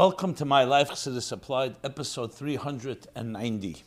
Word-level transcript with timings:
Welcome 0.00 0.32
to 0.36 0.46
My 0.46 0.64
Life 0.64 0.88
Chassidus 0.92 1.30
Applied, 1.30 1.76
episode 1.84 2.32
390. 2.32 3.82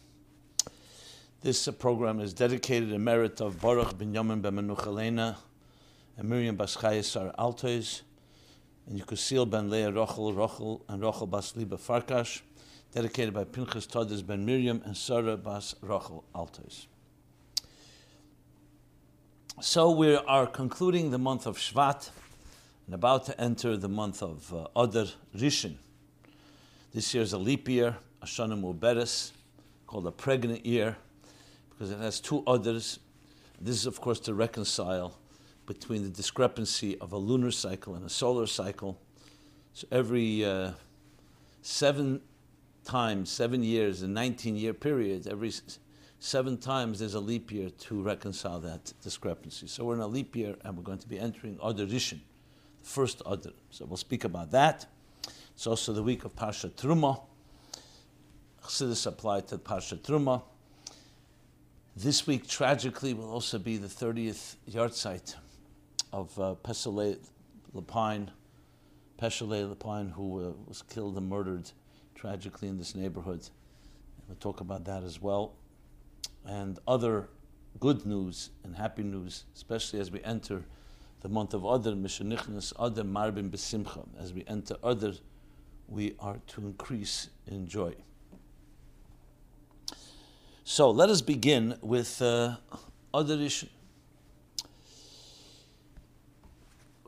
This 1.41 1.67
program 1.69 2.19
is 2.19 2.35
dedicated 2.35 2.91
in 2.91 3.03
merit 3.03 3.41
of 3.41 3.59
Baruch 3.59 3.97
ben 3.97 4.13
Yamin 4.13 4.39
ben 4.39 4.53
Menuchalena 4.53 5.37
and 6.15 6.29
Miriam 6.29 6.55
Baschayesar 6.55 7.33
Altois, 7.39 8.03
and 8.85 9.01
Yukusil 9.01 9.49
ben 9.49 9.71
Leah 9.71 9.91
Rochel 9.91 10.35
Rochel 10.35 10.81
and 10.87 11.01
Rochel 11.01 11.27
Bas 11.27 11.55
Liba 11.55 11.77
Farkash, 11.77 12.41
dedicated 12.91 13.33
by 13.33 13.43
Pinchas 13.43 13.87
Todes 13.87 14.21
ben 14.21 14.45
Miriam 14.45 14.83
and 14.85 14.95
Sarah 14.95 15.35
Bas 15.35 15.73
Rochel. 15.83 16.23
So 19.61 19.89
we 19.89 20.15
are 20.15 20.45
concluding 20.45 21.09
the 21.09 21.17
month 21.17 21.47
of 21.47 21.57
Shvat 21.57 22.11
and 22.85 22.93
about 22.93 23.25
to 23.25 23.41
enter 23.41 23.75
the 23.77 23.89
month 23.89 24.21
of 24.21 24.53
uh, 24.53 24.67
Adar 24.75 25.07
Rishon. 25.35 25.77
This 26.93 27.11
year 27.15 27.23
is 27.23 27.33
a 27.33 27.39
leap 27.39 27.67
year, 27.67 27.97
Shana 28.23 28.53
Muberes, 28.55 29.31
called 29.87 30.05
a 30.05 30.11
pregnant 30.11 30.63
year, 30.63 30.95
because 31.71 31.89
it 31.89 31.97
has 31.97 32.19
two 32.19 32.43
others. 32.45 32.99
This 33.59 33.77
is, 33.77 33.87
of 33.87 33.99
course, 33.99 34.19
to 34.21 34.35
reconcile 34.35 35.17
between 35.65 36.03
the 36.03 36.09
discrepancy 36.09 36.95
of 36.99 37.11
a 37.11 37.17
lunar 37.17 37.49
cycle 37.49 37.95
and 37.95 38.05
a 38.05 38.09
solar 38.09 38.45
cycle. 38.45 38.99
So 39.73 39.87
every 39.91 40.45
uh, 40.45 40.73
seven 41.63 42.21
times, 42.85 43.31
seven 43.31 43.63
years, 43.63 44.03
a 44.03 44.07
19 44.07 44.55
year 44.55 44.75
period, 44.75 45.25
every 45.25 45.51
seven 46.19 46.59
times 46.59 46.99
there's 46.99 47.15
a 47.15 47.19
leap 47.19 47.51
year 47.51 47.71
to 47.71 48.03
reconcile 48.03 48.59
that 48.59 48.93
discrepancy. 49.01 49.65
So 49.65 49.85
we're 49.85 49.95
in 49.95 50.01
a 50.01 50.07
leap 50.07 50.35
year 50.35 50.57
and 50.63 50.77
we're 50.77 50.83
going 50.83 50.99
to 50.99 51.09
be 51.09 51.17
entering 51.17 51.57
Adar 51.63 51.87
the 51.87 52.19
first 52.83 53.23
Adar. 53.25 53.53
So 53.71 53.85
we'll 53.85 53.97
speak 53.97 54.25
about 54.25 54.51
that. 54.51 54.85
It's 55.55 55.67
also 55.67 55.93
the 55.93 56.03
week 56.03 56.25
of 56.25 56.35
Parsha 56.35 56.71
Truma. 56.71 57.21
Chassidus 58.63 59.05
applied 59.05 59.47
to 59.49 59.57
Parsha 59.57 59.97
Truma. 59.97 60.41
This 61.95 62.25
week, 62.25 62.47
tragically, 62.47 63.13
will 63.13 63.29
also 63.29 63.59
be 63.59 63.77
the 63.77 63.87
30th 63.87 64.55
yahrzeit 64.69 65.35
of 66.11 66.37
uh, 66.39 66.55
Pesale 66.63 67.17
Lapine, 67.75 68.29
Pesale 69.19 69.75
Lapine, 69.75 70.11
who 70.11 70.49
uh, 70.49 70.51
was 70.67 70.81
killed 70.81 71.17
and 71.17 71.29
murdered 71.29 71.69
tragically 72.15 72.67
in 72.67 72.77
this 72.77 72.95
neighborhood. 72.95 73.47
We'll 74.27 74.37
talk 74.37 74.59
about 74.59 74.85
that 74.85 75.03
as 75.03 75.21
well. 75.21 75.53
And 76.45 76.79
other 76.87 77.29
good 77.79 78.05
news 78.05 78.49
and 78.63 78.75
happy 78.75 79.03
news, 79.03 79.45
especially 79.55 79.99
as 79.99 80.09
we 80.09 80.23
enter 80.23 80.63
the 81.21 81.29
month 81.29 81.53
of 81.53 81.63
Adar, 81.63 81.93
Mishanichnas 81.93 82.73
Adar 82.79 83.03
Marbin 83.03 83.49
Besimcha, 83.49 84.07
as 84.19 84.33
we 84.33 84.43
enter 84.47 84.75
Adar 84.83 85.13
we 85.87 86.15
are 86.19 86.39
to 86.47 86.61
increase 86.61 87.29
in 87.47 87.67
joy. 87.67 87.93
So 90.63 90.89
let 90.91 91.09
us 91.09 91.21
begin 91.21 91.77
with 91.81 92.21
uh, 92.21 92.55
Adar 93.13 93.37
Rishon. 93.37 93.69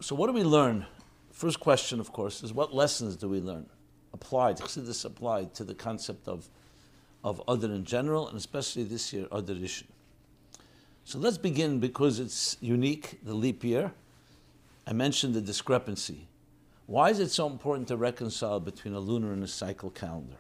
So 0.02 0.14
what 0.14 0.28
do 0.28 0.34
we 0.34 0.44
learn? 0.44 0.86
First 1.32 1.60
question, 1.60 2.00
of 2.00 2.12
course, 2.12 2.44
is 2.44 2.54
what 2.54 2.76
lessons 2.76 3.16
do 3.16 3.30
we 3.30 3.40
learn? 3.40 3.66
Applied, 4.14 4.58
this 4.58 5.06
applied 5.06 5.54
to 5.56 5.64
the 5.64 5.74
concept 5.74 6.28
of, 6.28 6.48
of 7.24 7.42
Adar 7.48 7.72
in 7.72 7.86
general, 7.86 8.28
and 8.28 8.38
especially 8.38 8.84
this 8.84 9.12
year, 9.12 9.28
Adar 9.32 9.56
Rishon. 9.56 9.88
So 11.06 11.18
let's 11.20 11.38
begin 11.38 11.80
because 11.80 12.20
it's 12.20 12.58
unique, 12.62 13.20
the 13.24 13.34
leap 13.34 13.64
year. 13.64 13.92
I 14.88 14.94
mentioned 14.94 15.34
the 15.34 15.42
discrepancy 15.42 16.28
why 16.88 17.10
is 17.10 17.20
it 17.20 17.32
so 17.32 17.48
important 17.48 17.88
to 17.88 17.98
reconcile 17.98 18.60
between 18.60 18.94
a 18.94 19.00
lunar 19.00 19.34
and 19.34 19.44
a 19.44 19.48
cycle 19.48 19.90
calendar? 19.90 20.38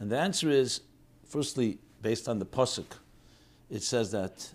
And 0.00 0.10
the 0.10 0.18
answer 0.18 0.48
is, 0.48 0.80
firstly, 1.26 1.78
based 2.00 2.28
on 2.28 2.38
the 2.38 2.46
pasuk, 2.46 2.98
it 3.70 3.82
says 3.82 4.10
that 4.12 4.52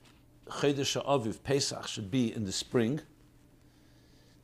Chedesh 0.47 1.01
Aviv 1.05 1.43
Pesach 1.43 1.87
should 1.87 2.09
be 2.09 2.33
in 2.33 2.45
the 2.45 2.51
spring. 2.51 3.01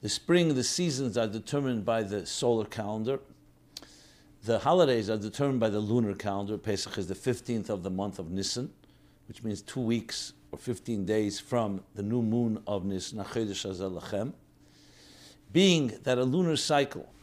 The 0.01 0.09
spring, 0.09 0.53
the 0.53 0.63
seasons 0.63 1.17
are 1.17 1.27
determined 1.27 1.83
by 1.83 2.03
the 2.03 2.25
solar 2.25 2.65
calendar. 2.65 3.19
The 4.43 4.59
holidays 4.59 5.09
are 5.09 5.17
determined 5.17 5.61
by 5.61 5.69
the 5.69 5.79
lunar 5.79 6.13
calendar. 6.13 6.57
Pesach 6.57 6.97
is 6.97 7.07
the 7.07 7.15
15th 7.15 7.69
of 7.69 7.81
the 7.83 7.89
month 7.89 8.19
of 8.19 8.29
Nisan, 8.29 8.71
which 9.27 9.43
means 9.43 9.61
two 9.61 9.79
weeks 9.79 10.33
or 10.51 10.59
15 10.59 11.05
days 11.05 11.39
from 11.39 11.83
the 11.95 12.03
new 12.03 12.21
moon 12.21 12.61
of 12.67 12.85
Nisan, 12.85 13.19
Chedesh 13.23 13.65
Lachem 13.65 14.33
being 15.53 15.99
that 16.03 16.17
a 16.17 16.23
lunar 16.23 16.57
cycle 16.57 17.13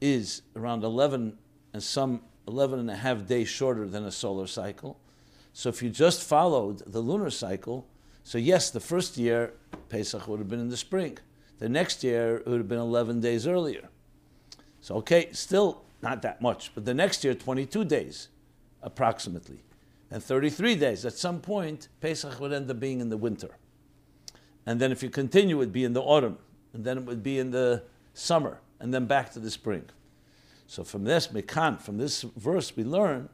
is 0.00 0.42
around 0.56 0.84
11 0.84 1.36
and 1.74 1.82
some 1.82 2.22
11 2.48 2.78
and 2.78 2.90
a 2.90 2.96
half 2.96 3.26
days 3.26 3.48
shorter 3.48 3.86
than 3.86 4.04
a 4.04 4.10
solar 4.10 4.46
cycle. 4.46 4.98
So 5.52 5.68
if 5.68 5.82
you 5.82 5.90
just 5.90 6.22
followed 6.22 6.78
the 6.86 7.00
lunar 7.00 7.30
cycle, 7.30 7.86
so 8.22 8.38
yes, 8.38 8.70
the 8.70 8.80
first 8.80 9.16
year 9.18 9.52
Pesach 9.88 10.26
would 10.28 10.38
have 10.38 10.48
been 10.48 10.60
in 10.60 10.68
the 10.68 10.76
spring. 10.76 11.18
The 11.58 11.68
next 11.68 12.02
year 12.02 12.38
it 12.38 12.46
would 12.46 12.58
have 12.58 12.68
been 12.68 12.78
11 12.78 13.20
days 13.20 13.46
earlier. 13.46 13.88
So 14.80 14.94
okay, 14.96 15.28
still 15.32 15.82
not 16.00 16.22
that 16.22 16.40
much, 16.40 16.72
but 16.74 16.84
the 16.84 16.94
next 16.94 17.24
year 17.24 17.34
22 17.34 17.84
days 17.84 18.28
approximately. 18.82 19.62
And 20.12 20.22
33 20.22 20.74
days. 20.74 21.04
At 21.04 21.12
some 21.12 21.40
point, 21.40 21.86
Pesach 22.00 22.40
would 22.40 22.52
end 22.52 22.68
up 22.68 22.80
being 22.80 23.00
in 23.00 23.10
the 23.10 23.16
winter. 23.16 23.50
And 24.66 24.80
then 24.80 24.90
if 24.90 25.04
you 25.04 25.10
continue, 25.10 25.56
it 25.56 25.58
would 25.58 25.72
be 25.72 25.84
in 25.84 25.92
the 25.92 26.02
autumn 26.02 26.38
and 26.72 26.84
then 26.84 26.98
it 26.98 27.04
would 27.04 27.22
be 27.22 27.38
in 27.38 27.50
the 27.50 27.82
summer, 28.14 28.60
and 28.78 28.92
then 28.92 29.06
back 29.06 29.32
to 29.32 29.40
the 29.40 29.50
spring. 29.50 29.84
So 30.66 30.84
from 30.84 31.04
this 31.04 31.28
mekan, 31.28 31.80
from 31.80 31.98
this 31.98 32.22
verse, 32.22 32.74
we 32.76 32.84
learn 32.84 33.28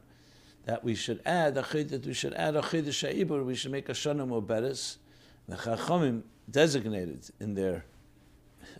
that 0.65 0.83
we 0.83 0.95
should 0.95 1.21
add 1.25 1.57
a 1.57 1.65
we 2.05 2.13
should 2.13 2.33
add 2.33 2.55
a 2.55 2.61
chiddush 2.61 3.45
we 3.45 3.55
should 3.55 3.71
make 3.71 3.89
a 3.89 3.93
shana 3.93 4.27
muberes. 4.27 4.97
The 5.47 5.55
chachamim 5.55 6.23
designated 6.49 7.29
in 7.39 7.53
their 7.53 7.85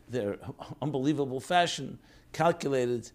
their 0.10 0.38
unbelievable 0.82 1.40
fashion, 1.40 2.00
calculated 2.34 3.12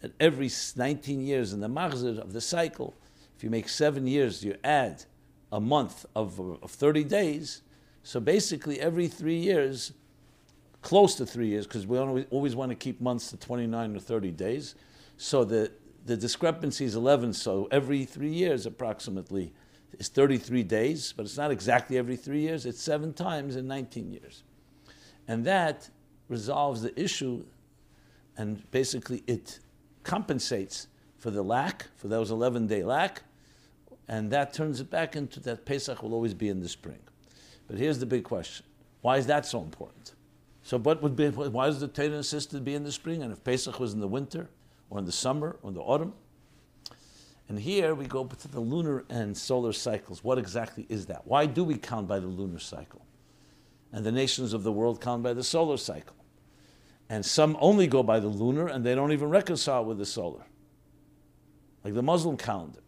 that 0.00 0.12
every 0.20 0.50
19 0.76 1.20
years 1.20 1.52
in 1.52 1.60
the 1.60 1.68
machzor 1.68 2.18
of 2.18 2.32
the 2.32 2.40
cycle, 2.40 2.94
if 3.36 3.42
you 3.42 3.50
make 3.50 3.68
seven 3.68 4.06
years, 4.06 4.44
you 4.44 4.56
add 4.62 5.04
a 5.52 5.60
month 5.60 6.06
of, 6.14 6.38
of 6.62 6.70
30 6.70 7.04
days. 7.04 7.62
So 8.02 8.20
basically, 8.20 8.80
every 8.80 9.08
three 9.08 9.38
years, 9.38 9.92
close 10.86 11.16
to 11.16 11.26
three 11.26 11.48
years, 11.48 11.66
because 11.66 11.84
we 11.84 11.98
always 11.98 12.54
want 12.54 12.70
to 12.70 12.76
keep 12.76 13.00
months 13.00 13.30
to 13.30 13.36
29 13.36 13.96
or 13.96 13.98
30 13.98 14.30
days. 14.30 14.76
So 15.16 15.42
the, 15.42 15.72
the 16.04 16.16
discrepancy 16.16 16.84
is 16.84 16.94
11, 16.94 17.32
so 17.32 17.66
every 17.72 18.04
three 18.04 18.30
years 18.30 18.66
approximately 18.66 19.52
is 19.98 20.06
33 20.06 20.62
days, 20.62 21.12
but 21.12 21.26
it's 21.26 21.36
not 21.36 21.50
exactly 21.50 21.98
every 21.98 22.14
three 22.14 22.40
years, 22.40 22.66
it's 22.66 22.80
seven 22.80 23.12
times 23.12 23.56
in 23.56 23.66
19 23.66 24.12
years. 24.12 24.44
And 25.26 25.44
that 25.44 25.90
resolves 26.28 26.82
the 26.82 26.96
issue, 26.98 27.44
and 28.36 28.70
basically 28.70 29.24
it 29.26 29.58
compensates 30.04 30.86
for 31.18 31.32
the 31.32 31.42
lack, 31.42 31.88
for 31.96 32.06
those 32.06 32.30
11 32.30 32.68
day 32.68 32.84
lack, 32.84 33.24
and 34.06 34.30
that 34.30 34.54
turns 34.54 34.78
it 34.78 34.88
back 34.88 35.16
into 35.16 35.40
that 35.40 35.66
Pesach 35.66 36.00
will 36.04 36.14
always 36.14 36.32
be 36.32 36.48
in 36.48 36.60
the 36.60 36.68
spring. 36.68 37.00
But 37.66 37.76
here's 37.76 37.98
the 37.98 38.06
big 38.06 38.22
question 38.22 38.64
why 39.00 39.16
is 39.16 39.26
that 39.26 39.46
so 39.46 39.60
important? 39.60 40.12
So, 40.66 40.80
what 40.80 41.00
would 41.00 41.14
be, 41.14 41.28
why 41.28 41.66
does 41.66 41.78
the 41.78 41.86
Torah 41.86 42.08
insist 42.08 42.64
be 42.64 42.74
in 42.74 42.82
the 42.82 42.90
spring? 42.90 43.22
And 43.22 43.32
if 43.32 43.44
Pesach 43.44 43.78
was 43.78 43.94
in 43.94 44.00
the 44.00 44.08
winter, 44.08 44.50
or 44.90 44.98
in 44.98 45.04
the 45.04 45.12
summer, 45.12 45.58
or 45.62 45.68
in 45.68 45.74
the 45.74 45.80
autumn? 45.80 46.12
And 47.48 47.60
here 47.60 47.94
we 47.94 48.06
go 48.06 48.24
to 48.24 48.48
the 48.48 48.58
lunar 48.58 49.04
and 49.08 49.38
solar 49.38 49.72
cycles. 49.72 50.24
What 50.24 50.38
exactly 50.38 50.84
is 50.88 51.06
that? 51.06 51.24
Why 51.24 51.46
do 51.46 51.62
we 51.62 51.76
count 51.76 52.08
by 52.08 52.18
the 52.18 52.26
lunar 52.26 52.58
cycle? 52.58 53.00
And 53.92 54.04
the 54.04 54.10
nations 54.10 54.52
of 54.52 54.64
the 54.64 54.72
world 54.72 55.00
count 55.00 55.22
by 55.22 55.34
the 55.34 55.44
solar 55.44 55.76
cycle. 55.76 56.16
And 57.08 57.24
some 57.24 57.56
only 57.60 57.86
go 57.86 58.02
by 58.02 58.18
the 58.18 58.26
lunar 58.26 58.66
and 58.66 58.84
they 58.84 58.96
don't 58.96 59.12
even 59.12 59.28
reconcile 59.28 59.84
with 59.84 59.98
the 59.98 60.04
solar, 60.04 60.46
like 61.84 61.94
the 61.94 62.02
Muslim 62.02 62.36
calendar. 62.36 62.80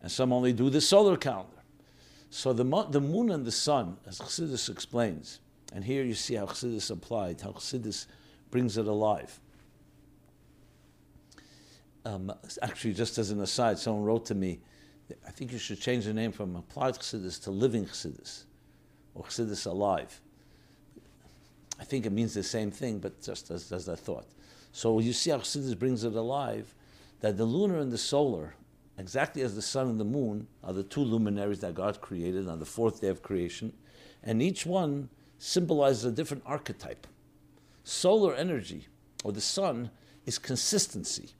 And 0.00 0.10
some 0.10 0.32
only 0.32 0.54
do 0.54 0.70
the 0.70 0.80
solar 0.80 1.18
calendar. 1.18 1.64
So 2.30 2.54
the, 2.54 2.64
the 2.88 3.00
moon 3.02 3.30
and 3.30 3.44
the 3.44 3.52
sun, 3.52 3.98
as 4.06 4.20
Chassidus 4.20 4.70
explains, 4.70 5.40
and 5.74 5.84
here 5.84 6.04
you 6.04 6.14
see 6.14 6.34
how 6.34 6.46
Chassidus 6.46 6.90
applied, 6.90 7.40
how 7.40 7.50
Chassidus 7.52 8.06
brings 8.50 8.76
it 8.76 8.86
alive. 8.86 9.40
Um, 12.04 12.32
actually, 12.60 12.94
just 12.94 13.18
as 13.18 13.30
an 13.30 13.40
aside, 13.40 13.78
someone 13.78 14.04
wrote 14.04 14.26
to 14.26 14.34
me, 14.34 14.60
I 15.26 15.30
think 15.30 15.52
you 15.52 15.58
should 15.58 15.80
change 15.80 16.04
the 16.04 16.12
name 16.12 16.32
from 16.32 16.56
applied 16.56 16.94
Chassidus 16.94 17.42
to 17.44 17.50
living 17.50 17.86
Chassidus, 17.86 18.44
or 19.14 19.24
Chassidus 19.24 19.66
alive. 19.66 20.20
I 21.80 21.84
think 21.84 22.06
it 22.06 22.12
means 22.12 22.34
the 22.34 22.42
same 22.42 22.70
thing, 22.70 22.98
but 22.98 23.22
just 23.22 23.50
as, 23.50 23.72
as 23.72 23.88
I 23.88 23.96
thought. 23.96 24.26
So 24.72 24.98
you 24.98 25.12
see 25.12 25.30
how 25.30 25.38
Chassidus 25.38 25.78
brings 25.78 26.04
it 26.04 26.14
alive, 26.14 26.74
that 27.20 27.36
the 27.36 27.44
lunar 27.44 27.78
and 27.78 27.92
the 27.92 27.98
solar, 27.98 28.54
exactly 28.98 29.42
as 29.42 29.54
the 29.54 29.62
sun 29.62 29.88
and 29.88 30.00
the 30.00 30.04
moon, 30.04 30.48
are 30.64 30.72
the 30.72 30.82
two 30.82 31.00
luminaries 31.00 31.60
that 31.60 31.74
God 31.74 32.00
created 32.00 32.48
on 32.48 32.58
the 32.58 32.66
fourth 32.66 33.00
day 33.00 33.08
of 33.08 33.22
creation, 33.22 33.72
and 34.22 34.42
each 34.42 34.66
one 34.66 35.08
symbolizes 35.42 36.04
a 36.04 36.12
different 36.12 36.40
archetype. 36.46 37.04
Solar 37.82 38.32
energy, 38.32 38.86
or 39.24 39.32
the 39.32 39.40
sun, 39.40 39.90
is 40.24 40.38
consistency. 40.38 41.30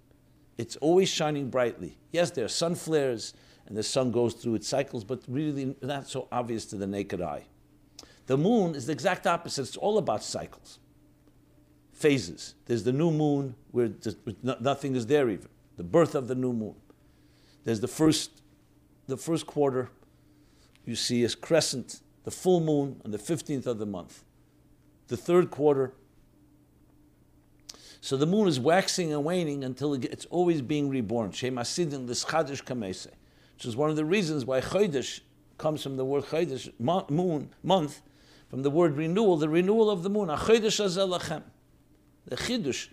It's 0.59 0.75
always 0.77 1.09
shining 1.09 1.51
brightly. 1.51 1.99
Yes, 2.11 2.33
there 2.33 2.45
are 2.45 2.49
sun 2.49 2.75
flares 2.75 3.33
and 3.67 3.77
the 3.77 3.83
sun 3.85 4.11
goes 4.11 4.35
through 4.35 4.57
its 4.57 4.67
cycles, 4.67 5.05
but 5.05 5.23
really 5.29 5.77
not 5.83 6.09
so 6.09 6.27
obvious 6.33 6.65
to 6.67 6.77
the 6.77 6.87
naked 6.87 7.23
eye. 7.23 7.45
The 8.27 8.37
moon 8.37 8.75
is 8.75 8.87
the 8.87 8.93
exact 8.93 9.25
opposite. 9.25 9.63
It's 9.63 9.77
all 9.77 9.99
about 9.99 10.25
cycles, 10.25 10.81
phases. 11.93 12.57
There's 12.67 12.83
the 12.83 12.93
new 12.93 13.13
moon 13.13 13.55
where 13.71 13.91
nothing 14.43 14.97
is 14.97 15.07
there 15.07 15.31
even, 15.31 15.49
the 15.77 15.85
birth 15.85 16.17
of 16.17 16.27
the 16.27 16.35
new 16.35 16.53
moon. 16.53 16.75
There's 17.63 17.79
the 17.79 17.89
first, 17.89 18.43
the 19.07 19.17
first 19.17 19.47
quarter, 19.47 19.91
you 20.85 20.97
see 20.97 21.23
as 21.23 21.37
crescent, 21.37 22.01
the 22.25 22.31
full 22.31 22.61
moon 22.61 23.01
on 23.05 23.11
the 23.11 23.19
15th 23.19 23.67
of 23.67 23.79
the 23.79 23.87
month. 23.87 24.25
The 25.09 25.17
third 25.17 25.51
quarter, 25.51 25.93
so 28.01 28.17
the 28.17 28.27
moon 28.27 28.49
is 28.49 28.59
waxing 28.59 29.13
and 29.13 29.25
waning 29.25 29.63
until 29.63 29.95
it's 29.95 30.25
always 30.27 30.61
being 30.61 30.89
reborn. 30.89 31.31
Which 31.31 31.45
is 31.45 31.53
one 33.77 33.91
of 33.91 33.97
the 33.97 34.05
reasons 34.05 34.45
why 34.45 34.61
Chodesh 34.61 35.21
comes 35.57 35.83
from 35.83 35.97
the 35.97 36.05
word 36.05 36.25
Chodesh, 36.25 37.11
moon, 37.11 37.51
month, 37.63 38.03
from 38.49 38.63
the 38.63 38.71
word 38.71 38.97
renewal, 38.97 39.37
the 39.37 39.49
renewal 39.49 39.89
of 39.89 40.03
the 40.03 40.11
moon. 40.11 40.29
The 40.29 40.37
Chidush, 42.37 42.89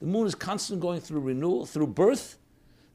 the 0.00 0.06
moon 0.06 0.26
is 0.26 0.34
constantly 0.34 0.82
going 0.82 1.00
through 1.00 1.20
renewal, 1.20 1.66
through 1.66 1.88
birth, 1.88 2.38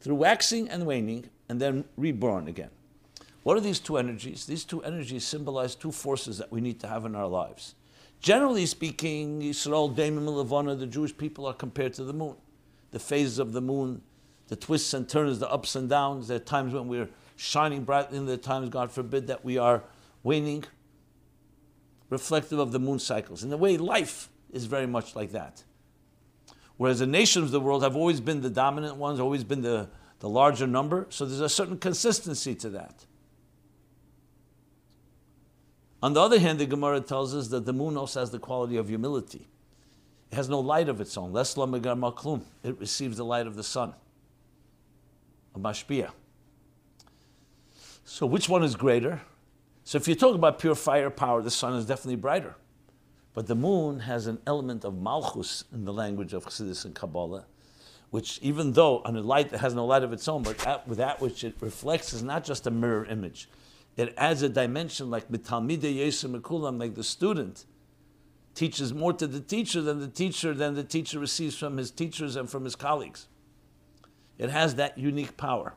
through 0.01 0.15
waxing 0.15 0.69
and 0.69 0.86
waning, 0.86 1.30
and 1.47 1.62
then 1.62 1.86
reborn 1.97 2.47
again. 2.47 2.71
What 3.50 3.57
are 3.57 3.62
these 3.62 3.80
two 3.80 3.98
energies? 3.98 4.46
These 4.46 4.63
two 4.63 4.84
energies 4.84 5.25
symbolize 5.25 5.74
two 5.74 5.92
forces 5.92 6.38
that 6.38 6.51
we 6.51 6.62
need 6.62 6.80
to 6.81 6.88
have 6.88 7.04
in 7.06 7.16
our 7.16 7.25
lives. 7.25 7.74
Generally 8.19 8.68
speaking, 8.68 9.42
Yisrael, 9.42 9.92
Damim, 9.92 10.28
Levana, 10.28 10.75
the 10.75 10.86
Jewish 10.86 11.18
people 11.18 11.48
are 11.48 11.54
compared 11.56 11.94
to 11.94 12.04
the 12.04 12.13
moon. 12.13 12.36
The 12.92 13.00
phases 13.00 13.40
of 13.40 13.54
the 13.54 13.60
moon, 13.60 14.04
the 14.50 14.56
twists 14.56 14.94
and 14.94 15.10
turns, 15.10 15.40
the 15.40 15.50
ups 15.50 15.75
and 15.75 15.90
downs. 15.90 16.28
There 16.28 16.38
are 16.38 16.40
times 16.40 16.75
when 16.75 16.88
we're 16.88 17.10
shining 17.38 17.86
brightly, 17.86 18.19
and 18.19 18.28
there 18.28 18.36
are 18.36 18.38
times, 18.38 18.69
God 18.69 18.92
forbid, 18.92 19.25
that 19.25 19.44
we 19.44 19.57
are 19.57 19.81
waning, 20.22 20.66
reflective 22.12 22.60
of 22.60 22.72
the 22.72 22.78
moon 22.78 23.00
cycles. 23.00 23.44
In 23.44 23.51
a 23.51 23.57
way, 23.57 23.78
life 23.78 24.30
is 24.51 24.66
very 24.66 24.86
much 24.86 25.16
like 25.16 25.31
that. 25.31 25.63
Whereas 26.78 27.00
the 27.00 27.07
nations 27.07 27.46
of 27.46 27.51
the 27.51 27.60
world 27.60 27.81
have 27.81 27.96
always 27.96 28.22
been 28.22 28.42
the 28.42 28.51
dominant 28.51 28.98
ones, 28.98 29.19
always 29.19 29.44
been 29.44 29.63
the, 29.63 29.90
the 30.19 30.30
larger 30.30 30.68
number, 30.68 31.07
so 31.10 31.25
there's 31.25 31.42
a 31.42 31.50
certain 31.50 31.80
consistency 31.80 32.54
to 32.54 32.69
that. 32.69 33.07
On 36.01 36.13
the 36.13 36.22
other 36.22 36.40
hand, 36.40 36.60
the 36.60 36.66
Gemara 36.66 37.01
tells 37.01 37.36
us 37.36 37.50
that 37.50 37.66
the 37.66 37.74
moon 37.74 37.98
also 37.98 38.22
has 38.22 38.31
the 38.31 38.40
quality 38.40 38.78
of 38.78 38.88
humility. 38.88 39.48
It 40.31 40.36
has 40.36 40.48
no 40.48 40.60
light 40.60 40.88
of 40.88 41.01
its 41.01 41.18
own. 41.18 41.36
It 41.36 42.80
receives 42.80 43.18
the 43.18 43.25
light 43.25 43.48
of 43.48 43.56
the 43.56 43.63
sun. 43.63 43.94
Mashpia. 45.57 46.12
So 48.06 48.25
which 48.25 48.48
one 48.48 48.63
is 48.63 48.75
greater? 48.75 49.22
So 49.84 49.98
if 49.98 50.07
you 50.07 50.16
talk 50.16 50.36
about 50.36 50.60
pure 50.60 50.75
firepower, 50.75 51.42
the 51.42 51.51
sun 51.51 51.74
is 51.75 51.86
definitely 51.86 52.16
brighter. 52.16 52.56
But 53.34 53.48
the 53.48 53.56
moon 53.56 54.00
has 54.01 54.28
an 54.28 54.40
element 54.48 54.86
of 54.86 55.00
malchus 55.01 55.66
in 55.74 55.86
the 55.86 55.94
language 55.94 56.34
of 56.34 56.46
Chassidus 56.46 56.86
and 56.86 56.96
Kabbalah, 56.96 57.46
which 58.10 58.40
even 58.42 58.74
though 58.74 59.01
on 59.04 59.16
a 59.16 59.22
light 59.22 59.50
that 59.50 59.60
has 59.60 59.74
no 59.74 59.86
light 59.86 60.04
of 60.04 60.13
its 60.13 60.28
own, 60.28 60.44
but 60.44 60.57
that, 60.60 60.88
with 60.88 60.98
that 60.98 61.22
which 61.22 61.44
it 61.44 61.56
reflects 61.60 62.13
is 62.13 62.24
not 62.24 62.44
just 62.44 62.68
a 62.68 62.72
mirror 62.72 63.06
image 63.06 63.50
it 64.00 64.13
adds 64.18 64.42
a 64.42 64.50
dimension 64.50 65.10
like 65.10 65.25
like 65.30 66.96
the 66.96 67.04
student 67.04 67.66
teaches 68.56 68.94
more 68.94 69.13
to 69.13 69.28
the 69.28 69.42
teacher 69.42 69.81
than 69.81 70.00
the 70.00 70.07
teacher 70.07 70.54
than 70.54 70.74
the 70.75 70.84
teacher 70.84 71.19
receives 71.19 71.57
from 71.57 71.78
his 71.78 71.92
teachers 71.92 72.36
and 72.36 72.50
from 72.50 72.63
his 72.63 72.75
colleagues. 72.75 73.28
It 74.38 74.50
has 74.50 74.75
that 74.75 74.98
unique 74.98 75.36
power 75.38 75.75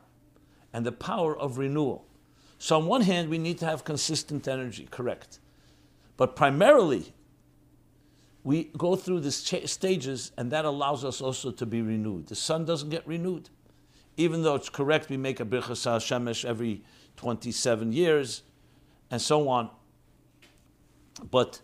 and 0.71 0.85
the 0.85 0.91
power 0.91 1.37
of 1.37 1.57
renewal. 1.57 2.05
So 2.59 2.77
on 2.77 2.85
one 2.85 3.01
hand, 3.01 3.29
we 3.29 3.37
need 3.37 3.57
to 3.59 3.65
have 3.65 3.83
consistent 3.83 4.47
energy, 4.47 4.87
correct. 4.89 5.39
But 6.15 6.35
primarily, 6.35 7.13
we 8.43 8.71
go 8.77 8.95
through 8.95 9.19
these 9.19 9.35
stages, 9.35 10.31
and 10.37 10.49
that 10.51 10.63
allows 10.63 11.03
us 11.03 11.19
also 11.19 11.51
to 11.51 11.65
be 11.65 11.81
renewed. 11.81 12.27
The 12.27 12.35
sun 12.35 12.63
doesn't 12.63 12.89
get 12.89 13.05
renewed. 13.05 13.49
Even 14.15 14.43
though 14.43 14.55
it's 14.55 14.69
correct, 14.69 15.09
we 15.09 15.17
make 15.17 15.39
a 15.39 15.45
birchas 15.45 15.83
shemesh 15.99 16.45
every 16.45 16.83
27 17.17 17.93
years, 17.93 18.43
and 19.11 19.21
so 19.21 19.47
on. 19.49 19.69
But 21.29 21.61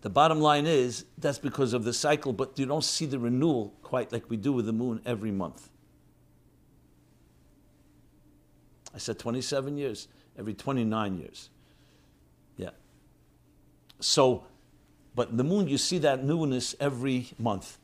the 0.00 0.10
bottom 0.10 0.40
line 0.40 0.66
is 0.66 1.06
that's 1.18 1.38
because 1.38 1.72
of 1.72 1.84
the 1.84 1.92
cycle, 1.92 2.32
but 2.32 2.58
you 2.58 2.66
don't 2.66 2.84
see 2.84 3.06
the 3.06 3.18
renewal 3.18 3.74
quite 3.82 4.12
like 4.12 4.28
we 4.28 4.36
do 4.36 4.52
with 4.52 4.66
the 4.66 4.72
moon 4.72 5.00
every 5.04 5.30
month. 5.30 5.70
I 8.94 8.98
said 8.98 9.18
27 9.18 9.76
years, 9.76 10.08
every 10.38 10.54
29 10.54 11.18
years. 11.18 11.50
Yeah. 12.56 12.70
So, 13.98 14.44
but 15.14 15.36
the 15.36 15.44
moon, 15.44 15.68
you 15.68 15.78
see 15.78 15.98
that 15.98 16.22
newness 16.22 16.76
every 16.78 17.28
month. 17.38 17.78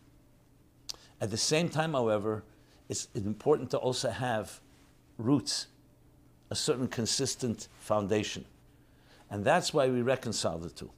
At 1.20 1.30
the 1.30 1.36
same 1.36 1.68
time, 1.68 1.92
however, 1.92 2.44
it's 2.88 3.08
important 3.14 3.70
to 3.70 3.78
also 3.78 4.10
have 4.10 4.60
roots 5.18 5.66
a 6.50 6.54
certain 6.54 6.88
consistent 6.88 7.68
foundation. 7.78 8.44
And 9.30 9.44
that's 9.44 9.72
why 9.72 9.88
we 9.88 10.02
reconcile 10.02 10.58
the 10.58 10.70
two. 10.70 10.90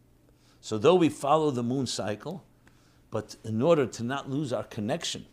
So, 0.61 0.79
though 0.79 0.95
we 0.95 1.09
follow 1.09 1.51
the 1.51 1.63
moon 1.63 1.87
cycle, 1.87 2.45
but 3.11 3.37
in 3.45 3.61
order 3.61 3.85
to 3.87 4.03
not 4.03 4.31
lose 4.31 4.53
our 4.53 4.63
connection, 4.65 5.27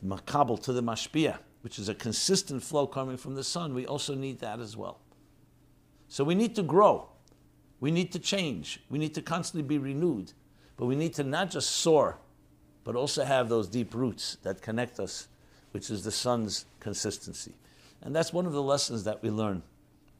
the 0.00 0.14
makabel 0.14 0.62
to 0.62 0.72
the 0.72 0.82
mashpia, 0.82 1.38
which 1.62 1.78
is 1.78 1.88
a 1.88 1.94
consistent 1.94 2.62
flow 2.62 2.86
coming 2.86 3.16
from 3.16 3.34
the 3.34 3.42
sun, 3.42 3.74
we 3.74 3.86
also 3.86 4.14
need 4.14 4.38
that 4.40 4.60
as 4.60 4.76
well. 4.76 5.00
So, 6.08 6.22
we 6.22 6.34
need 6.34 6.54
to 6.56 6.62
grow. 6.62 7.08
We 7.80 7.90
need 7.90 8.12
to 8.12 8.18
change. 8.18 8.80
We 8.90 8.98
need 8.98 9.14
to 9.14 9.22
constantly 9.22 9.66
be 9.66 9.78
renewed. 9.78 10.32
But 10.76 10.86
we 10.86 10.94
need 10.94 11.14
to 11.14 11.24
not 11.24 11.50
just 11.50 11.70
soar, 11.70 12.18
but 12.84 12.94
also 12.94 13.24
have 13.24 13.48
those 13.48 13.66
deep 13.66 13.94
roots 13.94 14.36
that 14.42 14.60
connect 14.62 15.00
us, 15.00 15.28
which 15.72 15.90
is 15.90 16.04
the 16.04 16.10
sun's 16.10 16.66
consistency. 16.80 17.54
And 18.04 18.14
that's 18.14 18.32
one 18.32 18.46
of 18.46 18.52
the 18.52 18.62
lessons 18.62 19.04
that 19.04 19.22
we 19.22 19.30
learn 19.30 19.62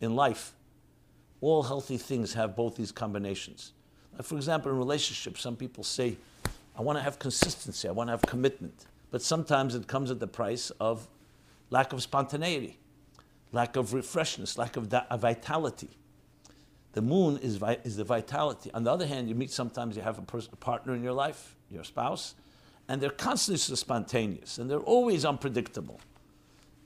in 0.01 0.17
life. 0.17 0.55
All 1.41 1.63
healthy 1.63 1.99
things 1.99 2.33
have 2.35 2.57
both 2.57 2.77
these 2.77 2.91
combinations. 2.91 3.73
For 4.23 4.37
example, 4.37 4.71
in 4.73 4.79
relationships, 4.79 5.41
some 5.41 5.57
people 5.57 5.85
say, 5.85 6.17
I 6.77 6.83
want 6.83 6.99
to 6.99 7.03
have 7.03 7.19
consistency, 7.19 7.87
I 7.87 7.93
want 7.93 8.09
to 8.09 8.13
have 8.13 8.23
commitment. 8.23 8.87
But 9.11 9.23
sometimes 9.23 9.75
it 9.75 9.87
comes 9.87 10.11
at 10.11 10.19
the 10.19 10.27
price 10.27 10.71
of 10.81 11.07
lack 11.71 11.93
of 11.93 12.03
spontaneity, 12.03 12.79
lack 13.53 13.77
of 13.77 13.91
refreshness, 13.91 14.57
lack 14.59 14.77
of 14.77 14.87
vitality. 15.21 15.91
The 16.93 17.03
moon 17.03 17.39
is, 17.39 17.57
vi- 17.57 17.79
is 17.85 17.97
the 17.97 18.05
vitality. 18.05 18.71
On 18.73 18.85
the 18.85 18.91
other 18.91 19.07
hand, 19.07 19.29
you 19.29 19.35
meet 19.35 19.51
sometimes 19.51 19.97
you 19.97 20.03
have 20.03 20.19
a, 20.19 20.23
pers- 20.23 20.49
a 20.53 20.57
partner 20.57 20.95
in 20.95 21.03
your 21.03 21.13
life, 21.13 21.57
your 21.71 21.85
spouse, 21.85 22.35
and 22.89 23.01
they're 23.01 23.11
constantly 23.11 23.77
spontaneous 23.77 24.59
and 24.59 24.71
they're 24.71 24.79
always 24.79 25.25
unpredictable. 25.25 26.01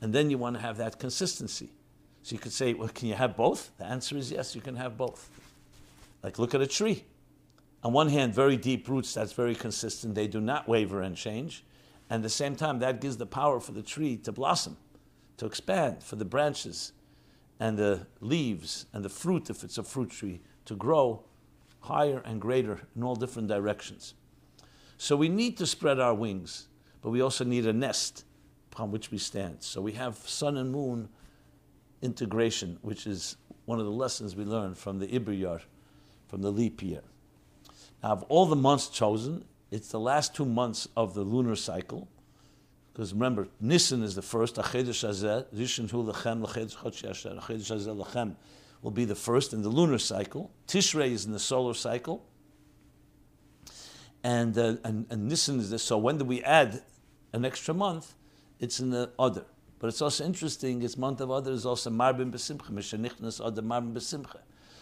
And 0.01 0.13
then 0.13 0.31
you 0.31 0.39
want 0.39 0.57
to 0.57 0.63
have 0.63 0.77
that 0.79 0.99
consistency. 0.99 1.73
So 2.23 2.35
you 2.35 2.39
could 2.39 2.53
say, 2.53 2.75
well, 2.75 2.89
can 2.89 3.09
you 3.09 3.15
have 3.15 3.37
both? 3.37 3.71
The 3.79 3.85
answer 3.85 4.17
is 4.17 4.31
yes, 4.31 4.55
you 4.55 4.61
can 4.61 4.77
have 4.77 4.97
both. 4.97 5.31
Like 6.23 6.39
look 6.39 6.55
at 6.55 6.61
a 6.61 6.67
tree. 6.67 7.05
On 7.85 7.93
one 7.93 8.09
hand, 8.09 8.35
very 8.35 8.57
deep 8.57 8.89
roots, 8.89 9.15
that's 9.15 9.33
very 9.33 9.55
consistent. 9.55 10.15
They 10.15 10.27
do 10.27 10.41
not 10.41 10.69
waver 10.69 11.01
and 11.03 11.17
change. 11.17 11.65
And 12.11 12.21
at 12.21 12.23
the 12.23 12.29
same 12.31 12.57
time, 12.57 12.81
that 12.81 13.01
gives 13.01 13.17
the 13.17 13.27
power 13.27 13.61
for 13.61 13.73
the 13.73 13.83
tree 13.83 14.17
to 14.19 14.33
blossom, 14.33 14.77
to 15.37 15.47
expand, 15.47 16.03
for 16.03 16.17
the 16.17 16.25
branches 16.25 16.93
and 17.61 17.77
the 17.77 18.07
leaves 18.21 18.87
and 18.93 19.05
the 19.05 19.09
fruit, 19.09 19.51
if 19.51 19.63
it's 19.63 19.79
a 19.79 19.83
fruit 19.83 20.11
tree, 20.11 20.41
to 20.65 20.75
grow 20.75 21.25
higher 21.81 22.23
and 22.25 22.41
greater 22.41 22.81
in 22.97 23.03
all 23.03 23.15
different 23.15 23.49
directions. 23.49 24.15
So 24.97 25.17
we 25.17 25.29
need 25.29 25.57
to 25.59 25.67
spread 25.67 26.01
our 26.01 26.15
wings, 26.15 26.69
but 27.03 27.11
we 27.11 27.21
also 27.21 27.45
need 27.45 27.67
a 27.67 27.73
nest 27.73 28.25
upon 28.79 28.93
which 28.93 29.11
we 29.11 29.19
stand. 29.19 29.57
So 29.59 29.81
we 29.81 29.91
have 29.95 30.17
sun 30.19 30.57
and 30.57 30.71
moon 30.71 31.09
integration, 32.01 32.79
which 32.83 33.09
is 33.09 33.37
one 33.65 33.81
of 33.81 33.87
the 33.87 33.91
lessons 33.91 34.37
we 34.37 34.45
learned 34.45 34.79
from 34.79 35.01
the 35.01 35.09
Ibriyar, 35.09 35.63
from 36.29 36.43
the 36.43 36.53
leap 36.53 36.81
year. 36.81 37.03
Now, 38.05 38.11
of 38.11 38.23
all 38.29 38.47
the 38.47 38.55
months 38.55 38.89
chosen, 38.89 39.45
it's 39.73 39.89
the 39.89 39.99
last 39.99 40.33
two 40.33 40.45
months 40.45 40.87
of 40.97 41.15
the 41.15 41.23
lunar 41.23 41.57
cycle. 41.57 42.07
Because 42.93 43.13
remember, 43.13 43.49
Nisan 43.61 44.05
is 44.05 44.15
the 44.15 44.23
first, 44.23 44.57
will 48.81 48.91
be 48.93 49.05
the 49.05 49.15
first 49.17 49.53
in 49.53 49.63
the 49.63 49.69
lunar 49.69 49.99
cycle. 49.99 50.53
Tishrei 50.69 51.11
is 51.11 51.27
in 51.27 51.33
the 51.33 51.41
solar 51.41 51.75
cycle. 51.75 52.25
And, 54.23 54.57
uh, 54.57 54.77
and, 54.85 55.07
and 55.11 55.29
Nisan 55.29 55.59
is 55.59 55.69
this. 55.71 55.83
So 55.83 55.99
when 55.99 56.19
do 56.19 56.25
we 56.25 56.45
add 56.45 56.83
an 57.33 57.45
extra 57.45 57.75
month? 57.75 58.15
It's 58.61 58.81
in 58.81 58.91
the 58.91 59.11
other. 59.19 59.45
But 59.79 59.89
it's 59.89 60.03
also 60.03 60.25
interesting, 60.25 60.83
it's 60.83 60.97
month 60.97 61.21
of 61.21 61.31
other 61.31 61.53
is 61.53 61.65
also 61.65 61.91
Marbin 61.91 62.33
Besimcha, 62.33 62.71
Mishanichnas 62.71 63.45
Other 63.45 63.63
Marbin 63.63 63.95
Besimcha. 63.95 64.41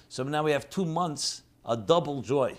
So 0.08 0.22
now 0.22 0.42
we 0.42 0.52
have 0.52 0.70
two 0.70 0.84
months, 0.84 1.42
a 1.64 1.76
double 1.76 2.22
joy. 2.22 2.56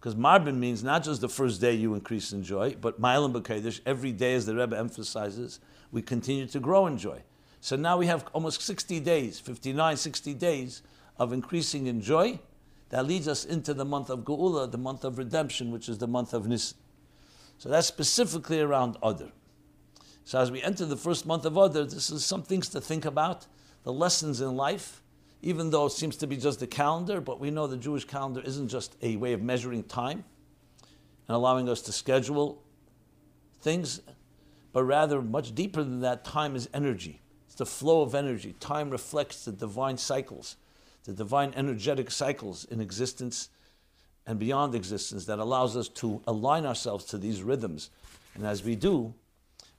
Because 0.00 0.14
Marbin 0.14 0.58
means 0.58 0.82
not 0.82 1.02
just 1.02 1.20
the 1.20 1.28
first 1.28 1.60
day 1.60 1.74
you 1.74 1.94
increase 1.94 2.32
in 2.32 2.42
joy, 2.42 2.76
but 2.80 3.00
Mailam 3.00 3.32
B'Kedesh, 3.32 3.80
every 3.84 4.12
day, 4.12 4.34
as 4.34 4.46
the 4.46 4.54
Rebbe 4.54 4.78
emphasizes, 4.78 5.60
we 5.90 6.00
continue 6.00 6.46
to 6.46 6.60
grow 6.60 6.86
in 6.86 6.96
joy. 6.96 7.22
So 7.60 7.76
now 7.76 7.96
we 7.96 8.06
have 8.06 8.24
almost 8.32 8.62
60 8.62 9.00
days, 9.00 9.40
59, 9.40 9.96
60 9.96 10.34
days 10.34 10.82
of 11.18 11.32
increasing 11.32 11.86
in 11.88 12.00
joy. 12.00 12.38
That 12.90 13.06
leads 13.06 13.26
us 13.26 13.44
into 13.44 13.74
the 13.74 13.84
month 13.84 14.10
of 14.10 14.20
Geula, 14.20 14.70
the 14.70 14.78
month 14.78 15.04
of 15.04 15.18
redemption, 15.18 15.72
which 15.72 15.88
is 15.88 15.98
the 15.98 16.06
month 16.06 16.32
of 16.32 16.46
Nisan. 16.46 16.78
So 17.58 17.68
that's 17.68 17.86
specifically 17.86 18.60
around 18.60 18.96
Adar. 19.02 19.32
So 20.26 20.40
as 20.40 20.50
we 20.50 20.60
enter 20.60 20.84
the 20.84 20.96
first 20.96 21.24
month 21.24 21.44
of 21.44 21.56
Adar, 21.56 21.84
this 21.84 22.10
is 22.10 22.24
some 22.24 22.42
things 22.42 22.68
to 22.70 22.80
think 22.80 23.04
about, 23.04 23.46
the 23.84 23.92
lessons 23.92 24.40
in 24.40 24.56
life, 24.56 25.00
even 25.40 25.70
though 25.70 25.86
it 25.86 25.92
seems 25.92 26.16
to 26.16 26.26
be 26.26 26.36
just 26.36 26.60
a 26.60 26.66
calendar, 26.66 27.20
but 27.20 27.38
we 27.38 27.52
know 27.52 27.68
the 27.68 27.76
Jewish 27.76 28.04
calendar 28.04 28.42
isn't 28.44 28.66
just 28.66 28.96
a 29.02 29.14
way 29.14 29.34
of 29.34 29.40
measuring 29.40 29.84
time 29.84 30.24
and 31.28 31.36
allowing 31.36 31.68
us 31.68 31.80
to 31.82 31.92
schedule 31.92 32.60
things, 33.60 34.00
but 34.72 34.82
rather 34.82 35.22
much 35.22 35.54
deeper 35.54 35.84
than 35.84 36.00
that, 36.00 36.24
time 36.24 36.56
is 36.56 36.68
energy. 36.74 37.22
It's 37.46 37.54
the 37.54 37.64
flow 37.64 38.02
of 38.02 38.16
energy. 38.16 38.56
Time 38.58 38.90
reflects 38.90 39.44
the 39.44 39.52
divine 39.52 39.96
cycles, 39.96 40.56
the 41.04 41.12
divine 41.12 41.52
energetic 41.54 42.10
cycles 42.10 42.64
in 42.64 42.80
existence 42.80 43.48
and 44.26 44.40
beyond 44.40 44.74
existence 44.74 45.24
that 45.26 45.38
allows 45.38 45.76
us 45.76 45.88
to 45.88 46.20
align 46.26 46.66
ourselves 46.66 47.04
to 47.04 47.16
these 47.16 47.44
rhythms. 47.44 47.90
And 48.34 48.44
as 48.44 48.64
we 48.64 48.74
do, 48.74 49.14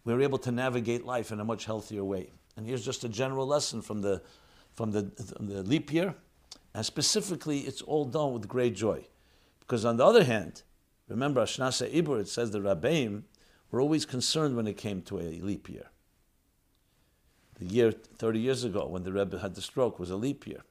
we're 0.08 0.22
able 0.22 0.38
to 0.38 0.52
navigate 0.52 1.06
life 1.06 1.32
in 1.32 1.40
a 1.40 1.44
much 1.44 1.66
healthier 1.66 2.04
way. 2.04 2.30
And 2.56 2.66
here's 2.66 2.86
just 2.86 3.04
a 3.04 3.10
general 3.10 3.46
lesson 3.46 3.82
from 3.82 4.02
the, 4.02 4.22
from 4.74 4.92
the, 4.92 5.12
the 5.40 5.64
leap 5.64 5.92
year. 5.92 6.16
And 6.74 6.86
specifically, 6.86 7.60
it's 7.60 7.82
all 7.82 8.06
done 8.06 8.34
with 8.34 8.48
great 8.48 8.76
joy. 8.76 9.06
Because 9.60 9.84
on 9.84 9.98
the 9.98 10.06
other 10.06 10.24
hand, 10.24 10.64
remember, 11.10 11.42
Ashnasa 11.42 11.94
Ibur, 11.94 12.22
it 12.22 12.30
says 12.30 12.52
the 12.52 12.60
Rabbeim 12.60 13.24
were 13.70 13.82
always 13.82 14.06
concerned 14.06 14.56
when 14.56 14.66
it 14.66 14.78
came 14.78 15.02
to 15.04 15.20
a 15.20 15.42
leap 15.42 15.70
year. 15.70 15.88
The 17.60 17.66
year 17.66 17.92
30 17.92 18.40
years 18.40 18.64
ago, 18.64 18.88
when 18.88 19.04
the 19.04 19.12
Rebbe 19.12 19.40
had 19.40 19.56
the 19.56 19.62
stroke, 19.62 20.00
was 20.00 20.10
a 20.10 20.16
leap 20.16 20.48
year. 20.48 20.62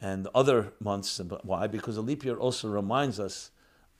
And 0.00 0.28
other 0.34 0.72
months, 0.80 1.20
why? 1.42 1.66
Because 1.66 1.96
a 1.96 2.02
leap 2.02 2.24
year 2.24 2.36
also 2.36 2.68
reminds 2.68 3.20
us 3.20 3.51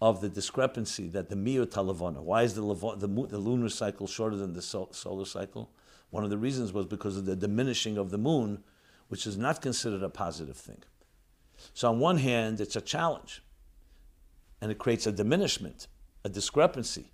of 0.03 0.21
the 0.21 0.29
discrepancy 0.29 1.07
that 1.07 1.29
the 1.29 1.37
Miyut 1.37 1.67
Talavana. 1.67 2.21
Why 2.21 2.43
is 2.43 2.55
the, 2.55 2.75
the, 2.97 3.07
the, 3.07 3.39
lunar 3.39 3.69
cycle 3.69 4.09
shorter 4.09 4.35
than 4.35 4.53
the 4.53 4.61
solar 4.61 5.25
cycle? 5.25 5.71
One 6.11 6.25
of 6.25 6.31
the 6.31 6.37
reasons 6.37 6.73
was 6.73 6.87
because 6.87 7.17
of 7.17 7.25
the 7.25 7.37
diminishing 7.37 7.97
of 7.97 8.11
the 8.11 8.19
moon, 8.19 8.65
which 9.07 9.29
is 9.29 9.39
not 9.39 9.63
considered 9.63 10.03
a 10.03 10.09
positive 10.09 10.57
thing. 10.57 10.83
So, 11.73 11.89
on 11.89 12.01
one 12.01 12.19
hand, 12.19 12.61
it's 12.61 12.75
a 12.75 12.81
challenge, 12.81 13.45
and 14.61 14.73
it 14.73 14.79
creates 14.79 15.07
a 15.07 15.13
diminishment, 15.13 15.87
a 16.25 16.29
discrepancy. 16.29 17.13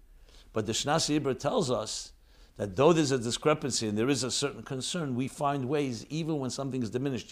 But 0.54 0.64
the 0.64 0.72
Shnasi 0.72 1.20
Ibra 1.20 1.38
tells 1.38 1.70
us 1.70 2.12
that 2.56 2.74
though 2.74 2.94
there's 2.94 3.12
a 3.12 3.18
discrepancy 3.18 3.86
and 3.86 3.98
there 3.98 4.08
is 4.08 4.24
a 4.24 4.30
certain 4.30 4.62
concern, 4.62 5.14
we 5.14 5.28
find 5.28 5.68
ways, 5.68 6.06
even 6.08 6.38
when 6.38 6.48
something 6.48 6.82
is 6.82 6.88
diminished. 6.88 7.30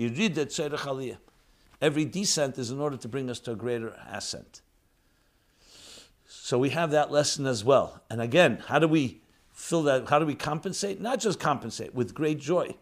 Every 1.81 2.05
descent 2.05 2.59
is 2.59 2.71
in 2.71 2.79
order 2.79 2.99
to 2.99 3.09
bring 3.09 3.31
us 3.31 3.41
to 3.41 3.53
a 3.53 3.57
greater 3.57 3.99
ascent. 4.13 4.61
So 6.47 6.61
we 6.61 6.71
have 6.71 6.93
that 6.93 7.11
lesson 7.11 7.45
as 7.45 7.65
well. 7.65 8.05
And 8.09 8.21
again, 8.21 8.63
how 8.69 8.79
do 8.79 8.87
we 8.87 9.21
fill 9.53 9.83
that? 9.83 10.09
How 10.09 10.21
do 10.21 10.27
we 10.27 10.37
compensate? 10.37 11.01
Not 11.01 11.19
just 11.19 11.41
compensate, 11.41 11.93
with 11.93 12.15
great 12.15 12.39
joy, 12.39 12.77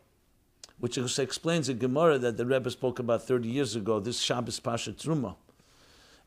which 0.81 0.99
explains 0.99 1.71
in 1.71 1.79
Gemara 1.79 2.19
that 2.19 2.37
the 2.37 2.45
Rebbe 2.45 2.71
spoke 2.71 2.99
about 2.99 3.27
30 3.27 3.49
years 3.49 3.75
ago, 3.75 4.01
this 4.01 4.21
Shabbos 4.21 4.61
Pasha 4.61 4.93
Truma. 4.93 5.37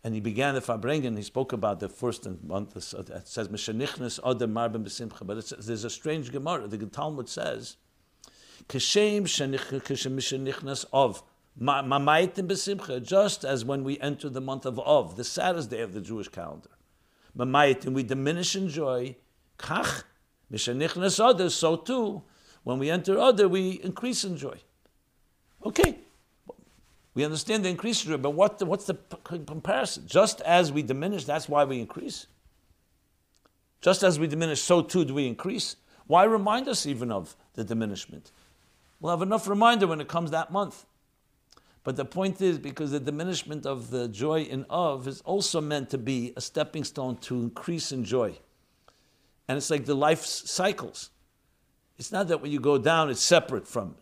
And 0.04 0.16
he 0.16 0.20
began 0.20 0.56
the 0.56 0.62
Farbrengen, 0.62 1.16
he 1.16 1.22
spoke 1.22 1.54
about 1.54 1.80
the 1.80 1.90
first 1.90 2.28
month, 2.44 2.76
it 2.76 2.82
says, 3.28 3.50
Mishanichnas 3.50 4.20
Odem 4.22 4.52
Marbim 4.52 4.84
Besimcha. 4.84 5.24
But 5.24 5.48
there's 5.64 5.84
a 5.84 5.92
strange 5.92 6.32
Gemara. 6.32 6.68
The 6.68 6.88
Talmud 6.88 7.30
says, 7.30 7.78
Kishem 8.68 9.22
Mishanichnas 9.26 10.86
of 10.92 11.22
Mamaytim 11.62 12.48
Besimcha, 12.48 13.00
just 13.00 13.46
as 13.46 13.64
when 13.64 13.84
we 13.84 14.00
enter 14.00 14.28
the 14.28 14.42
month 14.42 14.66
of 14.66 14.80
Of, 14.80 15.18
the 15.18 15.24
saddest 15.24 15.70
day 15.70 15.82
of 15.82 15.94
the 15.94 16.02
Jewish 16.02 16.30
calendar 16.30 16.72
and 17.40 17.96
we 17.96 18.04
diminish 18.04 18.56
in 18.56 18.70
joy, 18.70 19.16
kach, 19.58 20.04
mishanichnas 20.52 21.24
others, 21.24 21.56
so 21.56 21.76
too, 21.76 22.24
when 22.64 22.80
we 22.80 22.90
enter 22.90 23.18
other, 23.18 23.48
we 23.48 23.80
increase 23.84 24.24
in 24.24 24.38
joy. 24.38 24.58
Okay, 25.66 26.00
we 27.14 27.24
understand 27.24 27.66
the 27.66 27.70
increase 27.70 28.04
in 28.04 28.12
joy, 28.12 28.18
but 28.18 28.32
what 28.32 28.62
what's 28.64 28.86
the 28.86 28.96
comparison? 29.24 30.04
Just 30.06 30.42
as 30.42 30.72
we 30.72 30.84
diminish, 30.84 31.26
that's 31.26 31.50
why 31.50 31.64
we 31.64 31.80
increase. 31.80 32.28
Just 33.82 34.04
as 34.04 34.20
we 34.20 34.28
diminish, 34.28 34.62
so 34.62 34.82
too 34.82 35.06
do 35.06 35.14
we 35.14 35.28
increase. 35.28 35.76
Why 36.08 36.24
remind 36.24 36.68
us 36.68 36.86
even 36.86 37.12
of 37.12 37.36
the 37.54 37.64
diminishment? 37.64 38.32
We'll 39.00 39.12
have 39.12 39.22
enough 39.22 39.48
reminder 39.48 39.88
when 39.88 40.02
it 40.02 40.08
comes 40.08 40.32
that 40.32 40.52
month. 40.52 40.86
But 41.88 41.96
the 41.96 42.04
point 42.04 42.42
is, 42.42 42.60
because 42.60 42.92
the 42.92 43.00
diminishment 43.00 43.66
of 43.66 43.92
the 43.92 44.10
joy 44.10 44.42
in 44.42 44.66
of 44.70 45.08
is 45.08 45.22
also 45.22 45.62
meant 45.62 45.90
to 45.92 45.98
be 45.98 46.34
a 46.36 46.42
stepping 46.42 46.84
stone 46.84 47.16
to 47.20 47.36
increase 47.36 47.94
in 47.94 48.04
joy. 48.04 48.38
And 49.48 49.58
it's 49.58 49.70
like 49.70 49.86
the 49.86 49.96
life 49.96 50.26
cycles. 50.26 51.12
It's 51.98 52.12
not 52.12 52.28
that 52.28 52.42
when 52.42 52.52
you 52.52 52.60
go 52.60 52.78
down, 52.78 53.10
it's 53.10 53.22
separate 53.22 53.66
from 53.66 53.96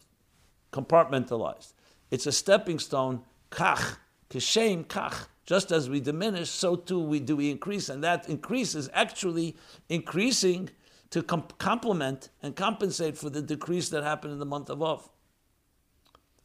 compartmentalized. 0.74 1.74
It's 2.10 2.26
a 2.26 2.32
stepping 2.32 2.80
stone, 2.80 3.22
kach, 3.52 3.98
kishem 4.32 4.86
kach. 4.86 5.28
Just 5.46 5.72
as 5.72 5.88
we 5.88 6.00
diminish, 6.00 6.50
so 6.50 6.76
too 6.76 7.00
we 7.00 7.20
do 7.20 7.36
we 7.36 7.52
increase. 7.52 7.90
And 7.90 8.04
that 8.04 8.28
increase 8.28 8.74
is 8.74 8.90
actually 8.94 9.58
increasing 9.90 10.72
to 11.12 11.22
complement 11.22 12.30
and 12.42 12.56
compensate 12.56 13.16
for 13.16 13.30
the 13.30 13.44
decrease 13.44 13.90
that 13.90 14.04
happened 14.04 14.34
in 14.34 14.40
the 14.40 14.46
month 14.48 14.72
of 14.72 14.82
Av. 14.82 15.08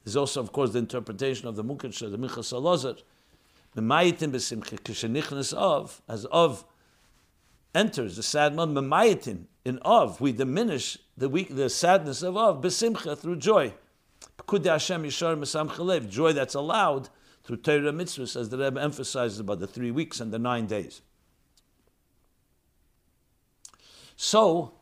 There's 0.05 0.17
also, 0.17 0.41
of 0.41 0.53
course, 0.53 0.73
the 0.73 0.79
interpretation 0.79 1.47
of 1.49 1.57
the 1.57 1.65
Mukadsha, 1.65 2.11
the 2.11 2.19
Minchas 2.19 2.53
Elazar. 2.53 3.01
Memayitin 3.77 4.33
b'simcha, 4.33 4.81
k'shenichnas 4.81 5.53
of, 5.55 6.03
as 6.09 6.25
of 6.27 6.65
enters 7.75 8.17
the 8.17 8.23
sad 8.23 8.55
month, 8.55 8.77
memayitin, 8.77 9.45
in 9.65 9.79
of, 9.79 10.21
we 10.21 10.33
diminish 10.33 10.99
the 11.17 11.29
weak, 11.29 11.55
the 11.55 11.69
sadness 11.69 12.23
of 12.23 12.37
of, 12.37 12.63
b'simcha, 12.63 13.17
through 13.17 13.37
joy. 13.37 13.73
Kudei 14.39 14.71
Hashem 14.71 15.05
yishar 15.05 15.39
mesam 15.39 16.09
joy 16.09 16.33
that's 16.33 16.55
allowed 16.55 17.09
through 17.45 17.59
Torah 17.59 17.93
mitzvahs, 17.93 18.41
as 18.41 18.49
the 18.49 18.59
Rebbe 18.59 18.81
emphasizes 18.81 19.39
about 19.39 19.61
the 19.61 19.67
three 19.67 19.91
weeks 19.91 20.21
and 20.21 20.33
the 20.33 20.39
nine 20.39 20.67
days. 20.67 21.03
So, 24.17 24.73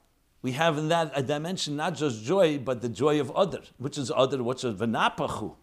we 0.43 0.53
have 0.53 0.79
in 0.79 0.89
that 0.89 1.13
a 1.15 1.23
dimension 1.23 1.77
not 1.77 1.95
just 1.95 2.23
joy, 2.23 2.59
but 2.59 2.81
the 2.81 2.89
joy 2.89 3.21
of 3.21 3.31
other, 3.33 3.61
which 3.79 3.99
is 3.99 4.13
other, 4.15 4.43
what's 4.43 4.65
a 4.65 4.73
v'napachu. 4.73 5.57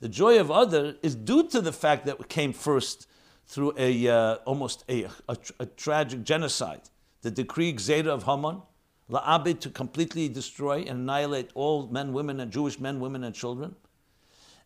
The 0.00 0.08
joy 0.08 0.40
of 0.40 0.50
other 0.50 0.96
is 1.02 1.14
due 1.14 1.48
to 1.48 1.60
the 1.60 1.72
fact 1.72 2.04
that 2.06 2.18
we 2.18 2.24
came 2.24 2.52
first 2.52 3.06
through 3.46 3.74
a 3.78 4.08
uh, 4.08 4.34
almost 4.46 4.84
a, 4.88 5.04
a, 5.28 5.36
a, 5.60 5.66
tragic 5.66 6.24
genocide, 6.24 6.80
the 7.22 7.30
decree 7.30 7.72
Gzeda 7.72 8.06
of 8.06 8.24
Haman, 8.24 8.62
la'abed 9.10 9.60
to 9.60 9.70
completely 9.70 10.28
destroy 10.28 10.80
and 10.80 11.00
annihilate 11.00 11.50
all 11.54 11.86
men, 11.88 12.12
women, 12.12 12.40
and 12.40 12.50
Jewish 12.50 12.80
men, 12.80 13.00
women, 13.00 13.22
and 13.22 13.34
children. 13.34 13.76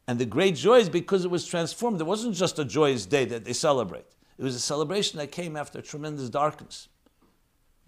And 0.06 0.18
the 0.18 0.26
great 0.26 0.54
joy 0.54 0.78
is 0.78 0.88
because 0.88 1.24
it 1.24 1.30
was 1.30 1.46
transformed. 1.46 2.00
It 2.00 2.04
wasn't 2.04 2.34
just 2.34 2.58
a 2.58 2.64
joyous 2.64 3.04
day 3.04 3.26
that 3.26 3.44
they 3.44 3.52
celebrate. 3.52 4.06
It 4.38 4.42
was 4.42 4.54
a 4.54 4.60
celebration 4.60 5.18
that 5.18 5.32
came 5.32 5.56
after 5.56 5.82
tremendous 5.82 6.30
darkness 6.30 6.88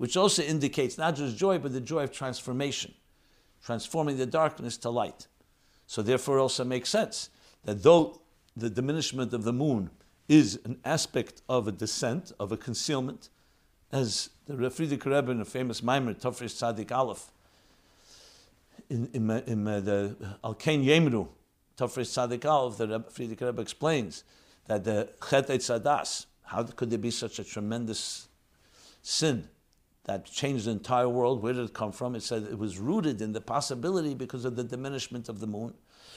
which 0.00 0.16
also 0.16 0.42
indicates 0.42 0.96
not 0.96 1.14
just 1.14 1.36
joy, 1.36 1.58
but 1.58 1.74
the 1.74 1.80
joy 1.80 2.04
of 2.04 2.10
transformation, 2.10 2.94
transforming 3.62 4.16
the 4.16 4.24
darkness 4.24 4.78
to 4.78 4.88
light. 4.88 5.26
So 5.86 6.00
therefore, 6.00 6.38
it 6.38 6.40
also 6.40 6.64
makes 6.64 6.88
sense 6.88 7.28
that 7.66 7.82
though 7.82 8.22
the 8.56 8.70
diminishment 8.70 9.34
of 9.34 9.44
the 9.44 9.52
moon 9.52 9.90
is 10.26 10.58
an 10.64 10.78
aspect 10.86 11.42
of 11.50 11.68
a 11.68 11.72
descent, 11.72 12.32
of 12.40 12.50
a 12.50 12.56
concealment, 12.56 13.28
as 13.92 14.30
the 14.46 14.54
Frierdiker 14.54 15.14
Rebbe 15.14 15.32
in 15.32 15.42
a 15.42 15.44
famous 15.44 15.82
Maimer, 15.82 16.18
Tofrish 16.18 16.56
Tzadik 16.56 16.90
Aleph, 16.90 17.30
in, 18.88 19.06
in, 19.12 19.30
in 19.30 19.68
uh, 19.68 19.80
the 19.80 20.16
Alkein 20.42 20.82
Yemru, 20.82 21.28
Tofrish 21.76 22.08
Tzadik 22.08 22.46
Aleph, 22.46 22.78
the 22.78 22.86
Frierdiker 22.86 23.48
Rebbe 23.48 23.60
explains 23.60 24.24
that 24.66 24.82
the 24.82 25.10
Chet 25.28 25.48
Sadas, 25.48 26.24
how 26.44 26.62
could 26.62 26.88
there 26.88 26.98
be 26.98 27.10
such 27.10 27.38
a 27.38 27.44
tremendous 27.44 28.28
sin 29.02 29.46
that 30.10 30.24
changed 30.24 30.64
the 30.64 30.72
entire 30.72 31.08
world. 31.08 31.40
Where 31.40 31.52
did 31.52 31.64
it 31.66 31.72
come 31.72 31.92
from? 31.92 32.16
It 32.16 32.24
said 32.24 32.42
it 32.42 32.58
was 32.58 32.78
rooted 32.78 33.22
in 33.22 33.32
the 33.32 33.40
possibility 33.40 34.12
because 34.12 34.44
of 34.44 34.56
the 34.56 34.64
diminishment 34.64 35.28
of 35.28 35.38
the 35.38 35.46
moon, 35.46 35.74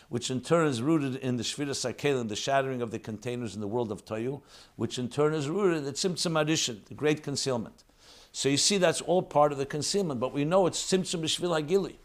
which 0.09 0.31
in 0.31 0.41
turn 0.41 0.65
is 0.65 0.81
rooted 0.81 1.17
in 1.17 1.37
the 1.37 1.43
Shvira 1.43 1.75
Sakelim, 1.75 2.27
the 2.27 2.35
shattering 2.35 2.81
of 2.81 2.89
the 2.89 2.97
containers 2.97 3.53
in 3.53 3.61
the 3.61 3.67
world 3.67 3.91
of 3.91 4.03
Tohu, 4.03 4.41
which 4.77 4.97
in 4.97 5.09
turn 5.09 5.35
is 5.35 5.47
rooted 5.47 5.77
in 5.77 5.83
the 5.83 5.91
Tzimtzum 5.91 6.31
HaRishon, 6.43 6.83
the 6.85 6.95
great 6.95 7.21
concealment. 7.21 7.83
So 8.31 8.49
you 8.49 8.57
see, 8.57 8.79
that's 8.79 9.01
all 9.01 9.21
part 9.21 9.51
of 9.51 9.59
the 9.59 9.65
concealment, 9.67 10.19
but 10.19 10.33
we 10.33 10.43
know 10.43 10.65
it's 10.65 10.91
Tzimtzum 10.91 11.21
B'Shvil 11.21 11.61
Hagili. 11.61 11.97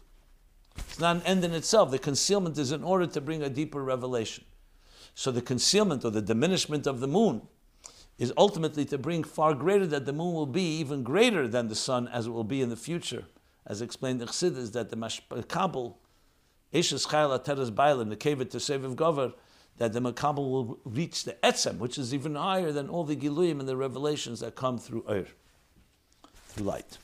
It's 0.77 0.99
not 0.99 1.15
an 1.15 1.23
end 1.23 1.43
in 1.43 1.55
itself. 1.55 1.89
The 1.89 1.97
concealment 1.97 2.59
is 2.59 2.71
in 2.71 2.83
order 2.83 3.07
to 3.07 3.19
bring 3.19 3.41
a 3.41 3.49
deeper 3.49 3.83
revelation. 3.83 4.43
So 5.15 5.31
the 5.31 5.41
concealment 5.41 6.05
or 6.05 6.11
the 6.11 6.21
diminishment 6.21 6.85
of 6.85 6.99
the 6.99 7.07
moon 7.07 7.47
is 8.19 8.33
ultimately 8.37 8.83
to 8.85 8.97
bring 8.97 9.23
far 9.23 9.55
greater 9.55 9.87
that 9.87 10.05
the 10.05 10.13
moon 10.13 10.33
will 10.33 10.45
be 10.45 10.77
even 10.77 11.03
greater 11.03 11.47
than 11.47 11.69
the 11.69 11.75
sun 11.75 12.07
as 12.09 12.27
it 12.27 12.31
will 12.31 12.43
be 12.43 12.61
in 12.61 12.69
the 12.69 12.75
future. 12.75 13.23
As 13.65 13.81
explained 13.81 14.21
in 14.21 14.27
Chassidus, 14.27 14.73
that 14.73 14.89
the 14.89 14.97
Makabel, 14.97 15.95
Eshes 16.73 17.07
Chayla 17.07 17.41
Teres 17.43 17.71
Bailim, 17.71 18.09
the 18.09 18.17
Kevet 18.17 18.49
to 18.51 18.59
save 18.59 18.83
of 18.83 18.95
Gover, 18.97 19.33
that 19.77 19.93
the 19.93 20.01
Makabel 20.01 20.51
will 20.51 20.79
reach 20.83 21.23
the 21.23 21.33
Etzem, 21.41 21.77
which 21.77 21.97
is 21.97 22.13
even 22.13 22.35
higher 22.35 22.73
than 22.73 22.89
all 22.89 23.05
the 23.05 23.15
Giluyim 23.15 23.61
and 23.61 23.69
the 23.69 23.77
revelations 23.77 24.41
that 24.41 24.55
come 24.55 24.77
through 24.77 25.03
Eir, 25.03 25.27
through 26.49 26.65
light. 26.65 26.97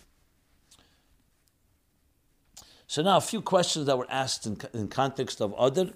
So 2.87 3.01
now 3.01 3.17
a 3.17 3.21
few 3.21 3.41
questions 3.41 3.85
that 3.85 3.97
were 3.97 4.07
asked 4.09 4.45
in, 4.45 4.57
in 4.73 4.89
context 4.89 5.41
of 5.41 5.55
Adar. 5.57 5.87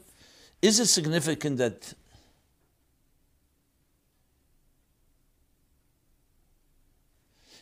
Is 0.61 0.79
it 0.79 0.88
significant 0.88 1.57
that 1.57 1.93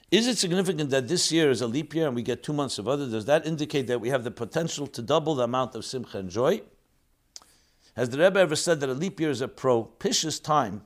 Is 0.09 0.25
it 0.25 0.37
significant 0.37 0.89
that 0.91 1.09
this 1.09 1.31
year 1.33 1.49
is 1.49 1.61
a 1.61 1.67
leap 1.67 1.93
year 1.93 2.07
and 2.07 2.15
we 2.15 2.21
get 2.21 2.41
two 2.41 2.53
months 2.53 2.79
of 2.79 2.87
other? 2.87 3.09
Does 3.09 3.25
that 3.25 3.45
indicate 3.45 3.87
that 3.87 3.99
we 3.99 4.09
have 4.09 4.23
the 4.23 4.31
potential 4.31 4.87
to 4.87 5.01
double 5.01 5.35
the 5.35 5.43
amount 5.43 5.75
of 5.75 5.83
simcha 5.83 6.19
and 6.19 6.29
joy? 6.29 6.61
Has 7.95 8.09
the 8.09 8.19
Rebbe 8.19 8.39
ever 8.39 8.55
said 8.55 8.79
that 8.79 8.89
a 8.89 8.93
leap 8.93 9.19
year 9.19 9.31
is 9.31 9.41
a 9.41 9.49
propitious 9.49 10.39
time 10.39 10.83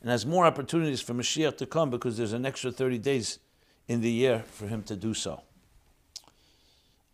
and 0.00 0.10
has 0.10 0.24
more 0.24 0.46
opportunities 0.46 1.00
for 1.00 1.12
Mashiach 1.12 1.56
to 1.56 1.66
come 1.66 1.90
because 1.90 2.16
there's 2.16 2.34
an 2.34 2.46
extra 2.46 2.70
30 2.70 2.98
days 2.98 3.40
in 3.88 4.00
the 4.00 4.10
year 4.10 4.44
for 4.46 4.68
him 4.68 4.82
to 4.84 4.94
do 4.94 5.12
so? 5.12 5.42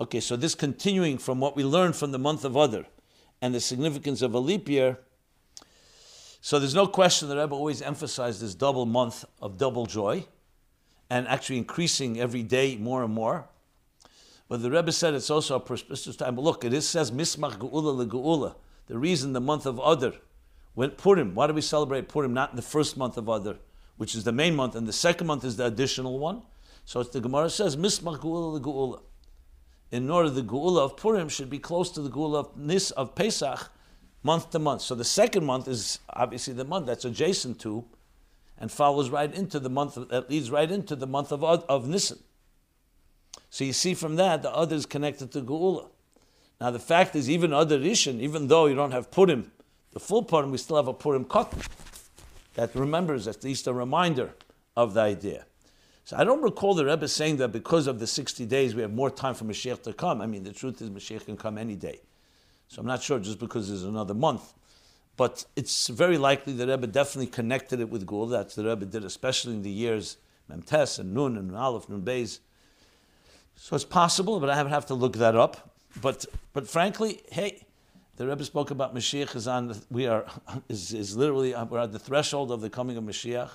Okay, 0.01 0.21
so 0.21 0.37
this 0.37 0.55
continuing 0.55 1.17
from 1.17 1.41
what 1.41 1.57
we 1.57 1.65
learned 1.65 1.97
from 1.97 2.13
the 2.13 2.19
month 2.19 2.45
of 2.45 2.57
Adar 2.57 2.85
and 3.41 3.55
the 3.55 3.61
significance 3.61 4.21
of 4.21 4.35
a 4.35 4.39
leap 4.39 4.69
year. 4.69 4.99
So 6.43 6.59
there's 6.59 6.75
no 6.75 6.89
question 6.89 7.29
that 7.29 7.39
Rebbe 7.39 7.55
always 7.55 7.81
emphasized 7.81 8.43
this 8.43 8.55
double 8.55 8.85
month 8.85 9.25
of 9.41 9.57
double 9.57 9.87
joy 9.87 10.27
and 11.13 11.29
actually 11.29 11.59
increasing 11.59 12.19
every 12.19 12.43
day 12.43 12.75
more 12.77 13.05
and 13.05 13.13
more. 13.13 13.47
But 14.49 14.63
the 14.63 14.71
Rebbe 14.71 14.91
said 14.93 15.13
it's 15.13 15.29
also 15.29 15.57
a 15.57 15.61
prosperous 15.61 16.17
time. 16.17 16.37
But 16.37 16.43
look, 16.43 16.65
it 16.65 16.73
is, 16.73 16.89
says 16.89 17.11
Mismach 17.11 17.59
Geula 17.59 18.09
Geula. 18.09 18.55
The 18.87 18.97
reason 18.97 19.35
the 19.35 19.41
month 19.41 19.67
of 19.67 19.79
Adar 19.79 20.15
went 20.75 20.97
Purim. 20.97 21.35
Why 21.35 21.49
do 21.49 21.53
we 21.53 21.61
celebrate 21.61 22.09
Purim 22.09 22.33
not 22.33 22.49
in 22.51 22.57
the 22.57 22.63
first 22.63 22.97
month 22.97 23.19
of 23.19 23.29
Adar, 23.29 23.57
which 23.99 24.15
is 24.15 24.25
the 24.25 24.33
main 24.33 24.57
month, 24.57 24.75
and 24.75 24.87
the 24.87 24.93
second 24.93 25.27
month 25.27 25.45
is 25.45 25.59
the 25.59 25.67
additional 25.67 26.19
one? 26.19 26.45
So 26.87 27.01
it's 27.01 27.11
the 27.11 27.21
Gemara 27.21 27.51
says 27.51 27.77
Mismach 27.77 28.21
Geula 28.21 28.59
Geula. 28.59 29.03
In 29.91 30.09
order, 30.09 30.31
the 30.31 30.43
Geula 30.43 30.81
of 30.81 30.97
Purim 30.97 31.29
should 31.29 31.51
be 31.51 31.59
close 31.59 31.91
to 31.91 32.01
the 32.01 32.09
Geula 32.09 32.39
of 32.39 32.57
Nis 32.57 32.91
of 32.93 33.15
Pesach, 33.15 33.71
month 34.23 34.49
to 34.53 34.59
month. 34.59 34.81
So 34.81 34.95
the 34.95 35.05
second 35.05 35.45
month 35.45 35.69
is 35.69 35.99
obviously 36.09 36.55
the 36.55 36.65
month 36.65 36.87
that's 36.87 37.05
adjacent 37.05 37.61
to 37.61 37.85
and 38.59 38.71
follows 38.71 39.11
right 39.11 39.33
into 39.35 39.59
the 39.59 39.71
month 39.71 39.97
of, 39.97 40.09
that 40.09 40.31
leads 40.31 40.51
right 40.51 40.71
into 40.71 40.95
the 40.97 41.07
month 41.07 41.33
of 41.33 41.43
of 41.43 41.89
Nisan. 41.89 42.19
So 43.51 43.65
you 43.65 43.73
see 43.73 43.95
from 43.95 44.17
that 44.17 44.43
the 44.43 44.51
other 44.51 44.77
is 44.77 44.87
connected 44.87 45.33
to 45.33 45.43
Geula. 45.43 45.89
Now 46.61 46.71
the 46.71 46.79
fact 46.79 47.17
is, 47.17 47.29
even 47.29 47.53
other 47.53 47.79
Rishon, 47.79 48.21
even 48.21 48.49
though 48.49 48.67
you 48.67 48.75
don't 48.75 48.93
have 48.93 49.11
Purim, 49.11 49.51
the 49.93 50.01
full 50.01 50.23
Purim, 50.23 50.51
we 50.51 50.59
still 50.59 50.77
have 50.77 50.89
a 50.89 50.95
Purim 50.95 51.25
Katan 51.25 51.67
that 52.55 52.75
remembers 52.75 53.27
at 53.27 53.43
least 53.43 53.67
a 53.67 53.73
reminder 53.73 54.31
of 54.77 54.95
the 54.95 55.01
idea. 55.01 55.45
So 56.05 56.17
I 56.17 56.25
don't 56.25 56.43
recall 56.43 56.75
the 56.75 56.85
Rebbe 56.85 57.09
saying 57.09 57.37
that 57.39 57.49
because 57.49 57.87
of 57.87 57.99
the 57.99 58.07
60 58.07 58.47
days 58.47 58.75
we 58.75 58.83
have 58.83 58.93
more 58.93 59.11
time 59.11 59.35
for 59.35 59.45
Mashiach 59.45 59.83
to 59.85 59.93
come. 59.93 60.21
I 60.21 60.27
mean, 60.27 60.43
the 60.43 60.53
truth 60.53 60.83
is 60.83 60.91
Mashiach 60.91 61.27
can 61.27 61.37
come 61.37 61.59
any 61.59 61.77
day. 61.77 62.01
So 62.69 62.81
I'm 62.81 62.87
not 62.87 63.03
sure 63.03 63.19
just 63.19 63.39
because 63.39 63.69
there's 63.69 63.85
another 63.85 64.15
month. 64.15 64.55
But 65.17 65.45
it's 65.57 65.89
very 65.89 66.19
likely 66.19 66.53
the 66.55 66.67
Rebbe 66.67 66.87
definitely 66.87 67.27
connected 67.27 67.81
it 67.81 67.91
with 67.91 68.07
Gul. 68.07 68.27
That's 68.27 68.55
the 68.55 68.65
Rebbe 68.65 68.87
did, 68.87 69.05
especially 69.05 69.55
in 69.55 69.63
the 69.63 69.71
years 69.71 70.17
Memtes 70.51 70.99
and 70.99 71.13
Nun 71.15 71.37
and 71.37 71.55
Aleph, 71.55 71.89
Nun 71.89 72.03
Beis. 72.03 72.41
So 73.55 73.77
it's 73.77 73.85
possible, 73.85 74.41
but 74.41 74.51
I 74.51 74.63
would 74.63 74.73
have 74.73 74.87
to 74.87 74.95
look 74.95 75.17
that 75.17 75.37
up. 75.37 75.77
But 76.01 76.25
but 76.53 76.67
frankly, 76.67 77.21
hey, 77.31 77.67
the 78.17 78.27
Rebbe 78.27 78.45
spoke 78.45 78.71
about 78.71 78.95
Mashiach 78.95 79.37
is 79.37 79.47
on. 79.47 79.77
We 79.91 80.07
are 80.07 80.25
is, 80.69 80.93
is 80.95 81.17
literally 81.17 81.55
uh, 81.55 81.65
we're 81.67 81.81
at 81.81 81.93
the 81.93 81.99
threshold 81.99 82.51
of 82.51 82.61
the 82.61 82.71
coming 82.71 82.97
of 82.97 83.05
Mashiach. 83.05 83.51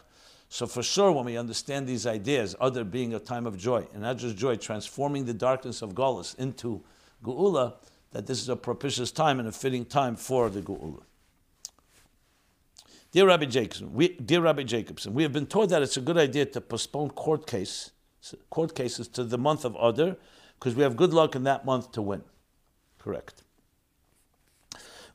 So 0.49 0.65
for 0.65 0.81
sure, 0.81 1.11
when 1.11 1.25
we 1.25 1.37
understand 1.37 1.87
these 1.87 2.07
ideas, 2.07 2.55
other 2.61 2.83
being 2.85 3.13
a 3.13 3.19
time 3.19 3.45
of 3.45 3.57
joy, 3.57 3.85
and 3.93 4.03
not 4.03 4.17
just 4.17 4.37
joy, 4.37 4.55
transforming 4.55 5.25
the 5.25 5.33
darkness 5.33 5.81
of 5.81 5.93
Golis 5.93 6.37
into 6.39 6.81
Geula, 7.23 7.73
that 8.11 8.27
this 8.27 8.41
is 8.41 8.47
a 8.47 8.55
propitious 8.55 9.11
time 9.11 9.39
and 9.39 9.49
a 9.49 9.51
fitting 9.51 9.83
time 9.83 10.15
for 10.15 10.49
the 10.49 10.61
Geula. 10.61 11.01
Dear 13.17 13.29
Rabbi 13.29 13.45
Jacobson, 13.45 13.93
we, 13.95 14.09
dear 14.09 14.41
Rabbi 14.41 14.61
Jacobson, 14.61 15.11
we 15.15 15.23
have 15.23 15.33
been 15.33 15.47
told 15.47 15.71
that 15.71 15.81
it's 15.81 15.97
a 15.97 16.01
good 16.01 16.19
idea 16.19 16.45
to 16.45 16.61
postpone 16.61 17.09
court 17.09 17.47
case, 17.47 17.89
court 18.51 18.75
cases 18.75 19.07
to 19.07 19.23
the 19.23 19.39
month 19.39 19.65
of 19.65 19.75
Adar 19.81 20.17
because 20.59 20.75
we 20.75 20.83
have 20.83 20.95
good 20.95 21.15
luck 21.15 21.35
in 21.35 21.43
that 21.45 21.65
month 21.65 21.91
to 21.93 22.03
win. 22.03 22.21
Correct. 22.99 23.41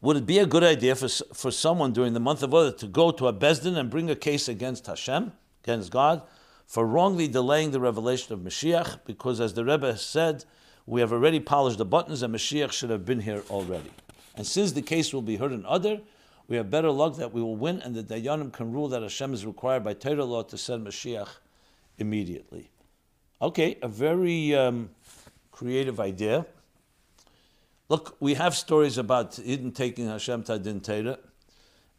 Would 0.01 0.17
it 0.17 0.27
be 0.27 0.41
a 0.41 0.47
good 0.47 0.65
idea 0.65 0.97
for, 0.97 1.07
for 1.33 1.53
someone 1.53 1.93
during 1.93 2.12
the 2.12 2.19
month 2.19 2.43
of 2.43 2.53
Adar 2.53 2.73
to 2.73 2.88
go 2.88 3.12
to 3.12 3.29
a 3.29 3.33
Besdin 3.33 3.77
and 3.77 3.88
bring 3.88 4.11
a 4.11 4.17
case 4.17 4.49
against 4.49 4.88
Hashem, 4.88 5.31
against 5.62 5.93
God, 5.93 6.23
for 6.67 6.85
wrongly 6.85 7.29
delaying 7.29 7.71
the 7.71 7.79
revelation 7.79 8.33
of 8.33 8.41
Mashiach? 8.41 8.99
Because 9.05 9.41
as 9.41 9.55
the 9.55 9.65
Rebbe 9.65 9.87
has 9.87 10.03
said, 10.03 10.45
we 10.87 11.01
have 11.03 11.12
already 11.12 11.38
polished 11.38 11.79
the 11.79 11.85
buttons 11.85 12.25
and 12.25 12.35
Mashiach 12.35 12.73
should 12.73 12.91
have 12.91 13.05
been 13.05 13.21
here 13.21 13.45
already. 13.49 13.93
And 14.35 14.45
since 14.45 14.73
the 14.73 14.83
case 14.83 15.15
will 15.15 15.23
be 15.23 15.37
heard 15.37 15.53
in 15.53 15.65
Adar, 15.69 15.99
we 16.48 16.57
have 16.57 16.70
better 16.70 16.90
luck 16.90 17.16
that 17.16 17.33
we 17.33 17.40
will 17.40 17.57
win, 17.57 17.81
and 17.81 17.94
the 17.94 18.02
Dayanim 18.02 18.52
can 18.52 18.72
rule 18.72 18.88
that 18.88 19.02
Hashem 19.02 19.33
is 19.33 19.46
required 19.46 19.85
by 19.85 19.94
Torah 19.94 20.24
law 20.24 20.42
to 20.42 20.59
send 20.59 20.87
Mashiach 20.87 21.28
immediately. 21.98 22.70
Okay, 23.40 23.78
a 23.83 23.88
very 23.88 24.55
um, 24.55 24.90
creative 25.50 26.00
idea. 26.00 26.46
Look, 27.88 28.16
we 28.20 28.35
have 28.35 28.55
stories 28.55 28.98
about 28.98 29.38
Eden 29.38 29.72
taking 29.72 30.09
Hashem 30.09 30.44
to 30.44 30.59
Din 30.59 30.81
Torah, 30.81 31.18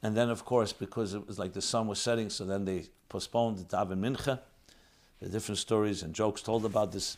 and 0.01 0.17
then, 0.17 0.29
of 0.29 0.43
course, 0.43 0.73
because 0.73 1.13
it 1.13 1.27
was 1.27 1.39
like 1.39 1.53
the 1.53 1.61
sun 1.61 1.87
was 1.87 1.99
setting, 1.99 2.29
so 2.29 2.45
then 2.45 2.65
they 2.65 2.85
postponed 3.09 3.57
the 3.57 3.63
Daven 3.63 3.99
Mincha. 3.99 4.39
There 5.19 5.29
are 5.29 5.31
different 5.31 5.59
stories 5.59 6.03
and 6.03 6.13
jokes 6.13 6.41
told 6.41 6.65
about 6.65 6.91
this. 6.91 7.17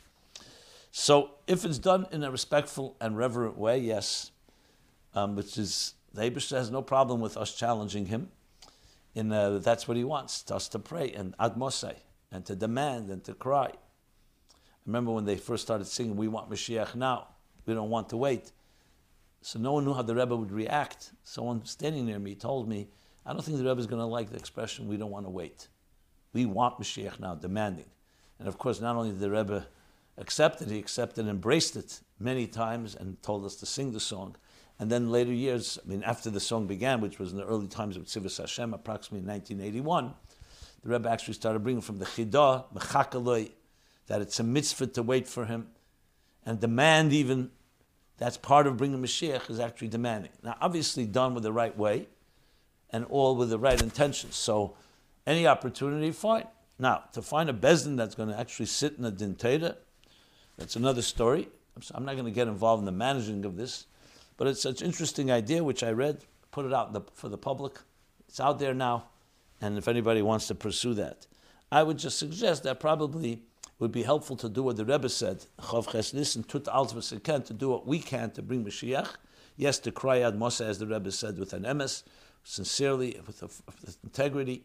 So, 0.92 1.32
if 1.48 1.66
it's 1.66 1.80
done 1.80 2.06
in 2.12 2.24
a 2.24 2.32
respectful 2.32 2.96
and 3.02 3.18
reverent 3.18 3.58
way, 3.58 3.80
yes, 3.80 4.32
um, 5.14 5.36
which 5.36 5.58
is 5.58 5.96
the 6.16 6.22
Abishter 6.22 6.58
has 6.58 6.72
no 6.72 6.82
problem 6.82 7.20
with 7.20 7.38
us 7.38 7.54
challenging 7.54 8.08
him. 8.08 8.30
In 9.14 9.32
uh, 9.32 9.60
that's 9.60 9.88
what 9.88 9.98
he 9.98 10.04
wants 10.04 10.50
us 10.52 10.68
to 10.70 10.80
pray 10.80 11.12
and 11.12 11.38
admosai 11.38 11.96
and 12.32 12.46
to 12.46 12.56
demand 12.56 13.10
and 13.10 13.24
to 13.26 13.34
cry. 13.34 13.72
Remember 14.86 15.12
when 15.12 15.26
they 15.26 15.38
first 15.38 15.64
started 15.64 15.86
singing, 15.86 16.16
"We 16.16 16.28
want 16.28 16.50
Mashiach 16.50 16.96
now. 16.96 17.28
We 17.66 17.74
don't 17.74 17.90
want 17.90 18.10
to 18.10 18.18
wait." 18.18 18.52
So 19.42 19.60
no 19.60 19.74
one 19.74 19.86
knew 19.86 19.94
how 19.94 20.02
the 20.02 20.16
Rebbe 20.16 20.36
would 20.36 20.52
react. 20.52 21.12
Someone 21.24 21.66
standing 21.66 22.06
near 22.06 22.20
me 22.20 22.36
told 22.36 22.68
me, 22.68 22.90
"I 23.26 23.34
don't 23.34 23.44
think 23.44 23.58
the 23.58 23.64
Rebbe 23.64 23.80
is 23.80 23.88
going 23.88 24.02
to 24.02 24.06
like 24.06 24.30
the 24.30 24.38
expression. 24.38 24.88
We 24.88 24.98
don't 24.98 25.12
want 25.12 25.26
to 25.26 25.30
wait. 25.30 25.70
We 26.34 26.46
want 26.46 26.78
Mashiach 26.80 27.20
now, 27.20 27.36
demanding." 27.36 27.90
And 28.40 28.48
of 28.48 28.58
course, 28.58 28.82
not 28.82 28.96
only 28.96 29.12
did 29.12 29.20
the 29.20 29.32
Rebbe 29.32 29.68
accept 30.18 30.62
it, 30.62 30.70
he 30.70 30.80
accepted 30.80 31.22
and 31.22 31.30
embraced 31.30 31.76
it 31.76 32.02
many 32.20 32.48
times 32.48 32.96
and 32.96 33.22
told 33.22 33.46
us 33.46 33.56
to 33.58 33.66
sing 33.66 33.92
the 33.92 34.00
song. 34.00 34.36
And 34.80 34.92
then 34.92 35.10
later 35.10 35.32
years, 35.32 35.80
I 35.84 35.90
mean, 35.90 36.04
after 36.04 36.30
the 36.30 36.40
song 36.40 36.68
began, 36.68 37.00
which 37.00 37.18
was 37.18 37.32
in 37.32 37.38
the 37.38 37.46
early 37.46 37.68
times 37.68 37.96
of 37.96 38.04
Tzivus 38.04 38.40
Hashem, 38.40 38.74
approximately 38.74 39.20
in 39.20 39.28
1981, 39.28 40.14
the 40.84 40.90
Rebbe 40.90 41.10
actually 41.10 41.34
started 41.34 41.60
bringing 41.60 41.82
from 41.82 41.98
the 41.98 42.06
Chidah, 42.06 42.66
Mechakaloi, 42.74 43.52
that 44.08 44.22
it's 44.22 44.40
a 44.40 44.44
mitzvah 44.44 44.88
to 44.88 45.04
wait 45.04 45.28
for 45.28 45.46
him 45.46 45.68
and 46.46 46.60
demand 46.60 47.14
even. 47.14 47.52
That's 48.18 48.38
part 48.38 48.68
of 48.68 48.78
bringing 48.78 49.02
Mashiach 49.02 49.50
is 49.50 49.60
actually 49.60 49.90
demanding. 49.90 50.32
Now, 50.44 50.56
obviously 50.62 51.06
done 51.06 51.34
with 51.34 51.44
the 51.44 51.52
right 51.52 51.76
way 51.76 52.08
and 52.90 53.06
all 53.06 53.36
with 53.36 53.50
the 53.50 53.60
right 53.60 53.82
intentions. 53.82 54.36
So, 54.36 54.76
any 55.26 55.48
opportunity, 55.48 56.12
fine. 56.12 56.46
Now, 56.78 57.06
to 57.14 57.22
find 57.22 57.50
a 57.50 57.54
bezdin 57.54 57.98
that's 57.98 58.16
going 58.16 58.30
to 58.30 58.40
actually 58.40 58.68
sit 58.68 58.96
in 58.98 59.06
a 59.06 59.12
dinteta, 59.12 59.78
that's 60.58 60.76
another 60.76 61.02
story. 61.02 61.50
I'm 61.94 62.06
not 62.06 62.14
going 62.14 62.26
to 62.26 62.32
get 62.32 62.48
involved 62.48 62.82
in 62.82 62.86
the 62.86 62.92
managing 62.92 63.44
of 63.44 63.58
this. 63.58 63.88
But 64.38 64.48
it's 64.48 64.62
such 64.62 64.82
an 64.82 64.88
interesting 64.88 65.32
idea, 65.32 65.64
which 65.64 65.84
I 65.84 65.92
read, 65.92 66.26
put 66.52 66.66
it 66.66 66.74
out 66.74 66.94
the, 66.94 67.02
for 67.14 67.30
the 67.30 67.38
public. 67.38 67.80
It's 68.28 68.40
out 68.40 68.60
there 68.60 68.74
now, 68.74 69.10
and 69.62 69.78
if 69.78 69.88
anybody 69.88 70.22
wants 70.22 70.48
to 70.48 70.56
pursue 70.56 70.94
that, 70.96 71.28
I 71.72 71.84
would 71.84 71.98
just 71.98 72.20
suggest 72.20 72.64
that 72.64 72.80
probably 72.80 73.42
would 73.80 73.92
be 73.92 74.04
helpful 74.04 74.38
to 74.38 74.50
do 74.50 74.64
what 74.64 74.78
the 74.78 74.86
Rebbe 74.86 75.10
said, 75.10 75.46
listen, 76.14 76.44
tut 76.44 76.66
can 77.24 77.44
to 77.44 77.54
do 77.54 77.70
what 77.70 77.86
we 77.86 78.00
can 78.00 78.32
to 78.32 78.42
bring 78.42 78.64
Mashiach. 78.64 79.10
Yes, 79.58 79.80
to 79.80 79.92
cry 79.92 80.22
out 80.22 80.38
Moshe, 80.38 80.62
as 80.62 80.80
the 80.80 80.88
Rebbe 80.88 81.12
said, 81.12 81.38
with 81.38 81.54
an 81.54 81.64
emes, 81.64 82.04
sincerely, 82.44 83.20
with, 83.26 83.42
a, 83.42 83.48
with 83.68 83.98
integrity, 84.04 84.64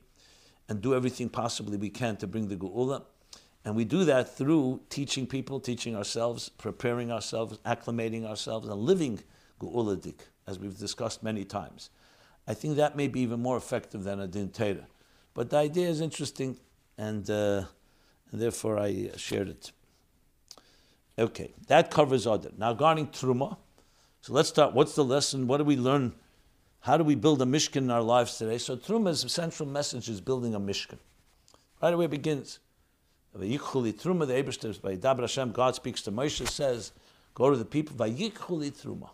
and 0.68 0.80
do 0.80 0.94
everything 0.94 1.28
possibly 1.28 1.76
we 1.76 1.90
can 1.90 2.16
to 2.16 2.26
bring 2.26 2.48
the 2.48 2.56
Geula. 2.56 3.02
And 3.64 3.76
we 3.76 3.84
do 3.84 4.04
that 4.04 4.36
through 4.36 4.80
teaching 4.88 5.26
people, 5.26 5.60
teaching 5.60 5.94
ourselves, 5.94 6.48
preparing 6.48 7.12
ourselves, 7.12 7.58
acclimating 7.58 8.24
ourselves, 8.24 8.68
and 8.68 8.80
living 8.80 9.20
Geuladik, 9.60 10.20
as 10.46 10.58
we've 10.58 10.78
discussed 10.78 11.22
many 11.22 11.44
times. 11.44 11.90
I 12.46 12.54
think 12.54 12.76
that 12.76 12.96
may 12.96 13.06
be 13.06 13.20
even 13.20 13.40
more 13.40 13.56
effective 13.56 14.02
than 14.02 14.20
a 14.20 14.26
din 14.26 14.48
Torah. 14.48 14.86
But 15.34 15.50
the 15.50 15.58
idea 15.58 15.88
is 15.88 16.00
interesting, 16.00 16.58
and, 16.98 17.28
uh, 17.30 17.64
and 18.32 18.40
therefore 18.40 18.78
I 18.78 19.10
shared 19.16 19.48
it. 19.48 19.72
Okay, 21.18 21.52
that 21.68 21.90
covers 21.90 22.26
Adar. 22.26 22.50
Now, 22.56 22.70
regarding 22.70 23.08
Truma, 23.08 23.56
so 24.22 24.32
let's 24.32 24.48
start. 24.48 24.74
What's 24.74 24.94
the 24.94 25.04
lesson? 25.04 25.46
What 25.46 25.58
do 25.58 25.64
we 25.64 25.76
learn? 25.76 26.14
How 26.80 26.96
do 26.96 27.04
we 27.04 27.14
build 27.14 27.42
a 27.42 27.44
Mishkan 27.44 27.76
in 27.78 27.90
our 27.90 28.02
lives 28.02 28.38
today? 28.38 28.58
So, 28.58 28.76
Truma's 28.76 29.30
central 29.32 29.68
message 29.68 30.08
is 30.08 30.20
building 30.20 30.54
a 30.54 30.60
Mishkan. 30.60 30.98
Right 31.82 31.92
away 31.92 32.06
it 32.06 32.10
begins. 32.10 32.58
Truma, 33.36 34.26
the 34.26 34.34
Aibershter's, 34.34 34.78
by 34.78 34.96
Dabra 34.96 35.20
Hashem, 35.20 35.52
God 35.52 35.74
speaks 35.74 36.02
to 36.02 36.12
Moshe, 36.12 36.46
says, 36.48 36.92
Go 37.34 37.50
to 37.50 37.56
the 37.56 37.64
people, 37.64 37.96
Vayikhuli 37.96 38.72
Truma. 38.72 39.10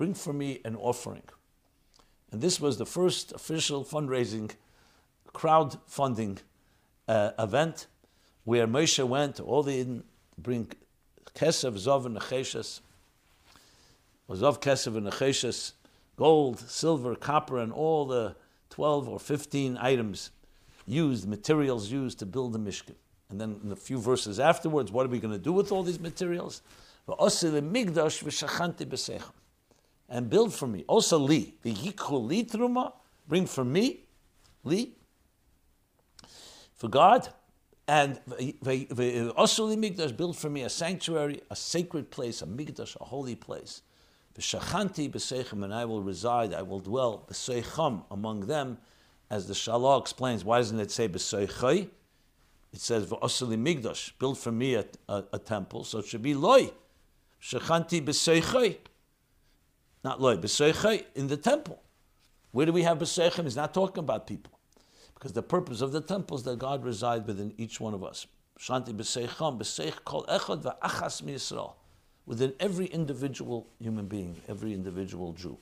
Bring 0.00 0.14
for 0.14 0.32
me 0.32 0.62
an 0.64 0.76
offering. 0.76 1.24
And 2.32 2.40
this 2.40 2.58
was 2.58 2.78
the 2.78 2.86
first 2.86 3.32
official 3.32 3.84
fundraising, 3.84 4.50
crowdfunding 5.34 6.38
uh, 7.06 7.32
event 7.38 7.86
where 8.44 8.66
Moshe 8.66 9.06
went, 9.06 9.40
all 9.40 9.62
the 9.62 10.00
bring 10.38 10.72
Kesev, 11.34 11.74
Zov, 11.74 12.06
and 12.06 12.16
Necheshes, 12.16 12.80
Zov, 14.30 14.62
Kesev, 14.62 14.96
and 14.96 15.06
Necheshes, 15.06 15.72
gold, 16.16 16.60
silver, 16.60 17.14
copper, 17.14 17.58
and 17.58 17.70
all 17.70 18.06
the 18.06 18.34
12 18.70 19.06
or 19.06 19.20
15 19.20 19.76
items 19.82 20.30
used, 20.86 21.28
materials 21.28 21.92
used 21.92 22.18
to 22.20 22.24
build 22.24 22.54
the 22.54 22.58
Mishkan. 22.58 22.94
And 23.28 23.38
then 23.38 23.60
in 23.62 23.70
a 23.70 23.76
few 23.76 24.00
verses 24.00 24.40
afterwards, 24.40 24.90
what 24.90 25.04
are 25.04 25.10
we 25.10 25.20
going 25.20 25.34
to 25.34 25.38
do 25.38 25.52
with 25.52 25.70
all 25.70 25.82
these 25.82 26.00
materials? 26.00 26.62
And 30.10 30.28
build 30.28 30.52
for 30.52 30.66
me. 30.66 30.84
Also 30.88 31.18
li. 31.18 31.54
li 31.64 31.72
truma. 31.72 32.92
Bring 33.26 33.46
for 33.46 33.64
me. 33.64 34.00
Li. 34.64 34.92
For 36.74 36.88
God 36.88 37.28
and 37.90 38.20
Osuli 38.28 39.76
Migdash, 39.76 40.16
build 40.16 40.36
for 40.36 40.48
me 40.48 40.62
a 40.62 40.68
sanctuary, 40.68 41.40
a 41.50 41.56
sacred 41.56 42.08
place, 42.12 42.40
a 42.40 42.46
Migdash, 42.46 42.96
a 43.00 43.04
holy 43.04 43.34
place. 43.34 43.82
V'shachanti 44.38 45.10
b'seichem, 45.10 45.64
and 45.64 45.74
I 45.74 45.84
will 45.84 46.00
reside, 46.00 46.54
I 46.54 46.62
will 46.62 46.78
dwell 46.78 47.26
b'seicham 47.28 48.04
among 48.12 48.46
them, 48.46 48.78
as 49.28 49.48
the 49.48 49.54
Shalah 49.54 50.00
explains. 50.00 50.44
Why 50.44 50.58
doesn't 50.58 50.78
it 50.78 50.92
say 50.92 51.08
b'seichai? 51.08 51.88
It 52.72 52.80
says 52.80 53.06
v'osuli 53.06 53.58
Migdash, 53.58 54.12
build 54.20 54.38
for 54.38 54.52
me 54.52 54.76
a, 54.76 54.84
a, 55.08 55.24
a, 55.32 55.38
temple, 55.40 55.82
so 55.82 55.98
it 55.98 56.06
should 56.06 56.22
be 56.22 56.34
loy. 56.34 56.70
Shachanti 57.42 58.04
b'seichai. 58.04 58.76
Not 60.02 60.20
loy, 60.20 60.36
b'seichai, 60.36 61.04
in 61.14 61.26
the 61.28 61.36
temple. 61.36 61.82
Where 62.52 62.66
do 62.66 62.72
we 62.72 62.82
have 62.82 62.98
b'seichem? 62.98 63.44
He's 63.44 63.56
not 63.56 63.74
talking 63.74 64.00
about 64.00 64.26
people. 64.26 64.58
Because 65.14 65.32
the 65.32 65.42
purpose 65.42 65.82
of 65.82 65.92
the 65.92 66.00
temple 66.00 66.38
is 66.38 66.42
that 66.44 66.58
God 66.58 66.84
resides 66.84 67.26
within 67.26 67.52
each 67.58 67.80
one 67.80 67.92
of 67.92 68.02
us. 68.02 68.26
Shanti 68.58 68.94
b'seicham, 68.94 69.58
b'seich 69.58 70.04
kol 70.04 70.24
echad 70.24 70.62
v'achas 70.62 71.22
mi'Yisrael. 71.22 71.74
Within 72.26 72.54
every 72.60 72.86
individual 72.86 73.68
human 73.78 74.06
being, 74.06 74.40
every 74.48 74.72
individual 74.72 75.32
Jew. 75.32 75.58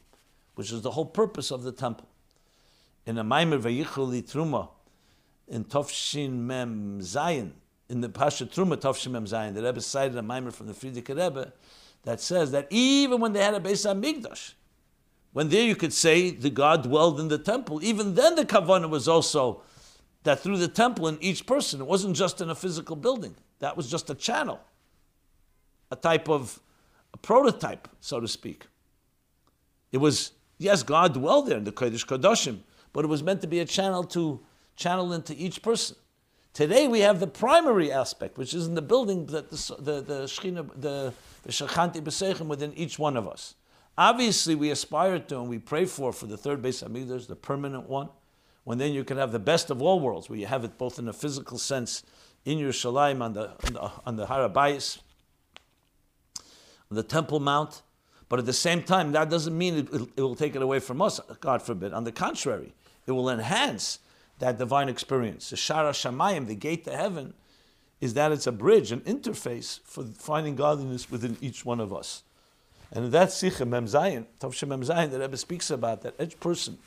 Which 0.55 0.70
is 0.70 0.83
the 0.83 0.90
whole 0.90 1.07
purpose 1.07 1.51
of 1.51 1.62
the 1.62 1.72
temple. 1.72 2.09
In 3.07 3.18
a 3.18 3.24
Maimer 3.24 3.61
Vayichuli 3.61 4.22
Truma, 4.22 4.68
in 5.46 5.64
Tovshin 5.64 6.33
Mem 6.33 7.01
Zayin, 7.01 7.53
in 7.88 8.01
the 8.03 8.09
Pasha 8.09 8.44
Truma 8.44 8.77
Tovshin 8.77 9.12
Mem 9.12 9.24
Zayin, 9.24 9.55
the 9.55 9.62
Rebbe 9.62 9.81
cited 9.81 10.16
a 10.18 10.20
Maimer 10.20 10.53
from 10.53 10.66
the 10.66 10.74
Frierdiker 10.74 11.16
Rebbe 11.16 11.53
that 12.08 12.22
says 12.22 12.52
that 12.52 12.66
even 12.70 13.20
when 13.20 13.34
they 13.34 13.44
had 13.44 13.52
a 13.52 13.60
Beis 13.60 13.84
HaMikdash, 13.84 14.54
when 15.34 15.50
there 15.50 15.62
you 15.62 15.76
could 15.76 15.92
say 15.92 16.30
the 16.30 16.48
God 16.48 16.84
dwelled 16.84 17.20
in 17.20 17.28
the 17.28 17.36
temple, 17.36 17.84
even 17.84 18.14
then 18.14 18.34
the 18.34 18.46
kavanah 18.46 18.88
was 18.88 19.06
also 19.06 19.60
that 20.22 20.40
through 20.40 20.56
the 20.56 20.68
temple 20.68 21.06
in 21.06 21.18
each 21.20 21.44
person, 21.44 21.82
it 21.82 21.86
wasn't 21.86 22.16
just 22.16 22.40
in 22.40 22.48
a 22.48 22.54
physical 22.54 22.96
building. 22.96 23.36
That 23.58 23.76
was 23.76 23.90
just 23.90 24.08
a 24.08 24.14
channel, 24.14 24.58
a 25.90 25.96
type 25.96 26.30
of 26.30 26.60
a 27.12 27.18
prototype, 27.18 27.88
so 28.00 28.20
to 28.20 28.26
speak. 28.26 28.64
It 29.92 29.98
was, 29.98 30.32
yes, 30.56 30.82
God 30.82 31.12
dwelled 31.12 31.48
there 31.48 31.58
in 31.58 31.64
the 31.64 31.72
Kodesh 31.72 32.06
Kodashim, 32.06 32.60
but 32.94 33.04
it 33.04 33.08
was 33.08 33.22
meant 33.22 33.42
to 33.42 33.46
be 33.46 33.60
a 33.60 33.66
channel 33.66 34.02
to 34.04 34.40
channel 34.76 35.12
into 35.12 35.34
each 35.36 35.60
person. 35.60 35.96
Today 36.54 36.88
we 36.88 37.00
have 37.00 37.20
the 37.20 37.26
primary 37.26 37.92
aspect, 37.92 38.38
which 38.38 38.54
is 38.54 38.66
in 38.66 38.74
the 38.74 38.82
building 38.82 39.26
that 39.26 39.50
the 39.50 39.76
the 39.78 40.00
the 40.00 40.68
the 40.76 41.12
the 41.48 41.52
shachanti 41.52 42.46
within 42.46 42.74
each 42.74 42.98
one 42.98 43.16
of 43.16 43.26
us. 43.26 43.54
Obviously, 43.96 44.54
we 44.54 44.70
aspire 44.70 45.18
to 45.18 45.40
and 45.40 45.48
we 45.48 45.58
pray 45.58 45.87
for 45.87 46.12
for 46.12 46.26
the 46.26 46.37
third 46.37 46.61
Beis 46.61 46.87
Hamikdash, 46.87 47.26
the 47.26 47.34
permanent 47.34 47.88
one, 47.88 48.11
when 48.64 48.76
then 48.76 48.92
you 48.92 49.02
can 49.02 49.16
have 49.16 49.32
the 49.32 49.38
best 49.38 49.70
of 49.70 49.80
all 49.80 49.98
worlds, 49.98 50.28
where 50.28 50.38
you 50.38 50.44
have 50.44 50.62
it 50.62 50.76
both 50.76 50.98
in 50.98 51.08
a 51.08 51.12
physical 51.14 51.56
sense 51.56 52.02
in 52.44 52.58
Yerushalayim 52.58 53.22
on 53.22 53.32
the 53.32 53.48
on 53.64 53.72
the, 53.72 53.90
on 54.04 54.16
the 54.16 54.26
Harabayis, 54.26 54.98
on 56.90 56.96
the 56.96 57.02
Temple 57.02 57.40
Mount, 57.40 57.80
but 58.28 58.38
at 58.38 58.44
the 58.44 58.52
same 58.52 58.82
time, 58.82 59.12
that 59.12 59.30
doesn't 59.30 59.56
mean 59.56 59.78
it, 59.78 59.88
it, 60.18 60.20
will 60.20 60.34
take 60.34 60.54
it 60.54 60.61
away 60.61 60.80
from 60.80 61.00
us. 61.00 61.18
God 61.40 61.62
forbid. 61.62 61.94
On 61.94 62.04
the 62.04 62.12
contrary, 62.12 62.74
it 63.06 63.12
will 63.12 63.30
enhance 63.30 64.00
that 64.38 64.58
divine 64.58 64.90
experience. 64.90 65.48
The 65.48 65.56
Shara 65.56 65.92
Shamayim, 65.92 66.46
the 66.46 66.54
gate 66.54 66.84
to 66.84 66.94
heaven, 66.94 67.32
is 68.00 68.14
that 68.14 68.32
it's 68.32 68.46
a 68.46 68.52
bridge, 68.52 68.92
an 68.92 69.00
interface 69.00 69.80
for 69.84 70.04
finding 70.04 70.54
godliness 70.54 71.11
within 71.11 71.37
each 71.40 71.64
one 71.64 71.80
of 71.80 71.92
us. 71.92 72.22
And 72.92 73.06
in 73.06 73.11
that 73.11 73.32
Sikha 73.32 73.66
Mem 73.66 73.87
Zayin, 73.87 74.26
Tavshem 74.40 74.68
Mem 74.68 74.82
Zayin, 74.82 75.11
the 75.11 75.18
Rebbe 75.18 75.37
speaks 75.37 75.70
about 75.70 76.02
that 76.02 76.14
each 76.20 76.38
person, 76.40 76.78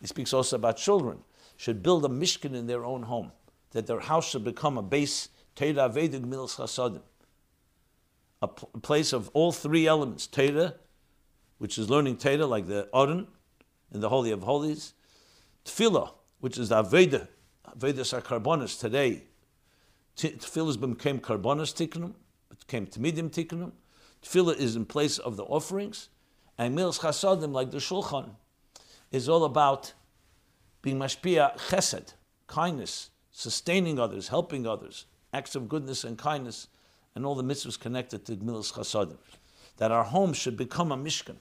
he 0.00 0.06
speaks 0.06 0.32
also 0.32 0.56
about 0.56 0.76
children, 0.76 1.18
should 1.56 1.82
build 1.82 2.04
a 2.04 2.08
mishkan 2.08 2.54
in 2.54 2.66
their 2.66 2.84
own 2.84 3.02
home, 3.04 3.32
that 3.72 3.86
their 3.86 4.00
house 4.00 4.30
should 4.30 4.44
become 4.44 4.78
a 4.78 4.82
base, 4.82 5.30
Teira 5.56 5.92
Vedig 5.92 6.24
Milas 6.24 6.56
Chasadim, 6.56 7.00
a, 8.40 8.46
place 8.46 9.12
of 9.12 9.30
all 9.32 9.50
three 9.50 9.86
elements, 9.86 10.28
Teira, 10.28 10.74
which 11.58 11.78
is 11.78 11.90
learning 11.90 12.16
Teira, 12.16 12.48
like 12.48 12.66
the 12.66 12.88
Aron, 12.94 13.26
in 13.92 14.00
the 14.00 14.08
Holy 14.08 14.30
of 14.30 14.42
Holies, 14.42 14.94
Tefillah, 15.64 16.12
which 16.40 16.58
is 16.58 16.68
the 16.68 16.82
Aveda, 16.82 17.26
Vedas 17.76 18.12
are 18.12 18.68
today. 18.80 19.22
Tefillah 20.18 20.96
became 20.96 21.20
carbonas 21.20 21.72
tikkunum, 21.72 22.14
became 22.50 22.86
temidim 22.86 23.30
tikkunum, 23.30 23.72
Tefillah 24.22 24.56
is 24.56 24.74
in 24.74 24.84
place 24.84 25.18
of 25.18 25.36
the 25.36 25.44
offerings, 25.44 26.08
and 26.56 26.76
Milas 26.76 27.00
Chasadim, 27.00 27.52
like 27.52 27.70
the 27.70 27.78
Shulchan, 27.78 28.30
is 29.12 29.28
all 29.28 29.44
about 29.44 29.92
being 30.82 30.98
mashpia 30.98 31.56
chesed, 31.56 32.14
kindness, 32.48 33.10
sustaining 33.30 34.00
others, 34.00 34.28
helping 34.28 34.66
others, 34.66 35.06
acts 35.32 35.54
of 35.54 35.68
goodness 35.68 36.02
and 36.02 36.18
kindness, 36.18 36.66
and 37.14 37.24
all 37.24 37.36
the 37.36 37.44
mitzvahs 37.44 37.78
connected 37.78 38.24
to 38.26 38.36
Milas 38.36 38.72
Chasadim. 38.72 39.18
That 39.76 39.92
our 39.92 40.04
home 40.04 40.32
should 40.32 40.56
become 40.56 40.90
a 40.90 40.96
mishkan. 40.96 41.36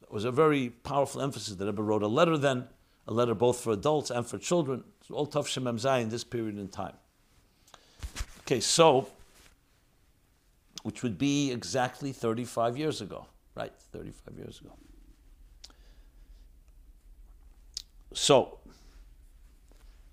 That 0.00 0.12
was 0.12 0.24
a 0.24 0.30
very 0.30 0.68
powerful 0.68 1.22
emphasis. 1.22 1.54
The 1.54 1.64
Rebbe 1.64 1.82
wrote 1.82 2.02
a 2.02 2.08
letter 2.08 2.36
then, 2.36 2.68
a 3.06 3.14
letter 3.14 3.34
both 3.34 3.60
for 3.60 3.72
adults 3.72 4.10
and 4.10 4.26
for 4.26 4.36
children. 4.36 4.84
All 5.10 5.26
tough 5.26 5.48
Shemem 5.48 6.02
in 6.02 6.08
this 6.10 6.24
period 6.24 6.58
in 6.58 6.68
time. 6.68 6.94
Okay, 8.40 8.60
so 8.60 9.08
which 10.82 11.02
would 11.02 11.18
be 11.18 11.50
exactly 11.50 12.12
35 12.12 12.76
years 12.76 13.00
ago, 13.00 13.26
right? 13.54 13.72
35 13.92 14.38
years 14.38 14.60
ago. 14.60 14.72
So, 18.12 18.58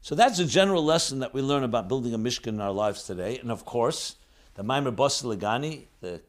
so 0.02 0.16
that's 0.16 0.40
a 0.40 0.46
general 0.46 0.84
lesson 0.84 1.20
that 1.20 1.34
we 1.34 1.42
learn 1.42 1.64
about 1.64 1.88
building 1.88 2.14
a 2.14 2.18
Mishkan 2.18 2.48
in 2.48 2.62
our 2.62 2.72
lives 2.72 3.04
today. 3.04 3.38
And 3.40 3.52
of 3.52 3.66
course, 3.66 4.16
the 4.56 4.64
Maimer 4.64 4.94
Basiligani, 4.96 5.86
the, 6.02 6.22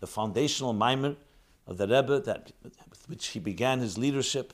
the 0.00 0.06
foundational 0.06 0.74
Maimer 0.74 1.16
of 1.66 1.78
the 1.78 1.86
Rebbe, 1.86 2.20
that, 2.20 2.52
with 2.62 3.08
which 3.08 3.28
he 3.28 3.38
began 3.38 3.80
his 3.80 3.96
leadership 3.96 4.52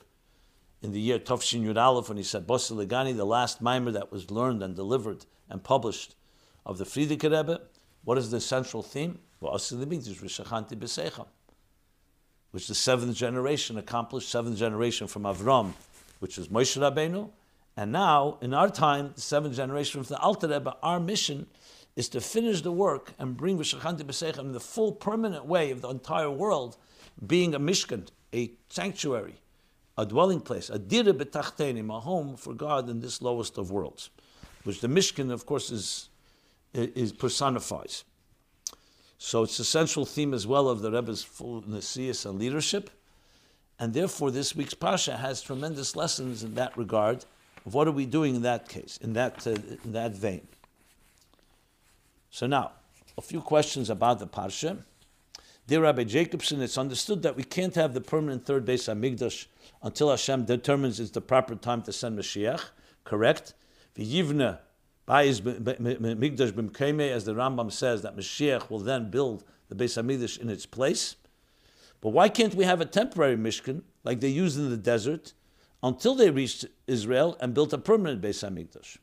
in 0.83 0.91
the 0.91 0.99
year 0.99 1.17
Tovshin 1.17 1.63
Yud 1.63 1.81
Aleph, 1.81 2.09
when 2.09 2.17
he 2.17 2.23
said 2.23 2.45
Basiligani, 2.45 3.15
the 3.15 3.25
last 3.25 3.61
mimer 3.61 3.91
that 3.91 4.11
was 4.11 4.29
learned 4.29 4.61
and 4.61 4.75
delivered 4.75 5.25
and 5.49 5.63
published 5.63 6.15
of 6.65 6.77
the 6.77 6.83
Frierdiker 6.83 7.31
Rebbe, 7.31 7.61
what 8.03 8.17
is 8.17 8.31
the 8.31 8.41
central 8.41 8.83
theme? 8.83 9.19
Which 9.39 9.69
the 12.67 12.75
seventh 12.75 13.15
generation 13.15 13.77
accomplished, 13.77 14.29
seventh 14.29 14.57
generation 14.57 15.07
from 15.07 15.23
Avram, 15.23 15.71
which 16.19 16.37
is 16.37 16.49
Moshe 16.49 16.77
Rabbeinu. 16.77 17.29
And 17.77 17.91
now, 17.91 18.37
in 18.41 18.53
our 18.53 18.69
time, 18.69 19.13
the 19.15 19.21
seventh 19.21 19.55
generation 19.55 20.03
from 20.03 20.15
the 20.15 20.21
Alter 20.21 20.49
Rebbe, 20.49 20.75
our 20.83 20.99
mission 20.99 21.47
is 21.95 22.09
to 22.09 22.19
finish 22.19 22.61
the 22.61 22.71
work 22.71 23.13
and 23.17 23.37
bring 23.37 23.57
V'shachanti 23.57 24.03
B'seichem 24.03 24.39
in 24.39 24.51
the 24.51 24.59
full 24.59 24.91
permanent 24.91 25.45
way 25.45 25.71
of 25.71 25.81
the 25.81 25.89
entire 25.89 26.29
world, 26.29 26.77
being 27.25 27.55
a 27.55 27.59
mishkan, 27.59 28.09
a 28.33 28.51
sanctuary, 28.69 29.35
a 29.97 30.05
dwelling 30.05 30.41
place, 30.41 30.69
a 30.69 30.79
dira 30.79 31.13
b'tachtenim, 31.13 31.95
a 31.95 31.99
home 31.99 32.35
for 32.35 32.53
God 32.53 32.89
in 32.89 32.99
this 32.99 33.21
lowest 33.21 33.57
of 33.57 33.71
worlds, 33.71 34.09
which 34.63 34.81
the 34.81 34.87
mishkan, 34.87 35.31
of 35.31 35.45
course, 35.45 35.71
is 35.71 36.09
is 36.73 37.11
personifies. 37.11 38.03
So 39.17 39.43
it's 39.43 39.59
a 39.59 39.63
central 39.63 40.05
theme 40.05 40.33
as 40.33 40.45
well 40.45 40.67
of 40.67 40.81
the 40.81 40.91
Rebbe's 40.91 41.23
full 41.23 41.61
Nasias 41.61 42.25
and 42.25 42.39
leadership. 42.39 42.89
And 43.79 43.93
therefore, 43.93 44.31
this 44.31 44.55
week's 44.55 44.73
Pasha 44.73 45.17
has 45.17 45.41
tremendous 45.41 45.95
lessons 45.95 46.43
in 46.43 46.55
that 46.55 46.77
regard. 46.77 47.25
Of 47.65 47.73
what 47.73 47.87
are 47.87 47.91
we 47.91 48.05
doing 48.05 48.35
in 48.35 48.41
that 48.41 48.67
case, 48.67 48.97
in 49.01 49.13
that, 49.13 49.47
uh, 49.47 49.51
in 49.85 49.93
that 49.93 50.11
vein? 50.11 50.45
So 52.29 52.47
now, 52.47 52.71
a 53.17 53.21
few 53.21 53.39
questions 53.41 53.89
about 53.89 54.19
the 54.19 54.27
Parsha. 54.27 54.83
Dear 55.67 55.83
Rabbi 55.83 56.03
Jacobson, 56.03 56.61
it's 56.61 56.77
understood 56.77 57.23
that 57.23 57.37
we 57.37 57.43
can't 57.43 57.75
have 57.75 57.93
the 57.93 58.01
permanent 58.01 58.45
third 58.45 58.65
Beis 58.65 58.93
Hamikdash 58.93 59.45
until 59.83 60.09
Hashem 60.09 60.45
determines 60.45 60.99
it's 60.99 61.11
the 61.11 61.21
proper 61.21 61.55
time 61.55 61.81
to 61.83 61.93
send 61.93 62.17
Mashiach. 62.17 62.61
Correct? 63.03 63.53
V'yivna 63.95 64.59
Bayis 65.07 65.41
Migdash 65.41 66.53
b'mkeme, 66.53 67.11
as 67.11 67.25
the 67.25 67.33
Rambam 67.33 67.71
says, 67.71 68.01
that 68.01 68.15
Mashiach 68.15 68.69
will 68.69 68.79
then 68.79 69.11
build 69.11 69.43
the 69.67 69.75
Beis 69.75 70.01
Hamikdash 70.01 70.39
in 70.39 70.49
its 70.49 70.65
place. 70.65 71.17
But 71.99 72.09
why 72.09 72.29
can't 72.29 72.55
we 72.55 72.63
have 72.63 72.81
a 72.81 72.85
temporary 72.85 73.35
Mishkan 73.35 73.83
like 74.03 74.21
they 74.21 74.29
used 74.29 74.57
in 74.57 74.69
the 74.69 74.77
desert 74.77 75.33
until 75.81 76.15
they 76.15 76.29
reached 76.29 76.65
Israel 76.87 77.37
and 77.41 77.53
built 77.53 77.73
a 77.73 77.77
permanent 77.77 78.21
Beis 78.21 78.47
Hamikdash? 78.47 78.97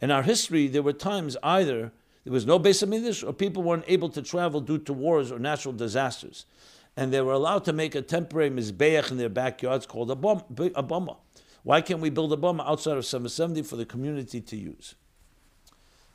In 0.00 0.10
our 0.10 0.22
history, 0.22 0.66
there 0.66 0.82
were 0.82 0.92
times 0.92 1.36
either 1.42 1.92
there 2.24 2.32
was 2.32 2.46
no 2.46 2.58
Beis 2.58 2.84
Hamikdash 2.84 3.26
or 3.26 3.32
people 3.32 3.62
weren't 3.62 3.84
able 3.86 4.08
to 4.10 4.22
travel 4.22 4.60
due 4.60 4.78
to 4.78 4.92
wars 4.92 5.30
or 5.30 5.38
natural 5.38 5.72
disasters, 5.72 6.44
and 6.98 7.12
they 7.12 7.20
were 7.20 7.32
allowed 7.32 7.64
to 7.64 7.72
make 7.72 7.94
a 7.94 8.02
temporary 8.02 8.50
mizbeach 8.50 9.12
in 9.12 9.18
their 9.18 9.28
backyards 9.28 9.86
called 9.86 10.10
a 10.10 10.16
bama. 10.16 11.16
Why 11.62 11.80
can't 11.80 12.00
we 12.00 12.10
build 12.10 12.32
a 12.32 12.36
bama 12.36 12.68
outside 12.68 12.96
of 12.96 13.06
770 13.06 13.62
for 13.62 13.76
the 13.76 13.86
community 13.86 14.40
to 14.40 14.56
use? 14.56 14.96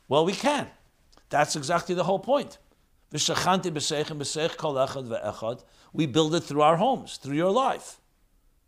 Well, 0.08 0.26
we 0.26 0.34
can. 0.34 0.66
That's 1.30 1.56
exactly 1.56 1.94
the 1.94 2.04
whole 2.04 2.18
point. 2.18 2.58
We 3.10 3.18
build 6.06 6.34
it 6.34 6.40
through 6.40 6.60
our 6.60 6.76
homes, 6.76 7.16
through 7.16 7.36
your 7.36 7.50
life. 7.50 7.98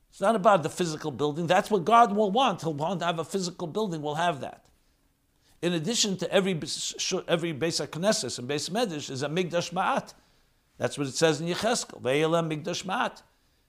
It's 0.09 0.23
not 0.23 0.37
about 0.37 0.63
the 0.63 0.71
physical 0.71 1.11
building. 1.11 1.47
That's 1.47 1.71
what 1.71 1.85
God 1.85 2.17
will 2.17 2.31
want. 2.31 2.63
He'll 2.63 2.73
want 2.73 3.01
to 3.01 3.07
have 3.07 3.19
a 3.19 3.25
physical 3.25 3.67
building. 3.67 4.01
We'll 4.01 4.15
have 4.15 4.41
that. 4.41 4.65
In 5.61 5.75
addition 5.75 6.17
to 6.17 6.33
every 6.33 6.53
every 7.29 7.53
Beis 7.53 7.87
Knesset 7.87 8.39
and 8.39 8.49
Beis 8.49 8.71
Medrash 8.71 9.11
is 9.11 9.23
a 9.23 9.29
Migdash 9.29 9.75
Ma'at. 9.75 10.15
That's 10.79 10.99
what 10.99 11.07
it 11.07 11.15
says 11.15 11.41
in 11.41 11.49
Yecheskel. 11.49 13.23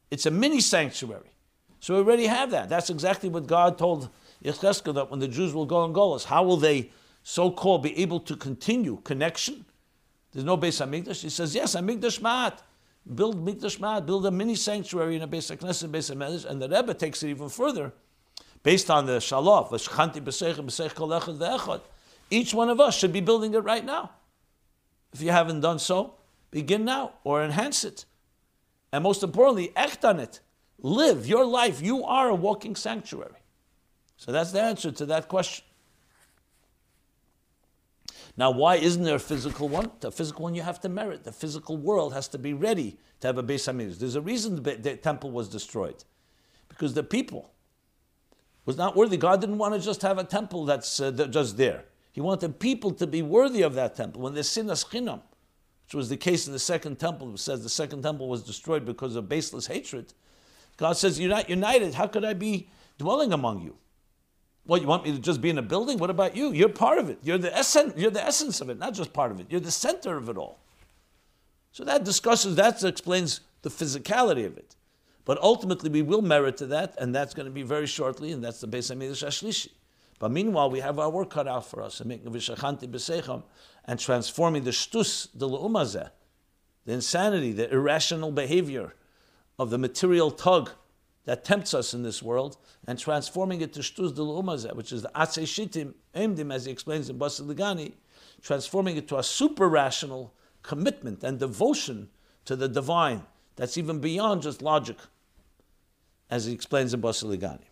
It's 0.09 0.25
a 0.25 0.31
mini 0.31 0.59
sanctuary. 0.59 1.31
So 1.79 1.93
we 1.93 1.99
already 1.99 2.27
have 2.27 2.51
that. 2.51 2.69
That's 2.69 2.89
exactly 2.89 3.29
what 3.29 3.47
God 3.47 3.77
told 3.77 4.09
Yecheskel 4.43 4.93
that 4.95 5.09
when 5.11 5.19
the 5.19 5.27
Jews 5.27 5.53
will 5.53 5.65
go 5.65 5.85
and 5.85 5.93
Golas, 5.93 6.25
how 6.25 6.43
will 6.43 6.57
they 6.57 6.91
so-called 7.23 7.83
be 7.83 7.97
able 7.99 8.19
to 8.21 8.35
continue 8.35 8.99
connection? 9.03 9.65
There's 10.31 10.45
no 10.45 10.57
Beis 10.57 10.85
Hamikdash. 10.85 11.21
He 11.21 11.29
says, 11.29 11.55
yes, 11.55 11.75
Hamikdash 11.75 12.19
Ma'at. 12.19 12.59
Build 13.15 13.43
Mikdash 13.45 13.79
Ma'at, 13.79 14.05
build 14.05 14.25
a 14.25 14.31
mini 14.31 14.55
sanctuary 14.55 15.15
in 15.15 15.21
a 15.21 15.27
Beis 15.27 15.55
Knesset, 15.55 15.89
Beis 15.89 16.13
Hamikdash, 16.13 16.45
and 16.45 16.61
the 16.61 16.67
Rebbe 16.67 16.93
takes 16.93 17.23
it 17.23 17.29
even 17.29 17.47
further, 17.47 17.93
based 18.63 18.91
on 18.91 19.05
the 19.05 19.13
V'shchanti 19.13 20.21
B'seich 20.21 20.55
B'seich 20.55 20.93
Echad 20.93 21.81
Each 22.29 22.53
one 22.53 22.69
of 22.69 22.81
us 22.81 22.97
should 22.97 23.13
be 23.13 23.21
building 23.21 23.53
it 23.53 23.59
right 23.59 23.85
now. 23.85 24.11
If 25.13 25.21
you 25.21 25.31
haven't 25.31 25.61
done 25.61 25.79
so, 25.79 26.16
begin 26.51 26.85
now 26.85 27.13
or 27.23 27.43
enhance 27.43 27.83
it. 27.83 28.05
And 28.91 29.03
most 29.03 29.23
importantly, 29.23 29.71
act 29.75 30.05
on 30.05 30.19
it. 30.19 30.39
Live 30.79 31.27
your 31.27 31.45
life. 31.45 31.81
You 31.81 32.03
are 32.03 32.29
a 32.29 32.35
walking 32.35 32.75
sanctuary. 32.75 33.41
So 34.15 34.31
that's 34.31 34.51
the 34.51 34.61
answer 34.61 34.91
to 34.91 35.05
that 35.07 35.27
question. 35.27 35.65
Now, 38.35 38.51
why 38.51 38.75
isn't 38.75 39.03
there 39.03 39.15
a 39.15 39.19
physical 39.19 39.67
one? 39.67 39.91
The 39.99 40.11
physical 40.11 40.43
one 40.43 40.53
you 40.53 40.61
have 40.61 40.79
to 40.81 40.89
merit. 40.89 41.23
The 41.23 41.31
physical 41.31 41.75
world 41.75 42.13
has 42.13 42.27
to 42.29 42.37
be 42.37 42.53
ready 42.53 42.97
to 43.19 43.27
have 43.27 43.37
a 43.39 43.43
Beis 43.43 43.67
Hamikdash. 43.67 43.97
There's 43.97 44.15
a 44.15 44.21
reason 44.21 44.61
the, 44.61 44.75
the 44.75 44.95
temple 44.95 45.31
was 45.31 45.49
destroyed, 45.49 46.03
because 46.69 46.93
the 46.93 47.01
people 47.01 47.51
was 48.65 48.77
not 48.77 48.95
worthy. 48.95 49.17
God 49.17 49.41
didn't 49.41 49.57
want 49.57 49.73
to 49.73 49.79
just 49.79 50.03
have 50.03 50.19
a 50.19 50.23
temple 50.23 50.65
that's 50.65 50.99
uh, 50.99 51.09
just 51.11 51.57
there. 51.57 51.85
He 52.11 52.21
wanted 52.21 52.59
people 52.59 52.91
to 52.91 53.07
be 53.07 53.23
worthy 53.23 53.63
of 53.63 53.73
that 53.73 53.95
temple. 53.95 54.21
When 54.21 54.35
the 54.35 54.41
sinas 54.41 54.85
chinam, 54.85 55.21
which 55.87 55.95
was 55.95 56.09
the 56.09 56.17
case 56.17 56.47
in 56.47 56.53
the 56.53 56.59
second 56.59 56.99
temple, 56.99 57.37
says 57.37 57.63
the 57.63 57.69
second 57.69 58.03
temple 58.03 58.27
was 58.27 58.43
destroyed 58.43 58.85
because 58.85 59.15
of 59.15 59.29
baseless 59.29 59.67
hatred. 59.67 60.13
God 60.75 60.97
says, 60.97 61.17
You're 61.17 61.29
not 61.29 61.49
united. 61.49 61.93
How 61.93 62.07
could 62.07 62.25
I 62.25 62.33
be 62.33 62.67
dwelling 62.97 63.31
among 63.31 63.61
you? 63.61 63.77
Well, 64.65 64.81
you 64.81 64.87
want 64.87 65.05
me 65.05 65.13
to 65.13 65.19
just 65.19 65.39
be 65.39 65.49
in 65.49 65.57
a 65.57 65.61
building? 65.61 65.97
What 65.97 66.09
about 66.09 66.35
you? 66.35 66.51
You're 66.51 66.67
part 66.67 66.97
of 66.97 67.09
it. 67.09 67.19
You're 67.23 67.37
the 67.37 67.55
essence, 67.55 67.93
you're 67.95 68.11
the 68.11 68.23
essence 68.23 68.59
of 68.59 68.69
it, 68.69 68.77
not 68.77 68.95
just 68.95 69.13
part 69.13 69.31
of 69.31 69.39
it. 69.39 69.47
You're 69.49 69.61
the 69.61 69.71
center 69.71 70.17
of 70.17 70.27
it 70.27 70.35
all. 70.35 70.59
So 71.71 71.85
that 71.85 72.03
discusses, 72.03 72.57
that 72.57 72.83
explains 72.83 73.39
the 73.61 73.69
physicality 73.69 74.45
of 74.45 74.57
it. 74.57 74.75
But 75.23 75.41
ultimately, 75.41 75.89
we 75.89 76.01
will 76.01 76.21
merit 76.21 76.57
to 76.57 76.65
that, 76.67 76.95
and 76.99 77.15
that's 77.15 77.33
going 77.33 77.45
to 77.45 77.51
be 77.51 77.63
very 77.63 77.87
shortly, 77.87 78.33
and 78.33 78.43
that's 78.43 78.59
the 78.59 78.67
Beis 78.67 78.93
Hamikdash 78.93 79.25
Ashlishi. 79.25 79.69
But 80.19 80.31
meanwhile, 80.31 80.69
we 80.69 80.79
have 80.79 80.99
our 80.99 81.09
work 81.09 81.29
cut 81.29 81.47
out 81.47 81.65
for 81.65 81.81
us, 81.81 82.01
and 83.87 83.99
transforming 83.99 84.63
the 84.63 84.71
shtus, 84.71 85.27
the 85.33 85.47
le'umazeh, 85.47 86.11
the 86.85 86.93
insanity, 86.93 87.53
the 87.53 87.71
irrational 87.71 88.31
behavior 88.31 88.93
of 89.57 89.69
the 89.69 89.77
material 89.77 90.29
tug 90.29 90.71
that 91.25 91.43
tempts 91.43 91.73
us 91.73 91.93
in 91.93 92.03
this 92.03 92.23
world 92.23 92.57
and 92.87 92.97
transforming 92.97 93.61
it 93.61 93.73
to 93.73 93.81
shtuz 93.81 94.15
del 94.15 94.41
umazeh, 94.41 94.73
which 94.75 94.91
is 94.93 95.01
the 95.01 95.11
atzei 95.13 95.43
shitim 95.43 95.93
emdim, 96.15 96.53
as 96.53 96.65
he 96.65 96.71
explains 96.71 97.09
in 97.09 97.19
Basiligani, 97.19 97.93
transforming 98.41 98.95
it 98.95 99.07
to 99.09 99.17
a 99.17 99.23
super 99.23 99.67
rational 99.67 100.33
commitment 100.63 101.23
and 101.23 101.39
devotion 101.39 102.09
to 102.45 102.55
the 102.55 102.69
divine 102.69 103.23
that's 103.57 103.77
even 103.77 103.99
beyond 103.99 104.41
just 104.41 104.61
logic, 104.61 104.97
as 106.29 106.45
he 106.45 106.53
explains 106.53 106.93
in 106.93 107.01
Basiligani. 107.01 107.66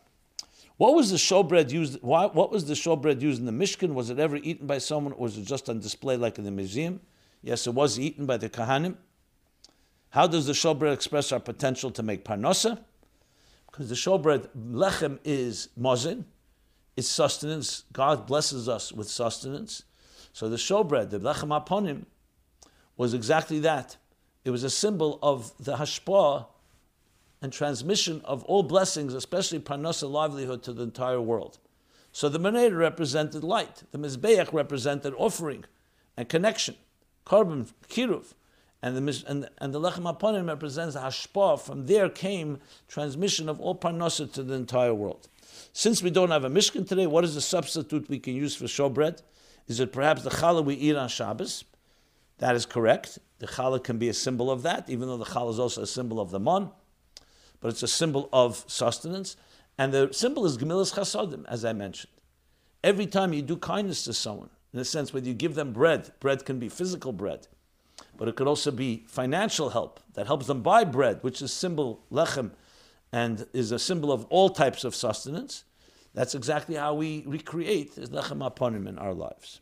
What 0.78 0.94
was 0.94 1.10
the 1.10 1.18
showbread 1.18 1.72
used? 1.72 2.00
Why, 2.02 2.26
what 2.26 2.52
was 2.52 2.66
the 2.66 2.74
showbread 2.74 3.22
used 3.22 3.40
in 3.40 3.46
the 3.46 3.52
Mishkan? 3.52 3.94
Was 3.94 4.10
it 4.10 4.20
ever 4.20 4.36
eaten 4.36 4.68
by 4.68 4.78
someone, 4.80 5.14
or 5.14 5.22
was 5.22 5.38
it 5.38 5.44
just 5.44 5.70
on 5.70 5.80
display 5.80 6.18
like 6.18 6.38
in 6.38 6.44
the 6.44 6.52
museum? 6.52 7.00
Yes, 7.42 7.66
it 7.66 7.74
was 7.74 7.98
eaten 7.98 8.26
by 8.26 8.38
the 8.38 8.50
Kahanim. 8.50 8.98
How 10.10 10.28
does 10.28 10.48
the 10.48 10.54
showbread 10.54 10.94
express 10.94 11.32
our 11.32 11.40
potential 11.40 11.92
to 11.92 12.04
make 12.04 12.26
parnosa? 12.26 12.80
Because 13.68 13.90
the 13.90 13.96
showbread, 13.96 14.50
lechem 14.56 15.20
is 15.24 15.70
mazin, 15.78 16.26
it's 16.98 17.08
sustenance. 17.08 17.84
God 17.92 18.26
blesses 18.26 18.70
us 18.70 18.92
with 18.92 19.10
sustenance. 19.10 19.84
So 20.34 20.50
the 20.50 20.56
showbread, 20.56 21.10
the 21.10 21.20
lechem 21.20 21.50
aponim, 21.50 22.06
was 22.98 23.14
exactly 23.14 23.60
that. 23.60 23.98
It 24.44 24.52
was 24.52 24.64
a 24.64 24.70
symbol 24.70 25.20
of 25.22 25.54
the 25.58 25.76
hashpah 25.76 26.48
and 27.42 27.52
transmission 27.52 28.22
of 28.24 28.44
all 28.46 28.64
blessings, 28.64 29.14
especially 29.14 29.60
parnosa 29.60 30.10
livelihood, 30.10 30.64
to 30.64 30.74
the 30.74 30.84
entire 30.84 31.22
world. 31.22 31.60
So 32.12 32.30
the 32.30 32.40
menorah 32.40 32.78
represented 32.78 33.44
light. 33.44 33.84
The 33.92 34.00
mizbeach 34.00 34.54
represented 34.54 35.14
offering 35.18 35.66
and 36.16 36.30
connection, 36.30 36.76
carbon, 37.26 37.68
kiruv 37.90 38.34
and 38.86 38.96
the 38.96 39.24
and, 39.28 39.50
and 39.58 39.74
the 39.74 39.80
lechem 39.82 40.04
aponim 40.04 40.48
represents 40.48 40.96
hashpah. 40.96 41.60
From 41.60 41.88
there 41.88 42.08
came 42.08 42.60
transmission 42.88 43.50
of 43.50 43.60
all 43.60 43.76
parnasa 43.76 44.32
to 44.34 44.44
the 44.44 44.54
entire 44.54 44.94
world. 44.94 45.28
Since 45.74 46.04
we 46.04 46.12
don't 46.12 46.30
have 46.30 46.44
a 46.44 46.50
mishkan 46.50 46.88
today, 46.88 47.08
what 47.08 47.24
is 47.24 47.34
the 47.34 47.42
substitute 47.42 48.08
we 48.10 48.20
can 48.20 48.36
use 48.36 48.56
for 48.56 48.66
showbread? 48.66 49.24
Is 49.68 49.80
it 49.80 49.92
perhaps 49.92 50.22
the 50.22 50.30
challah 50.30 50.64
we 50.64 50.76
eat 50.76 50.96
on 50.96 51.10
Shabbos? 51.10 51.64
That 52.38 52.56
is 52.56 52.68
correct. 52.68 53.18
The 53.40 53.48
challah 53.48 53.84
can 53.84 53.98
be 53.98 54.08
a 54.08 54.14
symbol 54.14 54.52
of 54.52 54.62
that, 54.62 54.88
even 54.88 55.08
though 55.08 55.18
the 55.18 55.26
challah 55.26 55.52
is 55.52 55.60
also 55.60 55.82
a 55.82 55.88
symbol 55.88 56.20
of 56.20 56.30
the 56.30 56.40
mon, 56.40 56.70
but 57.66 57.72
it's 57.72 57.82
a 57.82 57.88
symbol 57.88 58.30
of 58.32 58.64
sustenance. 58.68 59.38
And 59.76 59.92
the 59.92 60.10
symbol 60.12 60.46
is 60.46 60.56
gemilas 60.56 60.94
chasodim, 60.94 61.46
as 61.48 61.66
I 61.66 61.74
mentioned. 61.74 62.14
Every 62.84 63.08
time 63.08 63.34
you 63.34 63.42
do 63.42 63.58
kindness 63.58 64.04
to 64.04 64.14
someone, 64.14 64.52
in 64.72 64.80
a 64.80 64.86
sense, 64.86 65.12
when 65.12 65.26
you 65.26 65.34
give 65.34 65.56
them 65.56 65.74
bread, 65.74 66.12
bread 66.20 66.46
can 66.46 66.60
be 66.60 66.70
physical 66.70 67.12
bread, 67.12 67.48
but 68.18 68.28
it 68.28 68.36
could 68.36 68.46
also 68.46 68.70
be 68.70 69.06
financial 69.08 69.72
help 69.72 70.00
that 70.14 70.28
helps 70.28 70.46
them 70.46 70.62
buy 70.62 70.84
bread, 70.84 71.24
which 71.24 71.42
is 71.42 71.52
symbol 71.52 72.04
lechem 72.12 72.52
and 73.12 73.48
is 73.52 73.72
a 73.72 73.80
symbol 73.80 74.12
of 74.12 74.26
all 74.26 74.52
types 74.52 74.84
of 74.84 74.94
sustenance. 74.94 75.64
That's 76.14 76.36
exactly 76.36 76.76
how 76.76 76.94
we 76.94 77.24
recreate 77.26 77.96
lechem 77.96 78.48
aponim 78.48 78.88
in 78.88 79.00
our 79.00 79.16
lives. 79.16 79.62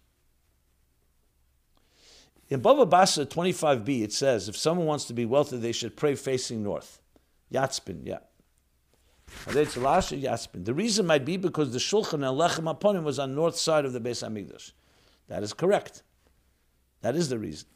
In 2.49 2.59
Baba 2.59 2.85
Basra 2.85 3.25
25b, 3.25 4.03
it 4.03 4.11
says 4.11 4.49
if 4.49 4.57
someone 4.57 4.87
wants 4.87 5.05
to 5.05 5.13
be 5.13 5.23
wealthy, 5.23 5.55
they 5.55 5.71
should 5.71 5.95
pray 5.95 6.15
facing 6.15 6.63
north. 6.63 6.99
Yatspin, 7.53 7.99
yeah. 8.03 8.19
The 9.45 10.73
reason 10.73 11.05
might 11.05 11.25
be 11.25 11.37
because 11.37 11.71
the 11.71 11.79
Shulchan 11.79 12.13
and 12.13 12.23
Lechem 12.23 12.73
Aponim 12.73 13.03
was 13.03 13.19
on 13.19 13.35
north 13.35 13.55
side 13.55 13.85
of 13.85 13.93
the 13.93 13.99
Beis 13.99 14.27
Hamikdash. 14.27 14.71
That 15.27 15.43
is 15.43 15.53
correct. 15.53 16.03
That 17.01 17.15
is 17.15 17.29
the 17.29 17.39
reason. 17.39 17.67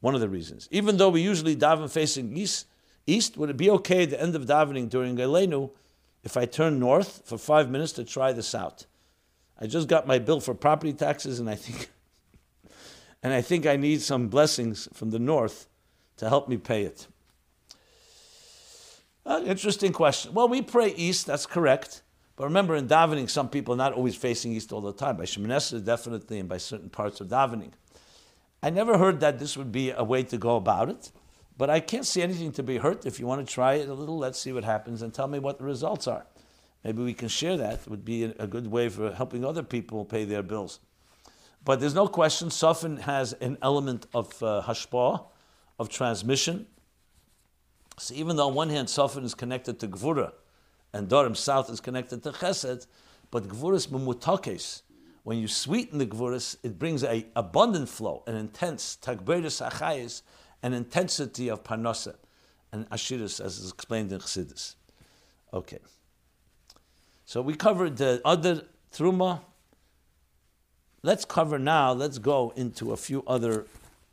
One 0.00 0.14
of 0.14 0.20
the 0.20 0.28
reasons. 0.28 0.68
Even 0.70 0.96
though 0.96 1.08
we 1.08 1.22
usually 1.22 1.56
daven 1.56 1.90
facing 1.90 2.36
east, 2.36 2.66
east, 3.06 3.36
would 3.36 3.50
it 3.50 3.56
be 3.56 3.70
okay 3.70 4.04
at 4.04 4.10
the 4.10 4.20
end 4.20 4.34
of 4.34 4.46
davening 4.46 4.88
during 4.88 5.16
Aleinu 5.16 5.70
if 6.22 6.36
I 6.36 6.44
turn 6.44 6.78
north 6.78 7.22
for 7.24 7.38
five 7.38 7.70
minutes 7.70 7.92
to 7.92 8.04
try 8.04 8.32
this 8.32 8.54
out? 8.54 8.86
I 9.58 9.66
just 9.66 9.88
got 9.88 10.06
my 10.06 10.18
bill 10.18 10.40
for 10.40 10.54
property 10.54 10.92
taxes, 10.92 11.40
and 11.40 11.48
I 11.48 11.54
think, 11.54 11.90
and 13.22 13.32
I 13.32 13.40
think 13.40 13.66
I 13.66 13.76
need 13.76 14.02
some 14.02 14.28
blessings 14.28 14.88
from 14.92 15.10
the 15.10 15.18
north 15.18 15.66
to 16.18 16.28
help 16.28 16.48
me 16.48 16.56
pay 16.56 16.82
it. 16.82 17.06
Uh, 19.26 19.42
interesting 19.44 19.92
question. 19.92 20.32
Well, 20.34 20.46
we 20.46 20.62
pray 20.62 20.94
east, 20.94 21.26
that's 21.26 21.46
correct. 21.46 22.02
But 22.36 22.44
remember, 22.44 22.76
in 22.76 22.86
davening, 22.86 23.28
some 23.28 23.48
people 23.48 23.74
are 23.74 23.78
not 23.78 23.92
always 23.92 24.14
facing 24.14 24.52
east 24.52 24.72
all 24.72 24.80
the 24.80 24.92
time. 24.92 25.16
By 25.16 25.24
Shemoneh 25.24 25.84
definitely, 25.84 26.38
and 26.38 26.48
by 26.48 26.58
certain 26.58 26.90
parts 26.90 27.20
of 27.20 27.26
davening. 27.26 27.72
I 28.62 28.70
never 28.70 28.98
heard 28.98 29.18
that 29.20 29.40
this 29.40 29.56
would 29.56 29.72
be 29.72 29.90
a 29.90 30.04
way 30.04 30.22
to 30.22 30.38
go 30.38 30.54
about 30.54 30.90
it, 30.90 31.10
but 31.58 31.70
I 31.70 31.80
can't 31.80 32.06
see 32.06 32.22
anything 32.22 32.52
to 32.52 32.62
be 32.62 32.76
hurt. 32.76 33.04
If 33.04 33.18
you 33.18 33.26
want 33.26 33.46
to 33.46 33.52
try 33.52 33.74
it 33.74 33.88
a 33.88 33.94
little, 33.94 34.16
let's 34.16 34.38
see 34.38 34.52
what 34.52 34.62
happens 34.62 35.02
and 35.02 35.12
tell 35.12 35.26
me 35.26 35.40
what 35.40 35.58
the 35.58 35.64
results 35.64 36.06
are. 36.06 36.24
Maybe 36.84 37.02
we 37.02 37.14
can 37.14 37.28
share 37.28 37.56
that. 37.56 37.80
It 37.80 37.88
would 37.88 38.04
be 38.04 38.24
a 38.24 38.46
good 38.46 38.68
way 38.68 38.88
for 38.88 39.12
helping 39.12 39.44
other 39.44 39.64
people 39.64 40.04
pay 40.04 40.24
their 40.24 40.42
bills. 40.42 40.78
But 41.64 41.80
there's 41.80 41.94
no 41.94 42.06
question, 42.06 42.48
Sofin 42.48 43.00
has 43.00 43.32
an 43.34 43.58
element 43.60 44.06
of 44.14 44.40
uh, 44.40 44.62
hashpah, 44.64 45.24
of 45.80 45.88
transmission. 45.88 46.66
So 47.98 48.14
even 48.14 48.36
though 48.36 48.48
on 48.48 48.54
one 48.54 48.70
hand 48.70 48.88
Sofin 48.88 49.24
is 49.24 49.34
connected 49.34 49.80
to 49.80 49.88
Gvura, 49.88 50.32
and 50.92 51.08
Dorim 51.08 51.36
South 51.36 51.70
is 51.70 51.80
connected 51.80 52.22
to 52.22 52.32
Chesed, 52.32 52.86
but 53.30 53.48
Gvuris 53.48 53.88
Mumutakes, 53.88 54.82
when 55.24 55.38
you 55.38 55.48
sweeten 55.48 55.98
the 55.98 56.06
Gvuris, 56.06 56.56
it 56.62 56.78
brings 56.78 57.02
a 57.02 57.26
abundant 57.34 57.88
flow, 57.88 58.22
an 58.26 58.36
intense 58.36 58.96
Tagberis 59.02 59.66
Achayis, 59.66 60.22
an 60.62 60.72
intensity 60.72 61.48
of 61.48 61.64
Parnasa 61.64 62.14
and 62.72 62.88
Ashiris, 62.90 63.44
as 63.44 63.58
is 63.58 63.72
explained 63.72 64.12
in 64.12 64.20
Chassidus. 64.20 64.76
Okay. 65.52 65.78
So 67.24 67.42
we 67.42 67.54
covered 67.54 67.96
the 67.96 68.20
other 68.24 68.62
Truma. 68.92 69.40
Let's 71.02 71.24
cover 71.24 71.58
now, 71.58 71.92
let's 71.92 72.18
go 72.18 72.52
into 72.56 72.92
a 72.92 72.96
few 72.96 73.22
other, 73.26 73.66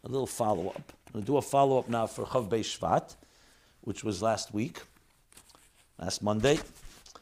a 0.03 0.07
little 0.09 0.27
follow 0.27 0.69
up. 0.69 0.93
To 1.13 1.21
do 1.21 1.37
a 1.37 1.41
follow 1.41 1.77
up 1.77 1.89
now 1.89 2.07
for 2.07 2.25
Chav 2.25 2.49
Shvat, 2.49 3.15
which 3.83 4.03
was 4.03 4.21
last 4.21 4.53
week 4.53 4.81
last 5.99 6.21
Monday. 6.21 6.57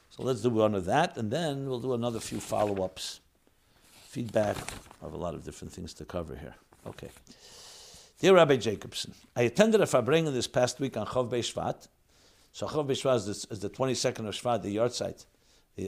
So 0.10 0.24
let's 0.24 0.42
do 0.42 0.50
one 0.50 0.76
of 0.76 0.86
that, 0.86 1.18
and 1.18 1.32
then 1.32 1.68
we'll 1.68 1.80
do 1.80 1.94
another 1.94 2.20
few 2.20 2.40
follow 2.40 2.84
ups, 2.84 3.20
feedback. 4.08 4.58
I 5.02 5.06
have 5.06 5.14
a 5.14 5.18
lot 5.18 5.34
of 5.34 5.44
different 5.44 5.74
things 5.74 5.94
to 5.96 6.06
cover 6.06 6.36
here. 6.36 6.56
Okay. 6.86 7.10
Dear 8.20 8.36
Rabbi 8.36 8.58
Jacobson, 8.58 9.14
I 9.36 9.44
attended 9.44 9.82
a 9.82 9.86
Farbrengen 9.86 10.34
this 10.34 10.48
past 10.48 10.80
week 10.80 10.98
on 10.98 11.08
Chav 11.08 11.30
Shvat. 11.30 11.88
So 12.52 12.68
Chav 12.68 12.88
Shvat 12.88 13.16
is 13.16 13.26
the, 13.26 13.54
is 13.54 13.60
the 13.60 13.70
22nd 13.70 14.28
of 14.28 14.36
Shvat, 14.36 14.62
the 14.62 14.76
yahrzeit 14.76 15.26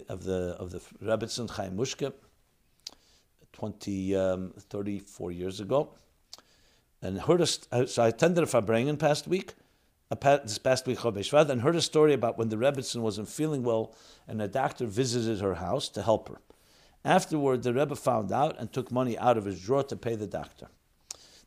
of 0.07 0.23
the 0.23 0.55
of 0.59 0.71
the 0.71 0.79
Rebbetzin 1.03 1.47
Chaya 1.49 1.71
Mushka, 1.71 2.13
20, 3.51 4.15
um, 4.15 4.53
34 4.57 5.31
years 5.31 5.59
ago. 5.59 5.89
And 7.01 7.19
heard 7.19 7.41
a, 7.41 7.87
so 7.87 8.03
I 8.03 8.07
attended 8.07 8.43
a 8.45 8.47
Farbrengen 8.47 8.97
past 8.97 9.27
week 9.27 9.53
this 10.21 10.57
past 10.57 10.85
week 10.85 10.99
Chodesh 10.99 11.49
and 11.49 11.61
heard 11.61 11.75
a 11.75 11.81
story 11.81 12.13
about 12.13 12.37
when 12.37 12.49
the 12.49 12.57
Rebbetzin 12.57 13.01
wasn't 13.01 13.29
feeling 13.29 13.63
well 13.63 13.95
and 14.27 14.41
a 14.41 14.47
doctor 14.47 14.85
visited 14.85 15.39
her 15.41 15.55
house 15.55 15.89
to 15.89 16.01
help 16.01 16.29
her. 16.29 16.39
Afterward, 17.05 17.63
the 17.63 17.73
Rebbe 17.73 17.95
found 17.95 18.31
out 18.31 18.59
and 18.59 18.71
took 18.71 18.91
money 18.91 19.17
out 19.17 19.37
of 19.37 19.45
his 19.45 19.61
drawer 19.61 19.83
to 19.83 19.95
pay 19.95 20.15
the 20.15 20.27
doctor. 20.27 20.67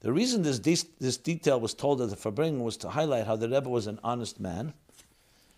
The 0.01 0.13
reason 0.13 0.43
this, 0.43 0.59
de- 0.59 0.89
this 1.01 1.17
detail 1.17 1.59
was 1.59 1.75
told 1.75 2.01
at 2.01 2.11
the 2.11 2.17
Farbrengen 2.17 2.61
was 2.61 2.77
to 2.79 2.91
highlight 2.91 3.27
how 3.27 3.37
the 3.37 3.49
Rebbe 3.49 3.69
was 3.69 3.87
an 3.87 3.99
honest 4.05 4.39
man 4.39 4.75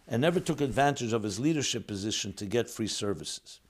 and 0.06 0.22
never 0.22 0.40
took 0.40 0.60
advantage 0.60 1.12
of 1.12 1.22
his 1.22 1.40
leadership 1.40 1.86
position 1.86 2.32
to 2.34 2.46
get 2.46 2.70
free 2.70 2.86
services. 2.86 3.60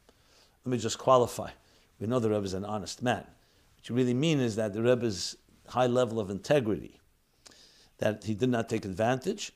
Let 0.65 0.73
me 0.73 0.79
just 0.79 0.99
qualify. 0.99 1.51
We 1.99 2.07
know 2.07 2.21
the 2.21 2.31
Rebbe 2.31 2.45
is 2.45 2.55
an 2.55 2.65
honest 2.65 3.03
man. 3.03 3.25
What 3.77 3.89
you 3.89 3.95
really 3.95 4.15
mean 4.15 4.41
is 4.41 4.57
that 4.57 4.75
the 4.75 4.83
Rebbe's 4.83 5.37
high 5.67 5.87
level 5.87 6.21
of 6.21 6.31
integrity 6.31 7.01
that 7.99 8.25
he 8.25 8.35
did 8.35 8.49
not 8.49 8.69
take 8.69 8.85
advantage 8.85 9.53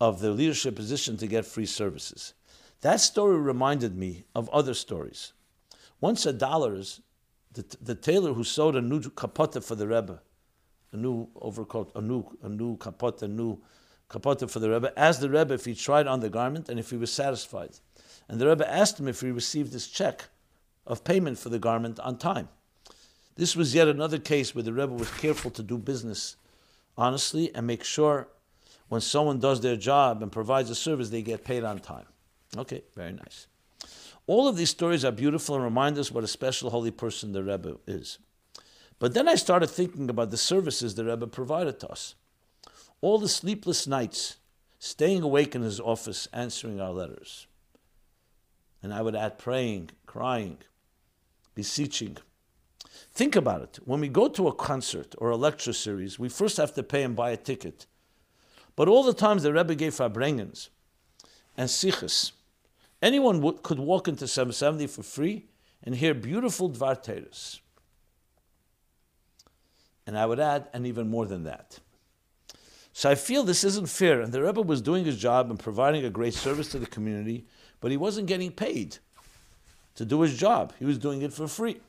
of 0.00 0.20
the 0.20 0.30
leadership 0.30 0.74
position 0.74 1.16
to 1.18 1.26
get 1.26 1.44
free 1.44 1.66
services. 1.66 2.34
That 2.80 3.00
story 3.00 3.38
reminded 3.38 3.96
me 3.96 4.24
of 4.34 4.48
other 4.50 4.74
stories. 4.74 5.32
Once 6.00 6.24
at 6.24 6.38
Dollars, 6.38 7.00
the, 7.52 7.64
the 7.82 7.94
tailor 7.94 8.32
who 8.32 8.44
sewed 8.44 8.76
a 8.76 8.80
new 8.80 9.00
kapota 9.00 9.62
for 9.62 9.74
the 9.74 9.86
Rebbe, 9.86 10.20
a 10.92 10.96
new 10.96 11.28
overcoat, 11.36 11.92
a 11.94 12.00
new, 12.00 12.24
a 12.42 12.48
new 12.48 12.78
kapota, 12.78 13.22
a 13.22 13.28
new 13.28 13.58
kapota 14.08 14.48
for 14.50 14.60
the 14.60 14.70
Rebbe, 14.70 14.98
asked 14.98 15.20
the 15.20 15.28
Rebbe 15.28 15.54
if 15.54 15.66
he 15.66 15.74
tried 15.74 16.06
on 16.06 16.20
the 16.20 16.30
garment 16.30 16.68
and 16.68 16.78
if 16.78 16.90
he 16.90 16.96
was 16.96 17.12
satisfied. 17.12 17.78
And 18.28 18.40
the 18.40 18.48
Rebbe 18.48 18.68
asked 18.68 18.98
him 18.98 19.08
if 19.08 19.20
he 19.20 19.30
received 19.30 19.72
his 19.72 19.88
check 19.88 20.28
of 20.86 21.04
payment 21.04 21.38
for 21.38 21.50
the 21.50 21.58
garment 21.58 22.00
on 22.00 22.16
time. 22.16 22.48
This 23.36 23.54
was 23.54 23.74
yet 23.74 23.88
another 23.88 24.18
case 24.18 24.54
where 24.54 24.64
the 24.64 24.72
Rebbe 24.72 24.94
was 24.94 25.10
careful 25.12 25.50
to 25.52 25.62
do 25.62 25.76
business 25.76 26.36
honestly 27.00 27.52
and 27.54 27.66
make 27.66 27.82
sure 27.82 28.28
when 28.88 29.00
someone 29.00 29.38
does 29.38 29.60
their 29.60 29.76
job 29.76 30.22
and 30.22 30.30
provides 30.30 30.68
a 30.70 30.74
service, 30.74 31.10
they 31.10 31.22
get 31.22 31.44
paid 31.44 31.64
on 31.64 31.78
time. 31.78 32.06
Okay, 32.56 32.82
very 32.94 33.12
nice. 33.12 33.46
All 34.26 34.46
of 34.46 34.56
these 34.56 34.70
stories 34.70 35.04
are 35.04 35.12
beautiful 35.12 35.54
and 35.54 35.64
remind 35.64 35.96
us 35.98 36.12
what 36.12 36.24
a 36.24 36.28
special 36.28 36.70
holy 36.70 36.90
person 36.90 37.32
the 37.32 37.42
Rebbe 37.42 37.78
is. 37.86 38.18
But 38.98 39.14
then 39.14 39.28
I 39.28 39.34
started 39.36 39.68
thinking 39.68 40.10
about 40.10 40.30
the 40.30 40.36
services 40.36 40.94
the 40.94 41.04
Rebbe 41.04 41.26
provided 41.26 41.80
to 41.80 41.88
us. 41.88 42.14
All 43.00 43.18
the 43.18 43.28
sleepless 43.28 43.86
nights, 43.86 44.36
staying 44.78 45.22
awake 45.22 45.54
in 45.54 45.62
his 45.62 45.80
office, 45.80 46.28
answering 46.32 46.80
our 46.80 46.92
letters. 46.92 47.46
And 48.82 48.92
I 48.92 49.00
would 49.02 49.16
add 49.16 49.38
praying, 49.38 49.90
crying, 50.06 50.58
beseeching, 51.54 52.18
Think 53.12 53.36
about 53.36 53.62
it. 53.62 53.78
When 53.84 54.00
we 54.00 54.08
go 54.08 54.28
to 54.28 54.48
a 54.48 54.54
concert 54.54 55.14
or 55.18 55.30
a 55.30 55.36
lecture 55.36 55.72
series, 55.72 56.18
we 56.18 56.28
first 56.28 56.56
have 56.56 56.74
to 56.74 56.82
pay 56.82 57.02
and 57.02 57.16
buy 57.16 57.30
a 57.30 57.36
ticket. 57.36 57.86
But 58.76 58.88
all 58.88 59.02
the 59.02 59.12
times 59.12 59.42
the 59.42 59.52
Rebbe 59.52 59.74
gave 59.74 59.94
Farbrengens 59.94 60.68
and 61.56 61.68
Sichas, 61.68 62.32
anyone 63.02 63.36
w- 63.36 63.58
could 63.62 63.78
walk 63.78 64.08
into 64.08 64.28
770 64.28 64.86
for 64.86 65.02
free 65.02 65.46
and 65.82 65.94
hear 65.94 66.14
beautiful 66.14 66.70
Dvar. 66.70 67.60
And 70.06 70.16
I 70.16 70.26
would 70.26 70.40
add, 70.40 70.68
and 70.72 70.86
even 70.86 71.08
more 71.08 71.26
than 71.26 71.44
that. 71.44 71.80
So 72.92 73.10
I 73.10 73.14
feel 73.14 73.44
this 73.44 73.64
isn't 73.64 73.88
fair. 73.88 74.20
And 74.20 74.32
the 74.32 74.42
Rebbe 74.42 74.62
was 74.62 74.80
doing 74.80 75.04
his 75.04 75.18
job 75.18 75.50
and 75.50 75.58
providing 75.58 76.04
a 76.04 76.10
great 76.10 76.34
service 76.34 76.70
to 76.70 76.78
the 76.78 76.86
community, 76.86 77.46
but 77.80 77.90
he 77.90 77.96
wasn't 77.96 78.26
getting 78.26 78.52
paid 78.52 78.98
to 79.94 80.04
do 80.04 80.20
his 80.22 80.36
job. 80.36 80.72
He 80.78 80.84
was 80.84 80.98
doing 80.98 81.22
it 81.22 81.32
for 81.32 81.48
free. 81.48 81.80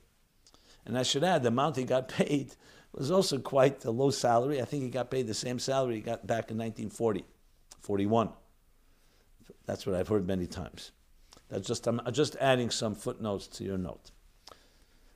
And 0.86 0.98
I 0.98 1.04
should 1.04 1.24
add, 1.24 1.44
the 1.44 1.50
amount 1.50 1.78
he 1.78 1.84
got 1.84 2.08
paid 2.10 2.56
was 2.94 3.12
also 3.12 3.38
quite 3.38 3.86
a 3.86 3.92
low 3.92 4.10
salary. 4.10 4.62
I 4.62 4.66
think 4.66 4.84
he 4.84 4.90
got 4.90 5.12
paid 5.12 5.28
the 5.28 5.34
same 5.34 5.60
salary 5.60 5.96
he 5.96 6.02
got 6.02 6.28
back 6.28 6.52
in 6.52 6.58
1940, 6.58 7.26
41. 7.80 8.30
That's 9.66 9.86
what 9.86 9.96
I've 9.96 10.08
heard 10.08 10.28
many 10.28 10.48
times. 10.48 10.92
That's 11.50 11.68
just, 11.68 11.88
I'm 11.88 12.02
just 12.12 12.36
adding 12.38 12.70
some 12.70 12.96
footnotes 12.96 13.48
to 13.48 13.64
your 13.64 13.78
note. 13.78 14.12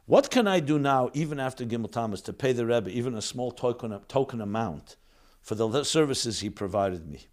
What 0.06 0.30
can 0.30 0.48
I 0.48 0.60
do 0.60 0.78
now, 0.78 1.10
even 1.14 1.40
after 1.40 1.66
Gimmel 1.66 1.92
Tammuz, 1.92 2.22
to 2.24 2.34
pay 2.34 2.54
the 2.54 2.66
Rebbe 2.66 2.90
even 2.92 3.16
a 3.16 3.22
small 3.22 3.52
token, 3.52 3.98
token 4.08 4.40
amount 4.40 4.98
for 5.42 5.56
the 5.56 5.84
services 5.84 6.42
he 6.42 6.50
provided 6.50 7.10
me? 7.10 7.26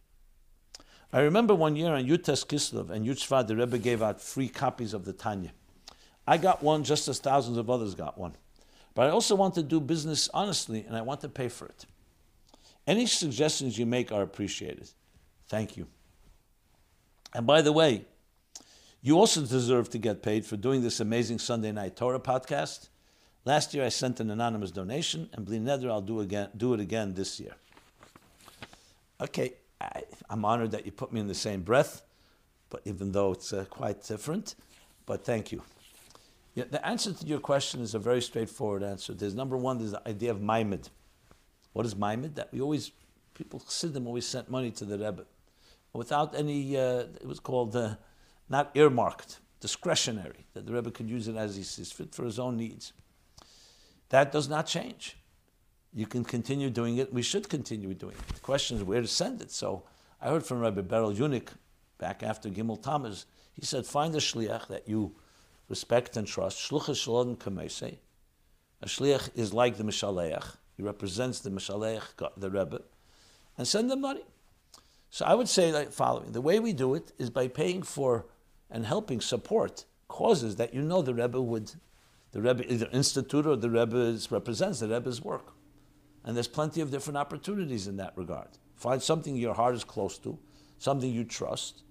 I 1.13 1.21
remember 1.21 1.55
one 1.55 1.77
year 1.77 1.93
on 1.93 2.07
Yud 2.07 2.25
Tes 2.25 2.45
Kislev 2.45 2.89
and 2.89 3.07
Yud 3.07 3.19
Shvat, 3.19 3.47
the 3.47 3.57
Rebbe 3.57 3.77
gave 3.77 4.03
out 4.03 4.21
free 4.21 4.49
copies 4.49 4.95
of 4.95 5.05
the 5.05 5.13
Tanya. 5.13 5.53
I 6.27 6.37
got 6.37 6.63
one 6.63 6.85
just 6.85 7.09
as 7.09 7.19
thousands 7.19 7.57
of 7.59 7.69
others 7.69 7.95
got 7.95 8.19
one. 8.19 8.35
But 8.95 9.07
I 9.07 9.11
also 9.11 9.35
want 9.35 9.55
to 9.55 9.63
do 9.63 9.81
business 9.81 10.29
honestly 10.33 10.85
and 10.87 10.97
I 10.97 11.03
want 11.03 11.21
to 11.23 11.29
pay 11.29 11.49
for 11.49 11.67
it. 11.67 11.87
Any 12.87 13.07
suggestions 13.07 13.79
you 13.79 13.87
make 13.87 14.13
are 14.13 14.23
appreciated. 14.23 14.91
Thank 15.49 15.77
you. 15.77 15.87
And 17.35 17.47
by 17.47 17.63
the 17.63 17.73
way, 17.73 18.05
you 19.01 19.19
also 19.19 19.41
deserve 19.41 19.91
to 19.91 19.99
get 19.99 20.23
paid 20.23 20.45
for 20.47 20.57
doing 20.57 20.83
this 20.83 21.01
amazing 21.01 21.39
Sunday 21.39 21.73
Night 21.73 21.97
Torah 21.97 22.21
podcast. 22.21 22.89
Last 23.45 23.75
year 23.75 23.85
I 23.85 23.89
sent 23.89 24.21
an 24.21 24.31
anonymous 24.31 24.71
donation, 24.71 25.29
and 25.33 25.45
Bli 25.45 25.59
Neder, 25.59 25.91
I'll 25.91 26.01
do, 26.01 26.21
again, 26.21 26.51
do 26.57 26.75
it 26.75 26.81
again 26.81 27.15
this 27.15 27.41
year. 27.41 27.57
Okay, 29.21 29.55
I, 29.81 30.03
am 30.31 30.45
honored 30.45 30.71
that 30.71 30.87
you 30.87 30.93
put 30.93 31.13
me 31.13 31.21
in 31.21 31.27
the 31.27 31.35
same 31.35 31.63
breath, 31.63 32.03
but 32.71 32.83
even 32.85 33.11
though 33.11 33.33
it's 33.33 33.53
uh, 33.53 33.65
quite 33.69 34.05
different, 34.05 34.55
but 35.07 35.25
thank 35.25 35.51
you. 35.51 35.63
Yeah, 36.55 36.65
the 36.71 36.87
answer 36.87 37.13
to 37.13 37.27
your 37.27 37.41
question 37.41 37.81
is 37.81 37.95
a 37.95 37.99
very 37.99 38.21
straightforward 38.21 38.83
answer. 38.83 39.15
There's 39.15 39.35
number 39.35 39.57
one, 39.57 39.79
there's 39.79 39.93
the 39.93 40.07
idea 40.07 40.31
of 40.31 40.39
maamad. 40.39 40.91
What 41.73 41.87
is 41.87 41.95
maamad? 41.95 42.35
That 42.35 42.53
we 42.53 42.61
always, 42.61 42.93
people 43.35 43.61
Chassidim 43.61 44.07
always 44.07 44.27
sent 44.27 44.51
money 44.51 44.71
to 44.73 44.85
the 44.85 44.99
Rebbe 44.99 45.25
without 45.93 46.35
any, 46.35 46.77
uh, 46.77 47.05
it 47.21 47.27
was 47.27 47.41
called 47.41 47.75
uh, 47.77 47.97
not 48.49 48.71
earmarked, 48.75 49.39
discretionary, 49.61 50.47
that 50.55 50.67
the 50.67 50.73
Rebbe 50.73 50.91
could 50.91 51.09
use 51.09 51.29
it 51.29 51.37
as 51.37 51.57
he 51.57 51.63
sees 51.63 51.93
fit 51.93 52.15
for 52.15 52.25
his 52.25 52.39
own 52.39 52.57
needs. 52.57 52.93
That 54.11 54.33
does 54.33 54.49
not 54.49 54.67
change. 54.67 55.17
You 55.95 56.07
can 56.07 56.25
continue 56.25 56.71
doing 56.71 56.99
it. 56.99 57.13
We 57.13 57.23
should 57.23 57.49
continue 57.49 57.95
doing 57.95 58.15
it. 58.15 58.35
The 58.35 58.41
question 58.41 58.77
is 58.77 58.85
where 58.85 59.01
to 59.01 59.07
send 59.07 59.41
it. 59.41 59.51
So 59.51 59.85
I 60.21 60.29
heard 60.29 60.45
from 60.45 60.61
Rebbe 60.61 60.83
Berel 60.83 61.15
Yunik 61.15 61.49
back 61.99 62.23
after 62.23 62.49
Gimmel 62.51 62.83
Tammuz. 62.83 63.27
He 63.53 63.65
said, 63.65 63.87
find 63.87 64.15
a 64.15 64.19
shliach 64.19 64.69
that 64.69 64.89
you 64.89 65.15
respect 65.73 66.19
and 66.19 66.27
trust. 66.27 66.59
Shluchas 66.59 66.99
shalom 67.03 67.35
kamese. 67.37 67.97
A 68.83 68.87
shliach 68.87 69.31
is 69.35 69.55
like 69.55 69.79
the 69.79 69.85
mishaleach. 69.85 70.47
He 70.77 70.83
represents 70.83 71.41
the 71.41 71.51
mishaleach, 71.51 72.07
the 72.37 72.51
Rebbe, 72.51 72.83
and 73.57 73.67
send 73.67 73.91
them 73.91 74.03
money. 74.03 74.27
So 75.09 75.25
I 75.25 75.35
would 75.35 75.49
say 75.49 75.73
like 75.73 75.91
following: 75.91 76.33
the 76.33 76.43
way 76.49 76.61
we 76.61 76.75
do 76.75 76.95
it 76.95 77.13
is 77.19 77.31
by 77.31 77.49
paying 77.49 77.83
for 77.83 78.27
and 78.71 78.85
helping 78.85 79.23
support 79.23 79.87
causes 80.09 80.57
that 80.57 80.75
you 80.75 80.83
know 80.83 81.01
the 81.01 81.15
Rebbe 81.15 81.41
would, 81.41 81.73
the 82.33 82.43
Rebbe 82.43 82.71
either 82.71 82.89
institute 82.93 83.47
or 83.47 83.57
the 83.57 83.71
Rebbe 83.71 84.19
represents 84.31 84.81
the 84.81 84.89
Rebbe's 84.89 85.23
work, 85.23 85.55
and 86.23 86.37
there's 86.37 86.49
plenty 86.59 86.83
of 86.83 86.91
different 86.91 87.17
opportunities 87.17 87.87
in 87.87 87.97
that 87.97 88.13
regard. 88.17 88.51
Find 88.77 89.03
something 89.03 89.37
your 89.37 89.55
heart 89.55 89.75
is 89.75 89.85
close 89.85 90.19
to, 90.19 90.39
something 90.79 91.11
you 91.11 91.25
trust, 91.25 91.83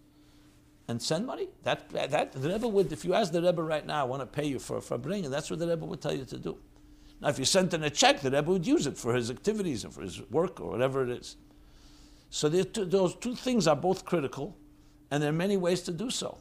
and 0.92 1.02
send 1.02 1.26
money. 1.26 1.48
That, 1.64 1.90
that 1.90 2.34
the 2.34 2.50
Rebbe 2.50 2.68
would, 2.68 2.92
if 2.92 3.04
you 3.04 3.16
ask 3.16 3.32
the 3.32 3.42
Rebbe 3.42 3.64
right 3.64 3.86
now, 3.86 4.02
I 4.02 4.04
want 4.04 4.22
to 4.22 4.28
pay 4.28 4.46
you 4.46 4.60
for, 4.60 4.80
for 4.82 4.98
bringing, 4.98 5.32
that's 5.32 5.50
what 5.50 5.60
the 5.60 5.68
Rebbe 5.68 5.86
would 5.86 6.02
tell 6.02 6.14
you 6.14 6.26
to 6.26 6.38
do. 6.38 6.58
Now, 7.20 7.30
if 7.30 7.40
you 7.40 7.46
sent 7.46 7.74
in 7.74 7.84
a 7.84 7.90
check, 7.90 8.20
the 8.20 8.30
Rebbe 8.30 8.52
would 8.52 8.68
use 8.68 8.86
it 8.86 8.98
for 8.98 9.16
his 9.16 9.32
activities 9.32 9.84
and 9.84 9.94
for 9.94 10.02
his 10.02 10.22
work 10.30 10.60
or 10.62 10.70
whatever 10.70 11.04
it 11.04 11.10
is. 11.10 11.38
So 12.30 12.50
two, 12.50 12.86
those 12.86 13.16
two 13.16 13.36
things 13.36 13.68
are 13.68 13.76
both 13.76 14.06
critical, 14.06 14.56
and 15.10 15.22
there 15.22 15.30
are 15.30 15.34
many 15.34 15.58
ways 15.58 15.82
to 15.82 15.92
do 15.92 16.10
so. 16.10 16.38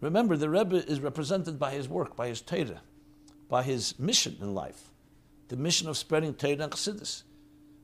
Remember, 0.00 0.36
the 0.36 0.48
Rebbe 0.48 0.76
is 0.88 1.00
represented 1.00 1.58
by 1.58 1.72
his 1.72 1.88
work, 1.88 2.16
by 2.16 2.28
his 2.28 2.40
Torah, 2.40 2.80
by 3.48 3.62
his 3.62 3.98
mission 3.98 4.36
in 4.40 4.54
life, 4.54 4.90
the 5.48 5.56
mission 5.56 5.88
of 5.88 5.96
spreading 5.96 6.34
Torah 6.34 6.62
and 6.64 6.72
Chassidus. 6.72 7.22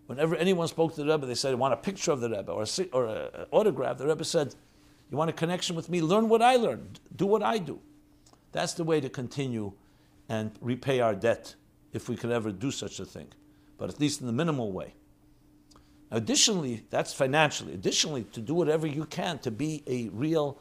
Whenever 0.06 0.34
anyone 0.36 0.66
spoke 0.66 0.94
to 0.94 1.02
the 1.02 1.12
Rebbe, 1.12 1.26
they 1.26 1.34
said, 1.34 1.52
"I 1.52 1.56
want 1.56 1.74
a 1.74 1.76
picture 1.76 2.10
of 2.10 2.20
the 2.20 2.30
Rebbe 2.30 2.50
or 2.50 2.62
a, 2.62 2.84
or 2.92 3.06
an 3.06 3.46
autograph." 3.50 3.98
The 3.98 4.06
Rebbe 4.06 4.24
said, 4.24 4.54
"You 5.10 5.16
want 5.16 5.30
a 5.30 5.34
connection 5.34 5.74
with 5.74 5.88
me? 5.88 6.00
Learn 6.00 6.28
what 6.28 6.42
I 6.42 6.56
learned. 6.56 7.00
Do 7.14 7.26
what 7.26 7.42
I 7.42 7.58
do." 7.58 7.80
That's 8.52 8.74
the 8.74 8.84
way 8.84 9.00
to 9.00 9.08
continue 9.08 9.72
and 10.28 10.52
repay 10.60 11.00
our 11.00 11.14
debt 11.14 11.54
if 11.92 12.08
we 12.08 12.16
could 12.16 12.30
ever 12.30 12.52
do 12.52 12.70
such 12.70 13.00
a 13.00 13.04
thing, 13.04 13.28
but 13.78 13.88
at 13.88 14.00
least 14.00 14.20
in 14.20 14.26
the 14.26 14.32
minimal 14.32 14.72
way. 14.72 14.94
Additionally, 16.10 16.84
that's 16.90 17.12
financially. 17.12 17.74
Additionally, 17.74 18.24
to 18.24 18.40
do 18.40 18.54
whatever 18.54 18.86
you 18.86 19.04
can 19.04 19.38
to 19.40 19.50
be 19.50 19.82
a 19.86 20.08
real, 20.08 20.58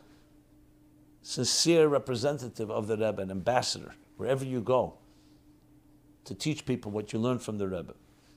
sincere 1.21 1.87
representative 1.87 2.69
of 2.69 2.87
the 2.87 2.97
Rebbe, 2.97 3.21
an 3.21 3.31
ambassador, 3.31 3.95
wherever 4.17 4.45
you 4.45 4.61
go, 4.61 4.95
to 6.25 6.35
teach 6.35 6.65
people 6.65 6.91
what 6.91 7.13
you 7.13 7.19
learned 7.19 7.41
from 7.41 7.57
the 7.57 7.67
Rebbe, 7.67 7.93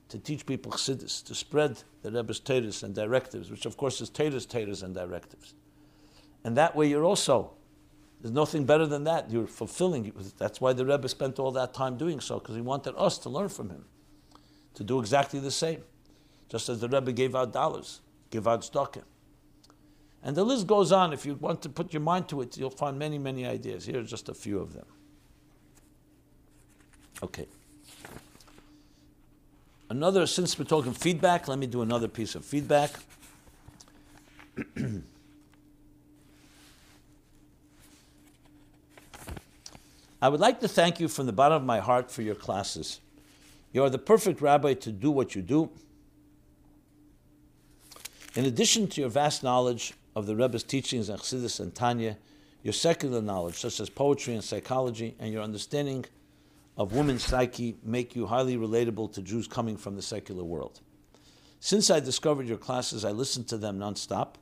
to 0.09 0.17
teach 0.17 0.45
people 0.45 0.71
chassidus, 0.71 1.21
to 1.25 1.35
spread 1.35 1.83
the 2.01 2.11
Rebbe's 2.11 2.39
taters 2.39 2.83
and 2.83 2.95
directives, 2.95 3.51
which 3.51 3.65
of 3.65 3.75
course 3.75 3.99
is 3.99 4.09
taters, 4.09 4.45
taters, 4.45 4.81
and 4.81 4.95
directives. 4.95 5.53
And 6.43 6.57
that 6.57 6.75
way 6.75 6.87
you're 6.87 7.03
also 7.03 7.51
there's 8.21 8.33
nothing 8.33 8.65
better 8.65 8.85
than 8.85 9.03
that. 9.05 9.31
You're 9.31 9.47
fulfilling. 9.47 10.13
That's 10.37 10.61
why 10.61 10.73
the 10.73 10.85
Rebbe 10.85 11.09
spent 11.09 11.39
all 11.39 11.51
that 11.53 11.73
time 11.73 11.97
doing 11.97 12.19
so, 12.19 12.37
because 12.39 12.55
he 12.55 12.61
wanted 12.61 12.93
us 12.95 13.17
to 13.19 13.29
learn 13.29 13.49
from 13.49 13.69
him, 13.69 13.85
to 14.75 14.83
do 14.83 14.99
exactly 14.99 15.39
the 15.39 15.51
same. 15.51 15.81
Just 16.47 16.69
as 16.69 16.81
the 16.81 16.87
Rebbe 16.87 17.11
gave 17.13 17.35
out 17.35 17.51
dollars, 17.51 18.01
give 18.29 18.47
out 18.47 18.61
tzedakah. 18.61 19.03
And 20.23 20.35
the 20.35 20.43
list 20.43 20.67
goes 20.67 20.91
on. 20.91 21.13
If 21.13 21.25
you 21.25 21.33
want 21.33 21.63
to 21.63 21.69
put 21.69 21.93
your 21.93 22.01
mind 22.01 22.29
to 22.29 22.41
it, 22.41 22.55
you'll 22.57 22.69
find 22.69 22.99
many, 22.99 23.17
many 23.17 23.45
ideas. 23.45 23.85
Here 23.85 23.99
are 23.99 24.03
just 24.03 24.29
a 24.29 24.35
few 24.35 24.59
of 24.59 24.73
them. 24.73 24.85
Okay. 27.23 27.47
Another, 29.89 30.27
since 30.27 30.59
we're 30.59 30.65
talking 30.65 30.93
feedback, 30.93 31.47
let 31.47 31.57
me 31.57 31.65
do 31.65 31.81
another 31.81 32.07
piece 32.07 32.35
of 32.35 32.45
feedback. 32.45 32.91
I 40.21 40.29
would 40.29 40.39
like 40.39 40.59
to 40.59 40.67
thank 40.67 40.99
you 40.99 41.07
from 41.07 41.25
the 41.25 41.33
bottom 41.33 41.55
of 41.55 41.63
my 41.63 41.79
heart 41.79 42.11
for 42.11 42.21
your 42.21 42.35
classes. 42.35 42.99
You 43.73 43.83
are 43.83 43.89
the 43.89 43.97
perfect 43.97 44.39
rabbi 44.39 44.75
to 44.75 44.91
do 44.91 45.09
what 45.09 45.33
you 45.33 45.41
do. 45.41 45.71
In 48.35 48.45
addition 48.45 48.87
to 48.89 49.01
your 49.01 49.09
vast 49.09 49.41
knowledge 49.41 49.93
of 50.15 50.27
the 50.27 50.35
Rebbe's 50.35 50.63
teachings 50.63 51.09
and 51.09 51.19
Chassidus 51.19 51.59
and 51.59 51.73
Tanya, 51.73 52.17
your 52.61 52.73
secular 52.73 53.21
knowledge, 53.21 53.55
such 53.55 53.79
as 53.79 53.89
poetry 53.89 54.35
and 54.35 54.43
psychology, 54.43 55.15
and 55.19 55.33
your 55.33 55.41
understanding 55.41 56.05
of 56.77 56.93
women's 56.93 57.23
psyche 57.23 57.75
make 57.83 58.15
you 58.15 58.27
highly 58.27 58.57
relatable 58.57 59.11
to 59.13 59.21
Jews 59.23 59.47
coming 59.47 59.75
from 59.75 59.95
the 59.95 60.01
secular 60.03 60.43
world. 60.43 60.81
Since 61.59 61.89
I 61.89 61.99
discovered 61.99 62.47
your 62.47 62.57
classes, 62.57 63.03
I 63.03 63.11
listen 63.11 63.43
to 63.45 63.57
them 63.57 63.79
nonstop 63.79 64.35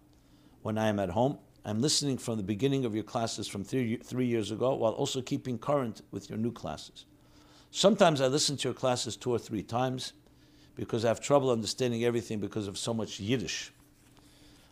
when 0.61 0.77
I 0.77 0.89
am 0.89 0.99
at 0.99 1.11
home 1.11 1.37
I'm 1.69 1.81
listening 1.81 2.17
from 2.17 2.37
the 2.37 2.43
beginning 2.43 2.83
of 2.83 2.95
your 2.95 3.03
classes 3.03 3.47
from 3.47 3.63
three, 3.63 3.97
three 3.97 4.25
years 4.25 4.49
ago 4.49 4.73
while 4.73 4.93
also 4.93 5.21
keeping 5.21 5.59
current 5.59 6.01
with 6.09 6.27
your 6.27 6.39
new 6.39 6.51
classes. 6.51 7.05
Sometimes 7.69 8.21
I 8.21 8.27
listen 8.27 8.57
to 8.57 8.69
your 8.69 8.73
classes 8.73 9.15
two 9.15 9.29
or 9.31 9.37
three 9.37 9.61
times 9.61 10.13
because 10.75 11.05
I 11.05 11.09
have 11.09 11.21
trouble 11.21 11.51
understanding 11.51 12.03
everything 12.03 12.39
because 12.39 12.67
of 12.67 12.75
so 12.79 12.91
much 12.91 13.19
Yiddish. 13.19 13.71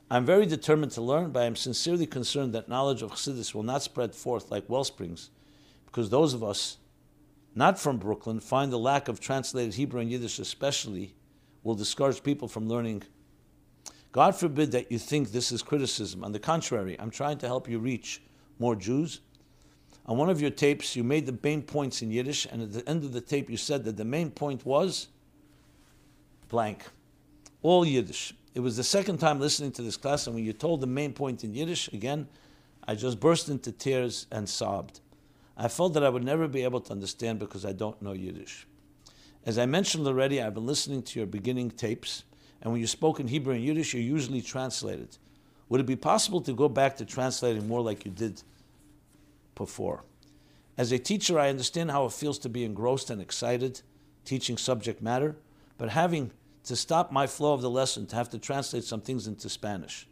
I'm 0.09 0.25
very 0.25 0.47
determined 0.47 0.91
to 0.93 1.01
learn, 1.01 1.29
but 1.29 1.43
I 1.43 1.45
am 1.45 1.55
sincerely 1.55 2.07
concerned 2.07 2.53
that 2.55 2.67
knowledge 2.67 3.03
of 3.03 3.11
Chassidus 3.11 3.53
will 3.53 3.61
not 3.61 3.83
spread 3.83 4.15
forth 4.15 4.49
like 4.49 4.63
well 4.67 4.83
springs 4.83 5.29
because 5.85 6.09
those 6.09 6.33
of 6.33 6.43
us 6.43 6.77
not 7.53 7.77
from 7.77 7.97
Brooklyn 7.97 8.39
find 8.39 8.71
the 8.73 8.79
lack 8.79 9.07
of 9.07 9.19
translated 9.19 9.75
Hebrew 9.75 10.01
and 10.01 10.09
Yiddish 10.09 10.39
especially 10.39 11.13
will 11.61 11.75
discourage 11.75 12.23
people 12.23 12.47
from 12.47 12.67
learning 12.67 13.03
God 14.12 14.36
forbid 14.36 14.72
that 14.72 14.91
you 14.91 14.97
think 14.97 15.32
this 15.32 15.51
is 15.51 15.62
criticism. 15.62 16.24
On 16.24 16.32
the 16.32 16.39
contrary, 16.39 16.95
I'm 16.99 17.12
trying 17.12 17.38
to 17.39 17.47
help 17.47 17.70
you 17.70 17.80
reach 17.80 18.22
more 18.60 18.76
Jews. 18.76 19.22
On 20.05 20.18
one 20.18 20.30
of 20.30 20.41
your 20.41 20.49
tapes, 20.49 20.95
you 20.95 21.03
made 21.03 21.26
the 21.26 21.38
main 21.43 21.62
points 21.62 22.01
in 22.01 22.12
Yiddish, 22.12 22.47
and 22.49 22.62
at 22.62 22.74
the 22.74 22.88
end 22.89 23.03
of 23.03 23.12
the 23.12 23.22
tape, 23.22 23.49
you 23.49 23.58
said 23.58 23.84
that 23.84 23.97
the 23.97 24.05
main 24.05 24.32
point 24.32 24.66
was 24.66 25.10
blank. 26.47 26.86
All 27.62 27.86
Yiddish. 27.86 28.34
It 28.55 28.62
was 28.62 28.78
the 28.78 28.84
second 28.84 29.18
time 29.18 29.39
listening 29.39 29.72
to 29.74 29.82
this 29.82 29.97
class, 29.97 30.26
and 30.26 30.36
when 30.36 30.45
you 30.45 30.53
told 30.53 30.82
the 30.82 30.88
main 30.88 31.14
point 31.14 31.43
in 31.43 31.53
Yiddish, 31.53 31.89
again, 31.89 32.28
I 32.88 32.95
just 32.95 33.20
burst 33.20 33.49
into 33.49 33.72
tears 33.72 34.28
and 34.32 34.47
sobbed. 34.47 35.01
I 35.58 35.68
felt 35.68 35.93
that 35.93 36.03
I 36.03 36.10
would 36.10 36.24
never 36.24 36.47
be 36.47 36.64
able 36.64 36.80
to 36.82 36.91
understand 36.91 37.39
because 37.39 37.66
I 37.66 37.74
don't 37.74 38.01
know 38.01 38.14
Yiddish. 38.14 38.66
As 39.45 39.58
I 39.58 39.66
mentioned 39.66 40.08
already, 40.08 40.41
I've 40.41 40.53
been 40.53 40.66
listening 40.66 41.03
to 41.03 41.20
your 41.20 41.28
beginning 41.28 41.72
tapes 41.72 42.24
and 42.62 42.72
when 42.72 42.82
you 42.82 42.88
spoke 42.88 43.20
in 43.20 43.28
Hebrew 43.28 43.53
and 43.53 43.64
Yiddish, 43.64 43.93
you 43.93 44.01
usually 44.01 44.41
translated. 44.41 45.18
Would 45.70 45.82
it 45.82 45.86
be 45.86 45.95
possible 45.95 46.41
to 46.41 46.53
go 46.53 46.70
back 46.70 46.97
to 46.97 47.05
translating 47.05 47.68
more 47.68 47.82
like 47.82 48.05
you 48.05 48.12
did 48.12 48.41
before? 49.55 50.03
As 50.78 50.91
a 50.91 50.99
teacher, 50.99 51.39
I 51.39 51.49
understand 51.49 51.91
how 51.91 52.05
it 52.05 52.14
feels 52.14 52.39
to 52.39 52.49
be 52.49 52.64
engrossed 52.64 53.10
and 53.10 53.22
excited 53.22 53.82
teaching 54.26 54.58
subject 54.58 55.01
matter, 55.01 55.36
but 55.78 55.89
having 55.89 56.32
to 56.66 56.76
stop 56.76 57.12
my 57.12 57.26
flow 57.26 57.53
of 57.53 57.62
the 57.62 57.70
lesson 57.70 58.05
to 58.08 58.16
have 58.16 58.30
to 58.30 58.38
translate 58.38 58.84
some 58.84 59.01
things 59.01 59.26
into 59.26 59.49
Spanish. 59.49 60.08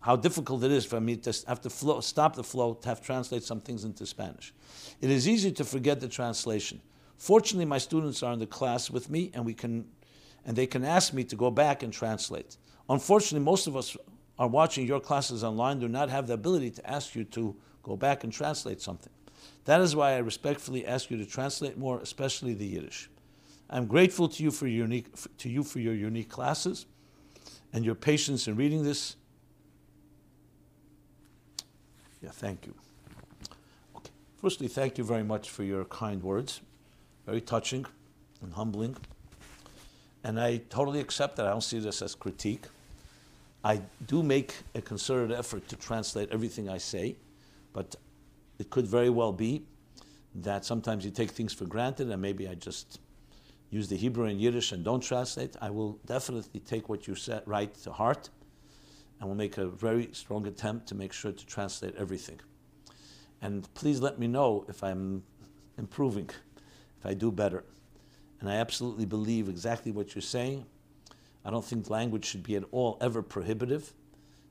How 0.00 0.16
difficult 0.16 0.64
it 0.64 0.72
is 0.72 0.84
for 0.84 1.00
me 1.00 1.16
to 1.16 1.32
have 1.46 1.60
to 1.60 1.70
flow, 1.70 2.00
stop 2.00 2.34
the 2.34 2.42
flow 2.42 2.74
to 2.74 2.88
have 2.88 3.00
to 3.00 3.06
translate 3.06 3.44
some 3.44 3.60
things 3.60 3.84
into 3.84 4.04
Spanish. 4.04 4.52
It 5.00 5.10
is 5.10 5.28
easy 5.28 5.52
to 5.52 5.64
forget 5.64 6.00
the 6.00 6.08
translation. 6.08 6.80
Fortunately, 7.16 7.64
my 7.64 7.78
students 7.78 8.20
are 8.24 8.32
in 8.32 8.40
the 8.40 8.48
class 8.48 8.90
with 8.90 9.08
me, 9.08 9.30
and 9.32 9.46
we 9.46 9.54
can 9.54 9.86
and 10.44 10.56
they 10.56 10.66
can 10.66 10.84
ask 10.84 11.12
me 11.12 11.24
to 11.24 11.36
go 11.36 11.50
back 11.50 11.82
and 11.82 11.92
translate. 11.92 12.56
Unfortunately, 12.88 13.44
most 13.44 13.66
of 13.66 13.76
us 13.76 13.96
are 14.38 14.48
watching 14.48 14.86
your 14.86 15.00
classes 15.00 15.44
online 15.44 15.78
do 15.78 15.88
not 15.88 16.10
have 16.10 16.26
the 16.26 16.34
ability 16.34 16.70
to 16.70 16.90
ask 16.90 17.14
you 17.14 17.24
to 17.24 17.54
go 17.82 17.96
back 17.96 18.24
and 18.24 18.32
translate 18.32 18.80
something. 18.80 19.12
That 19.64 19.80
is 19.80 19.94
why 19.94 20.12
I 20.12 20.18
respectfully 20.18 20.86
ask 20.86 21.10
you 21.10 21.16
to 21.18 21.26
translate 21.26 21.78
more, 21.78 22.00
especially 22.00 22.54
the 22.54 22.66
Yiddish. 22.66 23.08
I'm 23.70 23.86
grateful 23.86 24.28
to 24.28 24.42
you 24.42 24.50
for 24.50 24.66
your 24.66 24.84
unique 24.84 25.06
to 25.38 25.48
you 25.48 25.62
for 25.62 25.78
your 25.78 25.94
unique 25.94 26.28
classes 26.28 26.86
and 27.72 27.84
your 27.84 27.94
patience 27.94 28.46
in 28.46 28.56
reading 28.56 28.82
this. 28.82 29.16
Yeah, 32.20 32.30
thank 32.30 32.66
you. 32.66 32.74
Okay. 33.96 34.10
Firstly, 34.40 34.68
thank 34.68 34.98
you 34.98 35.04
very 35.04 35.24
much 35.24 35.50
for 35.50 35.62
your 35.62 35.84
kind 35.86 36.22
words. 36.22 36.60
Very 37.24 37.40
touching 37.40 37.86
and 38.42 38.52
humbling. 38.52 38.96
And 40.24 40.40
I 40.40 40.58
totally 40.68 41.00
accept 41.00 41.36
that. 41.36 41.46
I 41.46 41.50
don't 41.50 41.62
see 41.62 41.78
this 41.78 42.00
as 42.02 42.14
critique. 42.14 42.66
I 43.64 43.82
do 44.06 44.22
make 44.22 44.54
a 44.74 44.80
concerted 44.80 45.32
effort 45.36 45.68
to 45.68 45.76
translate 45.76 46.28
everything 46.30 46.68
I 46.68 46.78
say, 46.78 47.16
but 47.72 47.94
it 48.58 48.70
could 48.70 48.86
very 48.86 49.10
well 49.10 49.32
be 49.32 49.62
that 50.34 50.64
sometimes 50.64 51.04
you 51.04 51.10
take 51.10 51.30
things 51.30 51.52
for 51.52 51.64
granted 51.66 52.10
and 52.10 52.20
maybe 52.20 52.48
I 52.48 52.54
just 52.54 53.00
use 53.70 53.88
the 53.88 53.96
Hebrew 53.96 54.26
and 54.26 54.40
Yiddish 54.40 54.72
and 54.72 54.84
don't 54.84 55.00
translate. 55.00 55.56
I 55.60 55.70
will 55.70 55.98
definitely 56.06 56.60
take 56.60 56.88
what 56.88 57.06
you 57.06 57.14
said 57.14 57.42
right 57.46 57.72
to 57.82 57.92
heart 57.92 58.30
and 59.20 59.28
will 59.28 59.36
make 59.36 59.58
a 59.58 59.66
very 59.66 60.08
strong 60.12 60.46
attempt 60.46 60.88
to 60.88 60.94
make 60.94 61.12
sure 61.12 61.32
to 61.32 61.46
translate 61.46 61.94
everything. 61.96 62.40
And 63.40 63.72
please 63.74 64.00
let 64.00 64.18
me 64.18 64.26
know 64.26 64.64
if 64.68 64.82
I'm 64.82 65.22
improving, 65.78 66.30
if 66.98 67.06
I 67.06 67.14
do 67.14 67.30
better 67.30 67.64
and 68.42 68.50
I 68.50 68.56
absolutely 68.56 69.06
believe 69.06 69.48
exactly 69.48 69.92
what 69.92 70.14
you're 70.14 70.22
saying. 70.22 70.66
I 71.44 71.50
don't 71.50 71.64
think 71.64 71.88
language 71.88 72.24
should 72.24 72.42
be 72.42 72.56
at 72.56 72.64
all 72.72 72.98
ever 73.00 73.22
prohibitive. 73.22 73.92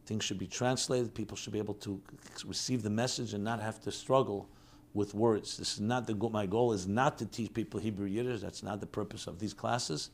Things 0.05 0.23
should 0.23 0.39
be 0.39 0.47
translated. 0.47 1.13
People 1.13 1.35
should 1.37 1.53
be 1.53 1.59
able 1.59 1.73
to 1.75 2.01
receive 2.45 2.83
the 2.83 2.89
message 2.89 3.33
and 3.33 3.43
not 3.43 3.61
have 3.61 3.81
to 3.81 3.91
struggle 3.91 4.49
with 4.93 5.13
words. 5.13 5.57
This 5.57 5.73
is 5.73 5.81
not 5.81 6.07
the 6.07 6.13
goal. 6.13 6.29
My 6.29 6.45
goal 6.45 6.71
is 6.71 6.87
not 6.87 7.17
to 7.19 7.25
teach 7.25 7.53
people 7.53 7.81
Hebrew 7.81 8.07
Yiddish. 8.07 8.39
That's 8.39 8.63
not 8.63 8.79
the 8.79 8.87
purpose 8.87 9.27
of 9.27 9.39
these 9.39 9.53
classes. 9.53 10.09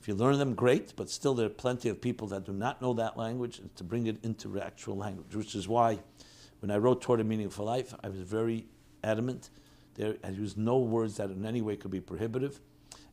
If 0.00 0.08
you 0.08 0.14
learn 0.14 0.38
them, 0.38 0.54
great, 0.54 0.94
but 0.96 1.10
still 1.10 1.34
there 1.34 1.46
are 1.46 1.50
plenty 1.50 1.90
of 1.90 2.00
people 2.00 2.26
that 2.28 2.44
do 2.44 2.52
not 2.52 2.80
know 2.80 2.94
that 2.94 3.18
language 3.18 3.58
and 3.58 3.74
to 3.76 3.84
bring 3.84 4.06
it 4.06 4.16
into 4.24 4.60
actual 4.60 4.96
language, 4.96 5.36
which 5.36 5.54
is 5.54 5.68
why 5.68 6.00
when 6.60 6.70
I 6.70 6.78
wrote 6.78 7.02
Toward 7.02 7.20
a 7.20 7.24
Meaningful 7.24 7.66
Life, 7.66 7.94
I 8.02 8.08
was 8.08 8.18
very 8.18 8.66
adamant. 9.04 9.50
There, 9.94 10.16
I 10.24 10.34
no 10.56 10.78
words 10.78 11.16
that 11.16 11.30
in 11.30 11.44
any 11.44 11.60
way 11.60 11.76
could 11.76 11.90
be 11.90 12.00
prohibitive. 12.00 12.60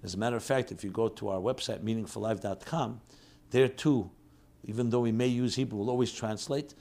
As 0.03 0.13
a 0.13 0.17
matter 0.17 0.37
of 0.37 0.43
fact, 0.43 0.71
if 0.71 0.83
you 0.83 0.89
go 0.89 1.09
to 1.09 1.29
our 1.29 1.39
website, 1.39 1.81
meaningfullife.com, 1.81 3.01
there 3.51 3.67
too, 3.67 4.09
even 4.65 4.89
though 4.89 5.01
we 5.01 5.11
may 5.11 5.27
use 5.27 5.55
Hebrew, 5.55 5.79
we'll 5.79 5.89
always 5.89 6.11
translate. 6.11 6.73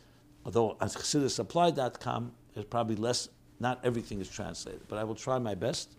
Although 0.45 0.77
on 0.81 0.89
chassidusapplied.com, 0.89 2.33
there's 2.55 2.67
probably 2.67 2.97
less, 2.97 3.29
not 3.59 3.81
everything 3.85 4.21
is 4.21 4.29
translated, 4.29 4.83
but 4.89 4.99
I 4.99 5.05
will 5.05 5.15
try 5.15 5.39
my 5.39 5.55
best, 5.55 5.97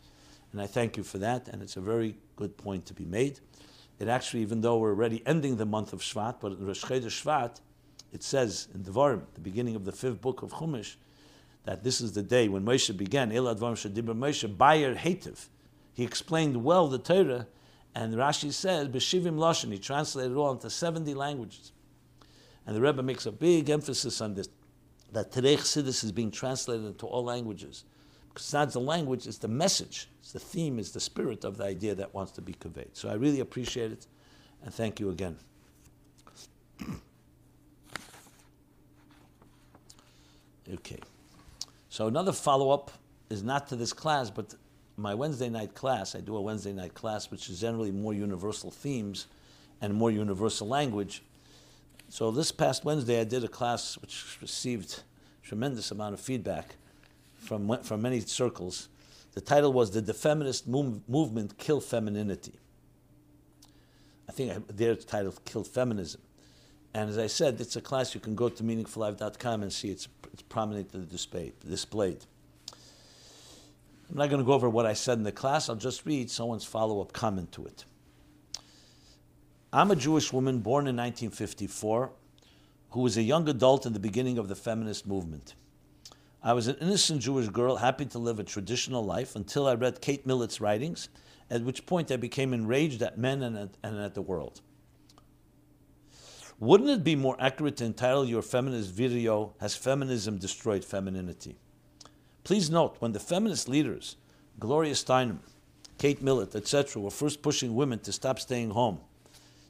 and 0.52 0.62
I 0.62 0.68
thank 0.68 0.98
you 0.98 1.04
for 1.04 1.18
that, 1.20 1.48
and 1.50 1.62
it's 1.62 1.78
a 1.78 1.82
very 1.82 2.16
good 2.36 2.58
point 2.58 2.86
to 2.88 2.94
be 2.94 3.06
made. 3.06 3.40
It 4.00 4.08
actually, 4.08 4.42
even 4.42 4.62
though 4.62 4.78
we're 4.78 4.92
already 4.92 5.22
ending 5.26 5.58
the 5.58 5.66
month 5.66 5.92
of 5.92 6.02
Shvat, 6.02 6.36
but 6.40 6.54
in 6.54 6.66
Rosh 6.66 6.84
Chodesh 6.84 7.22
Shvat, 7.24 7.60
it 8.14 8.24
says 8.24 8.70
in 8.74 8.84
Devarim, 8.84 9.24
the 9.34 9.42
beginning 9.42 9.76
of 9.76 9.86
the 9.86 9.92
fifth 9.92 10.22
book 10.22 10.42
of 10.42 10.52
Chumash, 10.52 10.96
that 11.66 11.84
this 11.84 12.02
is 12.02 12.14
the 12.14 12.24
day 12.24 12.48
when 12.48 12.64
Moshe 12.64 12.96
began. 12.96 13.32
El 13.32 13.44
Advarim 13.44 13.74
Shadibra 13.74 14.16
Moshe 14.16 14.58
Bayer 14.58 14.96
Hativ. 14.96 15.48
He 15.94 16.04
explained 16.04 16.64
well 16.64 16.88
the 16.88 16.98
Torah, 16.98 17.48
and 17.94 18.14
Rashi 18.14 18.54
says 18.54 18.88
B'shivim 18.88 19.36
Lashon. 19.38 19.72
He 19.72 19.80
translated 19.80 20.32
it 20.32 20.36
all 20.36 20.52
into 20.52 20.70
seventy 20.70 21.14
languages, 21.14 21.72
and 22.66 22.76
the 22.76 22.82
Rebbe 22.82 23.04
makes 23.04 23.26
a 23.26 23.32
big 23.32 23.70
emphasis 23.70 24.22
on 24.22 24.36
this 24.36 24.48
that 25.12 25.32
today 25.32 25.58
Chassidus 25.58 26.04
is 26.04 26.12
being 26.12 26.32
translated 26.32 26.86
into 26.86 27.06
all 27.06 27.24
languages. 27.24 27.86
Because 28.30 28.44
it's 28.46 28.54
not 28.54 28.72
the 28.72 28.80
language, 28.80 29.26
it's 29.28 29.40
the 29.40 29.48
message, 29.48 30.08
it's 30.22 30.32
the 30.32 30.40
theme, 30.40 30.78
it's 30.80 30.92
the 30.92 31.00
spirit 31.00 31.44
of 31.44 31.58
the 31.58 31.64
idea 31.64 31.96
that 31.96 32.14
wants 32.14 32.32
to 32.34 32.42
be 32.42 32.54
conveyed. 32.54 32.96
So 32.96 33.10
I 33.10 33.14
really 33.14 33.40
appreciate 33.40 33.92
it, 33.92 34.06
and 34.64 34.72
thank 34.74 35.00
you 35.00 35.10
again. 35.10 35.36
okay. 40.74 41.00
So 41.90 42.08
another 42.08 42.32
follow-up 42.32 42.92
is 43.30 43.44
not 43.44 43.68
to 43.68 43.76
this 43.76 43.94
class, 43.94 44.30
but 44.30 44.56
my 44.96 45.16
Wednesday 45.16 45.50
night 45.50 45.74
class. 45.74 46.16
I 46.16 46.22
do 46.22 46.36
a 46.36 46.42
Wednesday 46.42 46.74
night 46.74 46.94
class, 46.94 47.32
which 47.32 47.50
is 47.50 47.60
generally 47.60 47.92
more 47.92 48.14
universal 48.14 48.70
themes 48.70 49.28
and 49.82 49.94
more 49.94 50.12
universal 50.12 50.68
language. 50.68 51.24
So 52.10 52.32
this 52.32 52.52
past 52.52 52.86
Wednesday, 52.86 53.20
I 53.20 53.24
did 53.24 53.44
a 53.44 53.48
class 53.48 53.98
which 53.98 54.38
received 54.42 55.04
tremendous 55.42 55.92
amount 55.92 56.14
of 56.14 56.20
feedback 56.20 56.76
from, 57.38 57.82
from 57.84 58.02
many 58.02 58.20
circles. 58.20 58.90
The 59.34 59.42
title 59.42 59.74
was 59.74 59.90
Did 59.90 60.06
the 60.06 60.14
Feminist 60.14 60.68
move, 60.68 61.08
Movement 61.08 61.58
Kill 61.58 61.80
Femininity? 61.80 62.54
I 64.28 64.32
think 64.32 64.52
I, 64.52 64.60
their 64.72 64.96
title 64.96 65.34
Kill 65.46 65.64
Feminism. 65.64 66.22
And 66.94 67.10
as 67.10 67.18
I 67.18 67.28
said, 67.28 67.62
it's 67.62 67.76
a 67.76 67.82
class 67.82 68.16
you 68.16 68.22
can 68.22 68.36
go 68.36 68.50
to 68.50 68.64
meaningfullife.com 68.64 69.62
and 69.62 69.72
see 69.72 69.90
it's, 69.90 70.08
it's 70.34 70.42
prominently 70.42 71.06
displayed, 71.06 71.54
displayed. 71.68 72.26
I'm 74.10 74.18
not 74.18 74.30
going 74.30 74.42
to 74.42 74.46
go 74.46 74.54
over 74.54 74.70
what 74.70 74.88
I 74.88 74.94
said 74.94 75.20
in 75.20 75.24
the 75.24 75.32
class, 75.32 75.70
I'll 75.70 75.76
just 75.76 76.06
read 76.06 76.32
someone's 76.32 76.66
follow 76.66 77.00
up 77.00 77.14
comment 77.14 77.52
to 77.54 77.66
it. 77.68 77.86
I'm 79.72 79.92
a 79.92 79.96
Jewish 79.96 80.34
woman 80.34 80.60
born 80.60 80.88
in 80.88 80.96
1954 80.96 82.12
who 82.92 83.02
was 83.02 83.18
a 83.18 83.22
young 83.22 83.48
adult 83.48 83.86
in 83.86 83.94
the 83.94 84.00
beginning 84.00 84.40
of 84.40 84.48
the 84.48 84.56
feminist 84.56 85.06
movement. 85.06 85.54
I 86.42 86.54
was 86.54 86.68
an 86.68 86.78
innocent 86.82 87.22
Jewish 87.22 87.50
girl, 87.50 87.76
happy 87.76 88.06
to 88.08 88.18
live 88.18 88.40
a 88.40 88.44
traditional 88.44 89.06
life 89.06 89.36
until 89.36 89.68
I 89.68 89.76
read 89.76 90.02
Kate 90.02 90.26
Millett's 90.26 90.60
writings, 90.60 91.10
at 91.52 91.62
which 91.62 91.86
point 91.86 92.12
I 92.12 92.16
became 92.16 92.54
enraged 92.54 93.02
at 93.04 93.18
men 93.18 93.44
and 93.44 93.58
at, 93.58 93.70
and 93.84 94.00
at 94.00 94.16
the 94.16 94.22
world. 94.22 94.62
Wouldn't 96.60 96.90
it 96.90 97.04
be 97.06 97.16
more 97.16 97.38
accurate 97.40 97.78
to 97.78 97.86
entitle 97.86 98.26
your 98.26 98.42
feminist 98.42 98.92
video, 98.92 99.54
Has 99.62 99.78
Feminism 99.78 100.38
Destroyed 100.38 100.84
Femininity? 100.84 101.56
Please 102.44 102.70
note, 102.70 102.98
when 103.00 103.14
the 103.14 103.20
feminist 103.20 103.70
leaders, 103.70 104.18
Gloria 104.60 104.94
Steinem, 104.94 105.38
Kate 105.98 106.22
Millett, 106.22 106.56
etc., 106.56 107.02
were 107.02 107.12
first 107.12 107.42
pushing 107.42 107.76
women 107.76 108.00
to 108.00 108.12
stop 108.12 108.40
staying 108.40 108.72
home, 108.72 109.00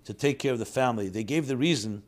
to 0.06 0.16
take 0.16 0.40
care 0.40 0.52
of 0.52 0.58
the 0.58 0.66
family, 0.66 1.10
they 1.10 1.24
gave 1.24 1.46
the 1.46 1.58
reason 1.58 2.02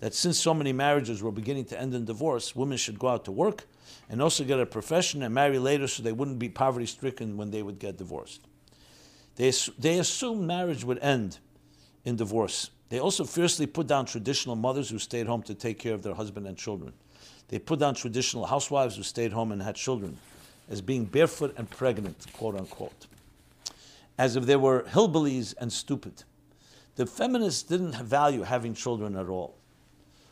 that 0.00 0.14
since 0.14 0.36
so 0.36 0.52
many 0.52 0.72
marriages 0.72 1.22
were 1.22 1.30
beginning 1.30 1.66
to 1.66 1.80
end 1.80 1.94
in 1.94 2.04
divorce, 2.04 2.56
women 2.56 2.76
should 2.76 2.98
go 2.98 3.08
out 3.08 3.24
to 3.26 3.32
work 3.32 3.66
and 4.10 4.20
also 4.20 4.42
get 4.42 4.58
a 4.58 4.66
profession 4.66 5.22
and 5.22 5.32
marry 5.32 5.60
later 5.60 5.86
so 5.86 6.02
they 6.02 6.12
wouldn't 6.12 6.40
be 6.40 6.48
poverty 6.48 6.86
stricken 6.86 7.36
when 7.36 7.52
they 7.52 7.62
would 7.62 7.78
get 7.78 7.98
divorced. 7.98 8.40
They, 9.36 9.52
they 9.78 10.00
assumed 10.00 10.44
marriage 10.44 10.82
would 10.82 10.98
end 10.98 11.38
in 12.04 12.16
divorce. 12.16 12.70
They 12.88 13.00
also 13.00 13.24
fiercely 13.24 13.66
put 13.66 13.86
down 13.86 14.06
traditional 14.06 14.56
mothers 14.56 14.90
who 14.90 14.98
stayed 14.98 15.26
home 15.26 15.42
to 15.44 15.54
take 15.54 15.78
care 15.78 15.94
of 15.94 16.02
their 16.02 16.14
husband 16.14 16.46
and 16.46 16.56
children. 16.56 16.92
They 17.48 17.58
put 17.58 17.78
down 17.78 17.94
traditional 17.94 18.46
housewives 18.46 18.96
who 18.96 19.02
stayed 19.02 19.32
home 19.32 19.52
and 19.52 19.62
had 19.62 19.76
children 19.76 20.18
as 20.70 20.80
being 20.80 21.04
barefoot 21.04 21.54
and 21.56 21.68
pregnant, 21.68 22.26
quote 22.32 22.56
unquote, 22.56 23.06
as 24.18 24.36
if 24.36 24.46
they 24.46 24.56
were 24.56 24.82
hillbillies 24.82 25.54
and 25.58 25.72
stupid. 25.72 26.24
The 26.96 27.06
feminists 27.06 27.62
didn't 27.62 27.94
value 27.96 28.42
having 28.42 28.74
children 28.74 29.16
at 29.16 29.28
all. 29.28 29.56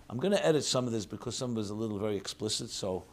I'm 0.09 0.18
going 0.18 0.32
to 0.32 0.46
edit 0.46 0.64
some 0.64 0.86
of 0.86 0.92
this 0.92 1.07
because 1.07 1.36
some 1.36 1.53
of 1.53 1.57
it 1.57 1.61
is 1.61 1.70
a 1.70 1.74
little 1.74 1.98
very 1.98 2.16
explicit, 2.16 2.70
so 2.70 3.05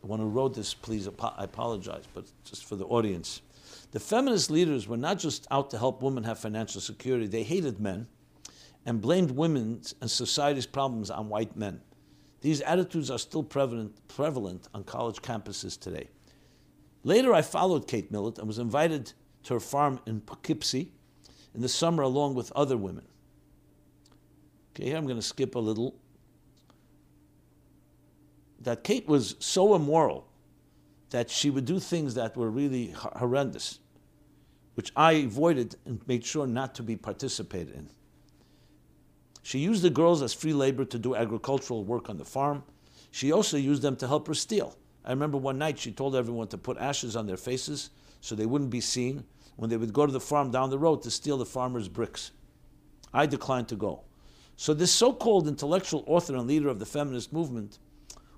the 0.00 0.08
one 0.08 0.18
who 0.18 0.28
wrote 0.28 0.54
this, 0.54 0.74
please, 0.74 1.08
I 1.08 1.44
apologize, 1.44 2.04
but 2.12 2.24
just 2.44 2.64
for 2.64 2.76
the 2.76 2.84
audience. 2.86 3.40
The 3.92 4.00
feminist 4.00 4.50
leaders 4.50 4.88
were 4.88 4.96
not 4.96 5.18
just 5.18 5.46
out 5.50 5.70
to 5.70 5.78
help 5.78 6.02
women 6.02 6.24
have 6.24 6.38
financial 6.38 6.80
security, 6.80 7.26
they 7.26 7.42
hated 7.42 7.78
men 7.78 8.08
and 8.84 9.00
blamed 9.00 9.30
women's 9.30 9.94
and 10.00 10.10
society's 10.10 10.66
problems 10.66 11.10
on 11.10 11.28
white 11.28 11.56
men. 11.56 11.80
These 12.40 12.62
attitudes 12.62 13.10
are 13.10 13.18
still 13.18 13.42
prevalent, 13.42 14.08
prevalent 14.08 14.66
on 14.74 14.84
college 14.84 15.22
campuses 15.22 15.78
today. 15.78 16.08
Later, 17.04 17.34
I 17.34 17.42
followed 17.42 17.86
Kate 17.86 18.10
Millett 18.10 18.38
and 18.38 18.48
was 18.48 18.58
invited 18.58 19.12
to 19.44 19.54
her 19.54 19.60
farm 19.60 20.00
in 20.06 20.20
Poughkeepsie 20.22 20.92
in 21.54 21.60
the 21.60 21.68
summer 21.68 22.02
along 22.02 22.34
with 22.34 22.50
other 22.52 22.76
women. 22.76 23.06
Okay, 24.74 24.86
here 24.86 24.96
I'm 24.96 25.04
going 25.04 25.18
to 25.18 25.22
skip 25.22 25.54
a 25.54 25.58
little 25.58 25.96
that 28.60 28.84
Kate 28.84 29.06
was 29.06 29.36
so 29.38 29.74
immoral 29.74 30.31
that 31.12 31.30
she 31.30 31.50
would 31.50 31.66
do 31.66 31.78
things 31.78 32.14
that 32.14 32.36
were 32.36 32.50
really 32.50 32.94
horrendous, 32.96 33.78
which 34.74 34.90
I 34.96 35.12
avoided 35.12 35.76
and 35.84 36.00
made 36.08 36.24
sure 36.24 36.46
not 36.46 36.74
to 36.76 36.82
be 36.82 36.96
participated 36.96 37.74
in. 37.74 37.90
She 39.42 39.58
used 39.58 39.82
the 39.82 39.90
girls 39.90 40.22
as 40.22 40.32
free 40.32 40.54
labor 40.54 40.86
to 40.86 40.98
do 40.98 41.14
agricultural 41.14 41.84
work 41.84 42.08
on 42.08 42.16
the 42.16 42.24
farm. 42.24 42.64
She 43.10 43.30
also 43.30 43.58
used 43.58 43.82
them 43.82 43.94
to 43.96 44.08
help 44.08 44.26
her 44.26 44.34
steal. 44.34 44.74
I 45.04 45.10
remember 45.10 45.36
one 45.36 45.58
night 45.58 45.78
she 45.78 45.92
told 45.92 46.16
everyone 46.16 46.48
to 46.48 46.58
put 46.58 46.78
ashes 46.78 47.14
on 47.14 47.26
their 47.26 47.36
faces 47.36 47.90
so 48.22 48.34
they 48.34 48.46
wouldn't 48.46 48.70
be 48.70 48.80
seen 48.80 49.24
when 49.56 49.68
they 49.68 49.76
would 49.76 49.92
go 49.92 50.06
to 50.06 50.12
the 50.12 50.20
farm 50.20 50.50
down 50.50 50.70
the 50.70 50.78
road 50.78 51.02
to 51.02 51.10
steal 51.10 51.36
the 51.36 51.44
farmer's 51.44 51.88
bricks. 51.88 52.30
I 53.12 53.26
declined 53.26 53.68
to 53.68 53.76
go. 53.76 54.04
So, 54.56 54.72
this 54.72 54.92
so 54.92 55.12
called 55.12 55.48
intellectual 55.48 56.04
author 56.06 56.36
and 56.36 56.46
leader 56.46 56.68
of 56.68 56.78
the 56.78 56.86
feminist 56.86 57.32
movement 57.32 57.78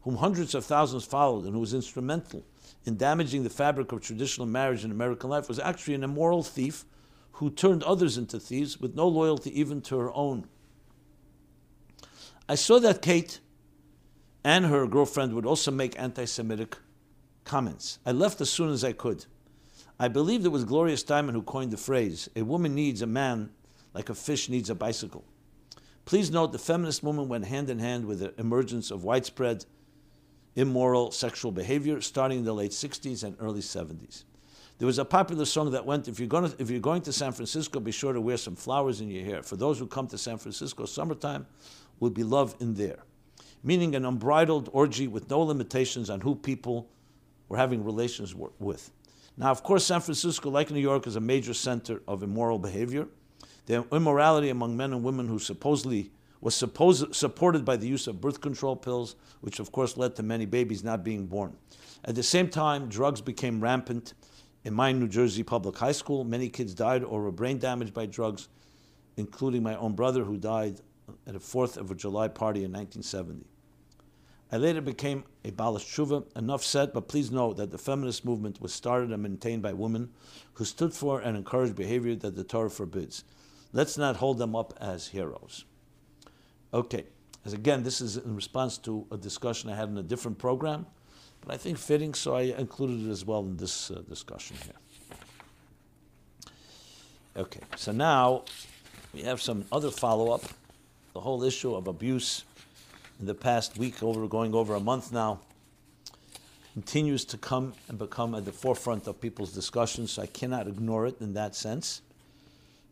whom 0.03 0.17
hundreds 0.17 0.55
of 0.55 0.65
thousands 0.65 1.05
followed 1.05 1.45
and 1.45 1.55
who 1.55 1.61
was 1.61 1.75
instrumental 1.75 2.45
in 2.85 2.97
damaging 2.97 3.45
the 3.45 3.51
fabric 3.51 3.93
of 3.93 4.01
traditional 4.01 4.47
marriage 4.47 4.85
in 4.85 4.91
American 4.91 5.31
life, 5.31 5.49
was 5.49 5.59
actually 5.59 5.95
an 5.95 6.05
immoral 6.05 6.43
thief 6.43 6.85
who 7.33 7.51
turned 7.51 7.83
others 7.83 8.17
into 8.17 8.39
thieves 8.39 8.81
with 8.81 8.95
no 8.95 9.09
loyalty 9.09 9.59
even 9.59 9.81
to 9.83 9.99
her 9.99 10.13
own. 10.13 10.47
I 12.49 12.55
saw 12.55 12.79
that 12.81 13.03
Kate 13.03 13.41
and 14.45 14.67
her 14.67 14.87
girlfriend 14.87 15.33
would 15.35 15.47
also 15.47 15.71
make 15.71 15.99
anti 15.99 16.27
Semitic 16.27 16.77
comments. 17.45 17.99
I 18.05 18.13
left 18.13 18.41
as 18.41 18.51
soon 18.51 18.71
as 18.71 18.85
I 18.85 18.93
could. 18.93 19.25
I 19.99 20.09
believe 20.09 20.45
it 20.45 20.53
was 20.53 20.65
Gloria 20.65 20.97
Steinem 20.97 21.33
who 21.33 21.43
coined 21.43 21.71
the 21.71 21.77
phrase 21.77 22.29
a 22.37 22.43
woman 22.43 22.75
needs 22.75 23.01
a 23.01 23.07
man 23.07 23.51
like 23.95 24.09
a 24.11 24.15
fish 24.15 24.49
needs 24.49 24.69
a 24.69 24.75
bicycle. 24.75 25.25
Please 26.05 26.31
note 26.31 26.53
the 26.53 26.59
feminist 26.59 27.03
movement 27.03 27.29
went 27.29 27.47
hand 27.47 27.71
in 27.71 27.79
hand 27.79 28.05
with 28.05 28.19
the 28.19 28.39
emergence 28.39 28.91
of 28.91 29.05
widespread 29.05 29.65
immoral 30.57 31.11
sexual 31.11 31.53
behavior 31.53 32.01
starting 32.01 32.39
in 32.39 32.45
the 32.45 32.53
late 32.53 32.71
60s 32.71 33.25
and 33.25 33.37
early 33.41 33.61
70s. 33.61 34.25
There 34.79 34.87
was 34.87 34.99
a 34.99 35.05
popular 35.05 35.45
song 35.45 35.71
that 35.71 35.87
went, 35.87 36.09
if 36.09 36.19
you're, 36.19 36.29
going 36.29 36.51
to, 36.51 36.57
if 36.61 36.69
you're 36.69 36.81
going 36.81 37.03
to 37.03 37.13
San 37.13 37.33
Francisco, 37.33 37.79
be 37.79 37.93
sure 37.93 38.13
to 38.13 38.21
wear 38.21 38.37
some 38.37 38.57
flowers 38.57 39.01
in 39.01 39.09
your 39.09 39.25
hair. 39.25 39.43
For 39.43 39.57
those 39.57 39.79
who 39.79 39.87
come 39.87 40.09
to 40.09 40.19
San 40.19 40.37
Francisco, 40.37 40.85
summertime 40.85 41.47
will 42.01 42.11
be 42.11 42.25
love 42.25 42.57
in 42.61 42.75
there. 42.75 42.99
Meaning 43.63 43.95
an 43.95 44.05
unbridled 44.05 44.69
orgy 44.73 45.07
with 45.07 45.31
no 45.31 45.41
limitations 45.41 46.11
on 46.11 46.21
who 46.21 46.35
people 46.35 46.89
were 47.49 47.57
having 47.57 47.85
relations 47.85 48.35
with. 48.35 48.91
Now, 49.37 49.51
of 49.51 49.63
course, 49.63 49.87
San 49.87 50.01
Francisco, 50.01 50.51
like 50.51 50.71
New 50.71 50.81
York, 50.81 51.07
is 51.07 51.17
a 51.17 51.21
major 51.21 51.55
center 51.55 52.03
of 52.07 52.23
immoral 52.23 52.59
behavior. 52.59 53.07
The 53.67 53.87
immorality 53.93 54.51
among 54.51 54.77
men 54.77 54.93
and 54.93 55.03
women 55.03 55.29
who 55.29 55.39
supposedly 55.39 56.11
was 56.45 56.55
supposed, 56.55 57.15
supported 57.15 57.65
by 57.65 57.75
the 57.75 57.89
use 57.89 58.07
of 58.07 58.21
birth 58.21 58.43
control 58.43 58.77
pills, 58.77 59.17
which 59.41 59.59
of 59.61 59.73
course 59.73 59.97
led 59.97 60.15
to 60.15 60.23
many 60.23 60.45
babies 60.45 60.85
not 60.85 61.03
being 61.03 61.25
born. 61.25 61.57
At 62.05 62.17
the 62.17 62.23
same 62.23 62.51
time, 62.51 62.91
drugs 62.91 63.23
became 63.23 63.63
rampant 63.63 64.13
In 64.63 64.75
my 64.75 64.93
New 64.93 65.09
Jersey 65.09 65.43
public 65.43 65.79
high 65.79 65.93
school, 65.93 66.23
many 66.23 66.51
kids 66.51 66.75
died 66.75 67.03
or 67.03 67.23
were 67.23 67.31
brain 67.31 67.59
damaged 67.59 67.95
by 67.95 68.05
drugs, 68.05 68.49
including 69.17 69.63
my 69.63 69.75
own 69.77 69.95
brother 69.95 70.25
who 70.25 70.37
died 70.37 70.81
at 71.27 71.35
a 71.35 71.39
4th 71.39 71.79
of 71.79 71.97
July 71.97 72.29
party 72.29 72.61
in 72.61 72.73
1970. 72.73 73.47
I 74.53 74.59
later 74.59 74.83
became 74.83 75.25
a 75.45 75.51
Baalas 75.51 75.81
Teshuva. 75.81 76.25
Enough 76.37 76.63
said, 76.63 76.93
but 76.93 77.09
please 77.09 77.31
know 77.31 77.55
that 77.55 77.71
the 77.71 77.79
feminist 77.79 78.25
movement 78.25 78.61
was 78.61 78.73
started 78.73 79.13
and 79.13 79.23
maintained 79.23 79.63
by 79.63 79.73
women 79.73 80.11
who 80.55 80.65
stood 80.65 80.93
for 80.93 81.21
and 81.21 81.39
encouraged 81.39 81.75
behavior 81.75 82.15
that 82.17 82.37
the 82.37 82.45
Torah 82.45 82.71
forbids. 82.71 83.25
Let's 83.73 83.97
not 83.97 84.17
hold 84.17 84.39
them 84.39 84.55
up 84.55 84.75
as 84.79 85.09
heroes. 85.09 85.65
Okay, 86.75 87.05
as 87.45 87.53
again, 87.53 87.85
this 87.85 88.01
is 88.01 88.17
in 88.17 88.35
response 88.35 88.79
to 88.79 89.07
a 89.13 89.17
discussion 89.17 89.71
I 89.71 89.77
had 89.77 89.89
in 89.89 89.97
a 89.97 90.03
different 90.03 90.39
program, 90.39 90.87
but 91.41 91.55
I 91.55 91.57
think 91.57 91.79
fitting, 91.79 92.15
so 92.15 92.35
I 92.35 92.43
included 92.43 93.07
it 93.07 93.11
as 93.11 93.25
well 93.25 93.43
in 93.43 93.57
this 93.57 93.93
uh, 93.93 94.03
discussion 94.09 94.57
here. 94.65 94.75
Okay, 97.37 97.61
so 97.77 97.93
now 97.93 98.43
we 99.13 99.23
have 99.23 99.41
some 99.41 99.65
other 99.71 99.93
follow 99.93 100.33
up. 100.33 100.43
The 101.13 101.21
whole 101.21 101.45
issue 101.45 101.77
of 101.77 101.87
abuse 101.87 102.43
in 103.21 103.27
the 103.27 103.37
past 103.37 103.79
week, 103.79 104.03
over 104.03 104.27
going 104.27 104.53
over 104.53 104.75
a 104.75 104.81
month 104.81 105.13
now, 105.13 105.39
continues 106.73 107.25
to 107.27 107.39
come 107.39 107.75
and 107.89 107.99
become 107.99 108.35
at 108.35 108.45
the 108.45 108.53
forefront 108.53 109.07
of 109.07 109.21
people's 109.21 109.53
discussions. 109.53 110.11
So 110.11 110.23
I 110.23 110.27
cannot 110.27 110.67
ignore 110.67 111.07
it 111.07 111.21
in 111.21 111.35
that 111.35 111.55
sense. 111.55 112.03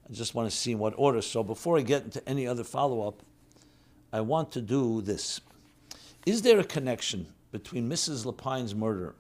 I 0.09 0.13
just 0.13 0.37
want 0.37 0.49
to 0.49 0.57
see 0.57 0.71
in 0.71 0.79
what 0.79 0.95
order. 0.97 1.21
So 1.21 1.43
before 1.43 1.79
I 1.79 1.81
get 1.81 2.05
into 2.05 2.29
any 2.29 2.47
other 2.47 2.63
follow 2.63 3.09
up, 3.09 3.25
I 4.13 4.21
want 4.21 4.53
to 4.53 4.61
do 4.61 5.01
this. 5.01 5.41
Is 6.27 6.43
there 6.43 6.61
a 6.61 6.65
connection 6.65 7.27
between 7.51 7.89
Mrs. 7.89 8.27
Lapine's 8.27 8.75
murder 8.75 9.15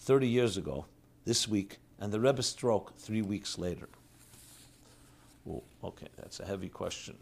30 0.00 0.26
years 0.26 0.56
ago, 0.56 0.86
this 1.24 1.46
week, 1.46 1.78
and 2.00 2.12
the 2.12 2.18
Rebbe 2.18 2.42
stroke 2.42 2.96
three 2.98 3.22
weeks 3.22 3.56
later? 3.56 3.88
Ooh, 5.46 5.62
okay, 5.84 6.08
that's 6.16 6.40
a 6.40 6.44
heavy 6.44 6.68
question. 6.68 7.16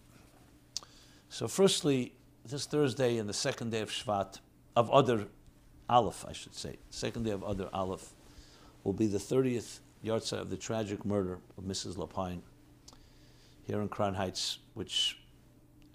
So, 1.28 1.46
firstly, 1.46 2.14
this 2.44 2.64
Thursday 2.64 3.18
and 3.18 3.28
the 3.28 3.34
second 3.34 3.70
day 3.70 3.80
of 3.80 3.90
Shvat, 3.90 4.40
of 4.74 4.88
Adar 4.92 5.26
Aleph, 5.90 6.24
I 6.26 6.32
should 6.32 6.54
say, 6.54 6.76
second 6.90 7.24
day 7.24 7.32
of 7.32 7.42
Adar 7.42 7.68
Aleph, 7.72 8.14
will 8.82 8.94
be 8.94 9.06
the 9.06 9.18
30th 9.18 9.80
yahrzeit 10.04 10.40
of 10.40 10.50
the 10.50 10.56
tragic 10.56 11.04
murder 11.04 11.38
of 11.58 11.64
Mrs. 11.64 11.96
Lapine 11.96 12.40
here 13.66 13.80
in 13.80 13.88
Crown 13.88 14.14
Heights, 14.14 14.58
which 14.74 15.18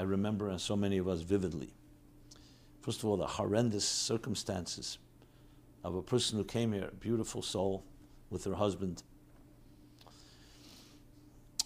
I 0.01 0.03
remember 0.03 0.49
and 0.49 0.59
so 0.59 0.75
many 0.75 0.97
of 0.97 1.07
us 1.07 1.21
vividly. 1.21 1.69
First 2.81 3.03
of 3.03 3.05
all, 3.05 3.17
the 3.17 3.27
horrendous 3.27 3.87
circumstances 3.87 4.97
of 5.83 5.93
a 5.93 6.01
person 6.01 6.39
who 6.39 6.43
came 6.43 6.73
here, 6.73 6.89
a 6.91 6.95
beautiful 6.95 7.43
soul, 7.43 7.83
with 8.31 8.43
her 8.45 8.55
husband, 8.55 9.03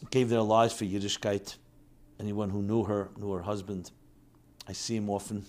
gave 0.10 0.28
their 0.28 0.42
lives 0.42 0.74
for 0.74 0.84
Yiddishkeit. 0.84 1.56
Anyone 2.20 2.50
who 2.50 2.62
knew 2.62 2.84
her, 2.84 3.10
knew 3.16 3.32
her 3.32 3.42
husband, 3.44 3.92
I 4.68 4.74
see 4.74 4.98
him 4.98 5.10
often, 5.10 5.46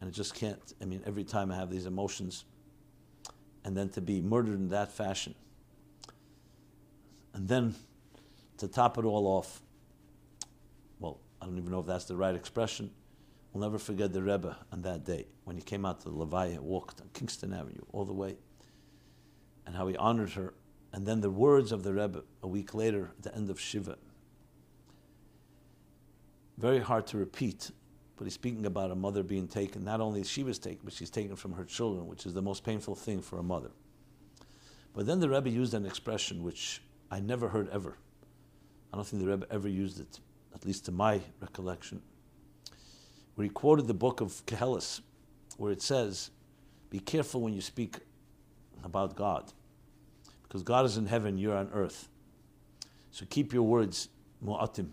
and 0.00 0.08
I 0.08 0.10
just 0.10 0.34
can't. 0.34 0.74
I 0.82 0.86
mean, 0.86 1.00
every 1.06 1.22
time 1.22 1.52
I 1.52 1.54
have 1.54 1.70
these 1.70 1.86
emotions, 1.86 2.44
and 3.64 3.76
then 3.76 3.88
to 3.90 4.00
be 4.00 4.20
murdered 4.20 4.56
in 4.56 4.70
that 4.70 4.90
fashion, 4.90 5.36
and 7.34 7.46
then 7.46 7.76
to 8.58 8.66
top 8.66 8.98
it 8.98 9.04
all 9.04 9.28
off, 9.28 9.60
I 11.44 11.46
don't 11.46 11.58
even 11.58 11.70
know 11.70 11.80
if 11.80 11.86
that's 11.86 12.06
the 12.06 12.16
right 12.16 12.34
expression. 12.34 12.90
We'll 13.52 13.62
never 13.62 13.78
forget 13.78 14.14
the 14.14 14.22
Rebbe 14.22 14.56
on 14.72 14.80
that 14.80 15.04
day 15.04 15.26
when 15.44 15.56
he 15.56 15.62
came 15.62 15.84
out 15.84 16.00
to 16.00 16.08
the 16.08 16.14
Levaya, 16.14 16.58
walked 16.58 17.02
on 17.02 17.10
Kingston 17.12 17.52
Avenue 17.52 17.84
all 17.92 18.06
the 18.06 18.14
way, 18.14 18.36
and 19.66 19.76
how 19.76 19.86
he 19.86 19.94
honored 19.94 20.30
her. 20.30 20.54
And 20.90 21.04
then 21.04 21.20
the 21.20 21.28
words 21.28 21.70
of 21.70 21.82
the 21.82 21.92
Rebbe 21.92 22.22
a 22.42 22.48
week 22.48 22.72
later 22.72 23.10
at 23.18 23.24
the 23.24 23.36
end 23.36 23.50
of 23.50 23.60
Shiva. 23.60 23.98
Very 26.56 26.80
hard 26.80 27.06
to 27.08 27.18
repeat, 27.18 27.70
but 28.16 28.24
he's 28.24 28.32
speaking 28.32 28.64
about 28.64 28.90
a 28.90 28.94
mother 28.94 29.22
being 29.22 29.46
taken. 29.46 29.84
Not 29.84 30.00
only 30.00 30.22
is 30.22 30.30
she 30.30 30.44
was 30.44 30.58
taken, 30.58 30.80
but 30.82 30.94
she's 30.94 31.10
taken 31.10 31.36
from 31.36 31.52
her 31.52 31.64
children, 31.64 32.06
which 32.06 32.24
is 32.24 32.32
the 32.32 32.40
most 32.40 32.64
painful 32.64 32.94
thing 32.94 33.20
for 33.20 33.38
a 33.38 33.42
mother. 33.42 33.72
But 34.94 35.04
then 35.04 35.20
the 35.20 35.28
Rebbe 35.28 35.50
used 35.50 35.74
an 35.74 35.84
expression 35.84 36.42
which 36.42 36.80
I 37.10 37.20
never 37.20 37.50
heard 37.50 37.68
ever. 37.68 37.98
I 38.94 38.96
don't 38.96 39.06
think 39.06 39.22
the 39.22 39.28
Rebbe 39.28 39.46
ever 39.50 39.68
used 39.68 40.00
it, 40.00 40.20
at 40.54 40.64
least 40.64 40.84
to 40.86 40.92
my 40.92 41.20
recollection, 41.40 42.00
where 43.34 43.44
he 43.44 43.50
quoted 43.50 43.86
the 43.86 43.94
book 43.94 44.20
of 44.20 44.44
Koheles, 44.46 45.00
where 45.56 45.72
it 45.72 45.82
says, 45.82 46.30
Be 46.90 46.98
careful 46.98 47.40
when 47.40 47.52
you 47.52 47.60
speak 47.60 47.98
about 48.82 49.16
God, 49.16 49.52
because 50.42 50.62
God 50.62 50.84
is 50.84 50.96
in 50.96 51.06
heaven, 51.06 51.38
you're 51.38 51.56
on 51.56 51.70
earth. 51.72 52.08
So 53.10 53.24
keep 53.28 53.52
your 53.52 53.62
words 53.62 54.08
mu'atim, 54.44 54.90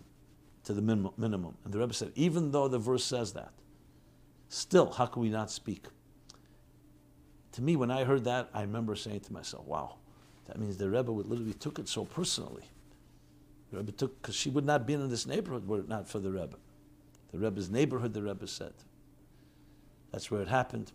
to 0.64 0.72
the 0.72 0.82
minimum. 0.82 1.56
And 1.64 1.72
the 1.72 1.78
Rebbe 1.78 1.92
said, 1.92 2.12
even 2.14 2.52
though 2.52 2.68
the 2.68 2.78
verse 2.78 3.04
says 3.04 3.32
that, 3.32 3.52
still, 4.48 4.92
how 4.92 5.06
can 5.06 5.22
we 5.22 5.28
not 5.28 5.50
speak? 5.50 5.86
To 7.52 7.62
me, 7.62 7.76
when 7.76 7.90
I 7.90 8.04
heard 8.04 8.24
that, 8.24 8.48
I 8.54 8.62
remember 8.62 8.94
saying 8.94 9.20
to 9.20 9.32
myself, 9.32 9.66
wow, 9.66 9.96
that 10.46 10.58
means 10.58 10.76
the 10.76 10.88
Rebbe 10.88 11.10
literally 11.10 11.52
took 11.52 11.78
it 11.78 11.88
so 11.88 12.04
personally. 12.04 12.64
The 13.72 13.78
Rebbe 13.78 13.92
took, 13.92 14.20
because 14.20 14.34
she 14.34 14.50
would 14.50 14.66
not 14.66 14.86
be 14.86 14.92
in 14.92 15.08
this 15.08 15.26
neighborhood 15.26 15.66
were 15.66 15.80
it 15.80 15.88
not 15.88 16.06
for 16.06 16.18
the 16.18 16.30
Rebbe. 16.30 16.56
The 17.32 17.38
Rebbe's 17.38 17.70
neighborhood, 17.70 18.12
the 18.12 18.22
Rebbe 18.22 18.46
said. 18.46 18.74
That's 20.10 20.30
where 20.30 20.42
it 20.42 20.48
happened. 20.48 20.92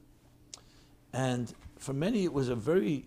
And 1.11 1.51
for 1.79 1.93
many, 1.93 2.23
it 2.23 2.31
was 2.31 2.49
a 2.49 2.55
very 2.55 3.05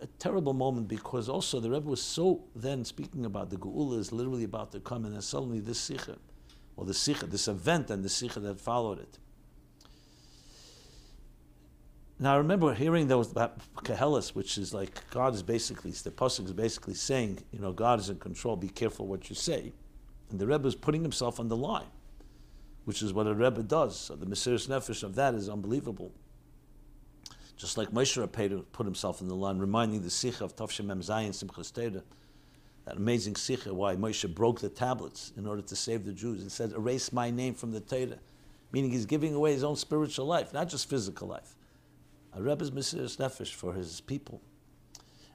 a 0.00 0.06
terrible 0.18 0.52
moment 0.52 0.86
because 0.86 1.28
also 1.28 1.58
the 1.58 1.70
Rebbe 1.70 1.88
was 1.88 2.02
so 2.02 2.44
then 2.54 2.84
speaking 2.84 3.24
about 3.24 3.50
the 3.50 3.56
Geula 3.56 3.98
is 3.98 4.12
literally 4.12 4.44
about 4.44 4.72
to 4.72 4.80
come, 4.80 5.04
and 5.04 5.14
then 5.14 5.22
suddenly 5.22 5.60
this 5.60 5.78
Sikha, 5.78 6.18
or 6.76 6.84
the 6.84 6.94
Sikha, 6.94 7.26
this 7.26 7.48
event 7.48 7.90
and 7.90 8.04
the 8.04 8.08
Sikha 8.08 8.40
that 8.40 8.60
followed 8.60 8.98
it. 8.98 9.18
Now 12.20 12.34
I 12.34 12.38
remember 12.38 12.74
hearing 12.74 13.06
those 13.06 13.30
about 13.30 13.60
Koheles, 13.76 14.30
which 14.30 14.58
is 14.58 14.74
like 14.74 15.08
God 15.10 15.34
is 15.36 15.42
basically 15.42 15.92
the 15.92 16.10
pasuk 16.10 16.46
is 16.46 16.52
basically 16.52 16.94
saying, 16.94 17.38
you 17.52 17.60
know, 17.60 17.72
God 17.72 18.00
is 18.00 18.10
in 18.10 18.18
control. 18.18 18.56
Be 18.56 18.68
careful 18.68 19.06
what 19.06 19.28
you 19.30 19.36
say, 19.36 19.72
and 20.30 20.40
the 20.40 20.46
Rebbe 20.46 20.66
is 20.66 20.74
putting 20.74 21.02
himself 21.02 21.38
on 21.38 21.46
the 21.46 21.56
line, 21.56 21.86
which 22.86 23.02
is 23.02 23.12
what 23.12 23.28
a 23.28 23.34
Rebbe 23.34 23.62
does. 23.62 23.96
So 23.96 24.16
the 24.16 24.26
Mesiris 24.26 24.66
Nefesh 24.66 25.04
of 25.04 25.14
that 25.14 25.34
is 25.34 25.48
unbelievable. 25.48 26.12
Just 27.56 27.78
like 27.78 27.90
Moshe 27.90 28.20
Rabbeinu 28.20 28.64
put 28.72 28.86
himself 28.86 29.20
in 29.20 29.28
the 29.28 29.36
line, 29.36 29.58
reminding 29.58 30.02
the 30.02 30.10
Sikha 30.10 30.44
of 30.44 30.56
Tavshem 30.56 30.86
Mem 30.86 31.00
Zayin 31.00 31.30
Simchas 31.30 31.72
Torah, 31.72 32.02
that 32.84 32.96
amazing 32.96 33.36
Sikha 33.36 33.72
why 33.72 33.94
Moshe 33.94 34.32
broke 34.32 34.60
the 34.60 34.68
tablets 34.68 35.32
in 35.36 35.46
order 35.46 35.62
to 35.62 35.76
save 35.76 36.04
the 36.04 36.12
Jews. 36.12 36.42
and 36.42 36.50
said, 36.50 36.72
"Erase 36.72 37.12
my 37.12 37.30
name 37.30 37.54
from 37.54 37.70
the 37.70 37.80
Torah," 37.80 38.18
meaning 38.72 38.90
he's 38.90 39.06
giving 39.06 39.34
away 39.34 39.52
his 39.52 39.62
own 39.62 39.76
spiritual 39.76 40.26
life, 40.26 40.52
not 40.52 40.68
just 40.68 40.90
physical 40.90 41.28
life 41.28 41.54
a 42.38 42.42
Rebbe's 42.42 42.70
Mesiris 42.70 43.16
Nefesh 43.16 43.52
for 43.52 43.72
his 43.72 44.00
people. 44.00 44.40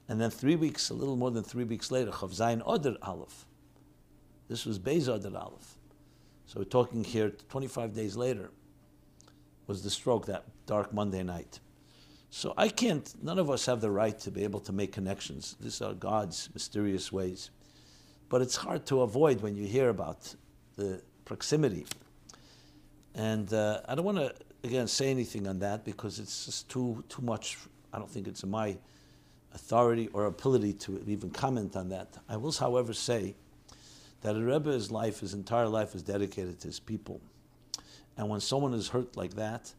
And 0.08 0.22
then 0.22 0.30
three 0.30 0.56
weeks, 0.56 0.89
a 0.89 0.93
little 0.93 1.18
more 1.18 1.32
than 1.32 1.43
three 1.43 1.66
weeks 1.66 1.91
later, 1.91 2.12
Chav 2.12 2.32
Zayin 2.34 2.66
Oder 2.66 2.95
Aleph. 3.01 3.45
This 4.47 4.66
was 4.66 4.80
Beis 4.80 5.08
Oder 5.08 5.38
Aleph. 5.38 5.78
So 6.45 6.60
we're 6.60 6.66
talking 6.66 7.04
here 7.04 7.30
25 7.49 7.93
days 7.93 8.16
later 8.16 8.51
was 9.68 9.84
the 9.84 9.89
stroke 9.89 10.26
that 10.28 10.45
dark 10.66 10.93
Monday 10.93 11.24
night. 11.24 11.60
So 12.30 12.54
I 12.58 12.70
can't, 12.70 13.14
none 13.22 13.38
of 13.38 13.49
us 13.49 13.66
have 13.66 13.82
the 13.82 13.91
right 13.91 14.18
to 14.20 14.32
be 14.32 14.43
able 14.43 14.60
to 14.62 14.74
make 14.74 14.91
connections. 14.91 15.56
These 15.60 15.82
are 15.82 15.93
God's 15.93 16.49
mysterious 16.54 17.12
ways. 17.12 17.51
But 18.30 18.41
it's 18.41 18.56
hard 18.56 18.86
to 18.88 19.01
avoid 19.01 19.41
when 19.41 19.56
you 19.56 19.66
hear 19.66 19.89
about 19.89 20.34
the 20.76 21.01
proximity. 21.26 21.86
And 23.14 23.54
uh, 23.54 23.82
I 23.88 23.95
don't 23.95 24.06
want 24.06 24.18
to 24.18 24.34
again 24.64 24.88
say 24.88 25.09
anything 25.09 25.47
on 25.47 25.59
that 25.59 25.84
because 25.84 26.20
it's 26.20 26.45
just 26.45 26.70
too 26.70 27.03
too 27.09 27.22
much. 27.22 27.57
I 27.91 27.99
don't 27.99 28.09
think 28.09 28.28
it's 28.28 28.43
in 28.43 28.49
my 28.49 28.78
authority 29.53 30.09
or 30.14 30.26
ability 30.26 30.74
to 30.74 31.03
even 31.07 31.30
comment 31.30 31.76
on 31.76 31.89
that. 31.89 32.18
I 32.28 32.38
will, 32.38 32.51
however, 32.51 32.93
say 32.93 33.36
that 34.22 34.36
a 34.36 34.39
Rebbe's 34.39 34.89
life, 34.89 35.20
his 35.20 35.34
entire 35.34 35.68
life, 35.68 35.93
is 35.93 36.01
dedicated 36.01 36.59
to 36.61 36.68
his 36.68 36.80
people, 36.80 37.22
and 38.18 38.30
when 38.30 38.39
someone 38.39 38.74
is 38.74 38.89
hurt 38.89 39.16
like 39.16 39.36
that, 39.36 39.74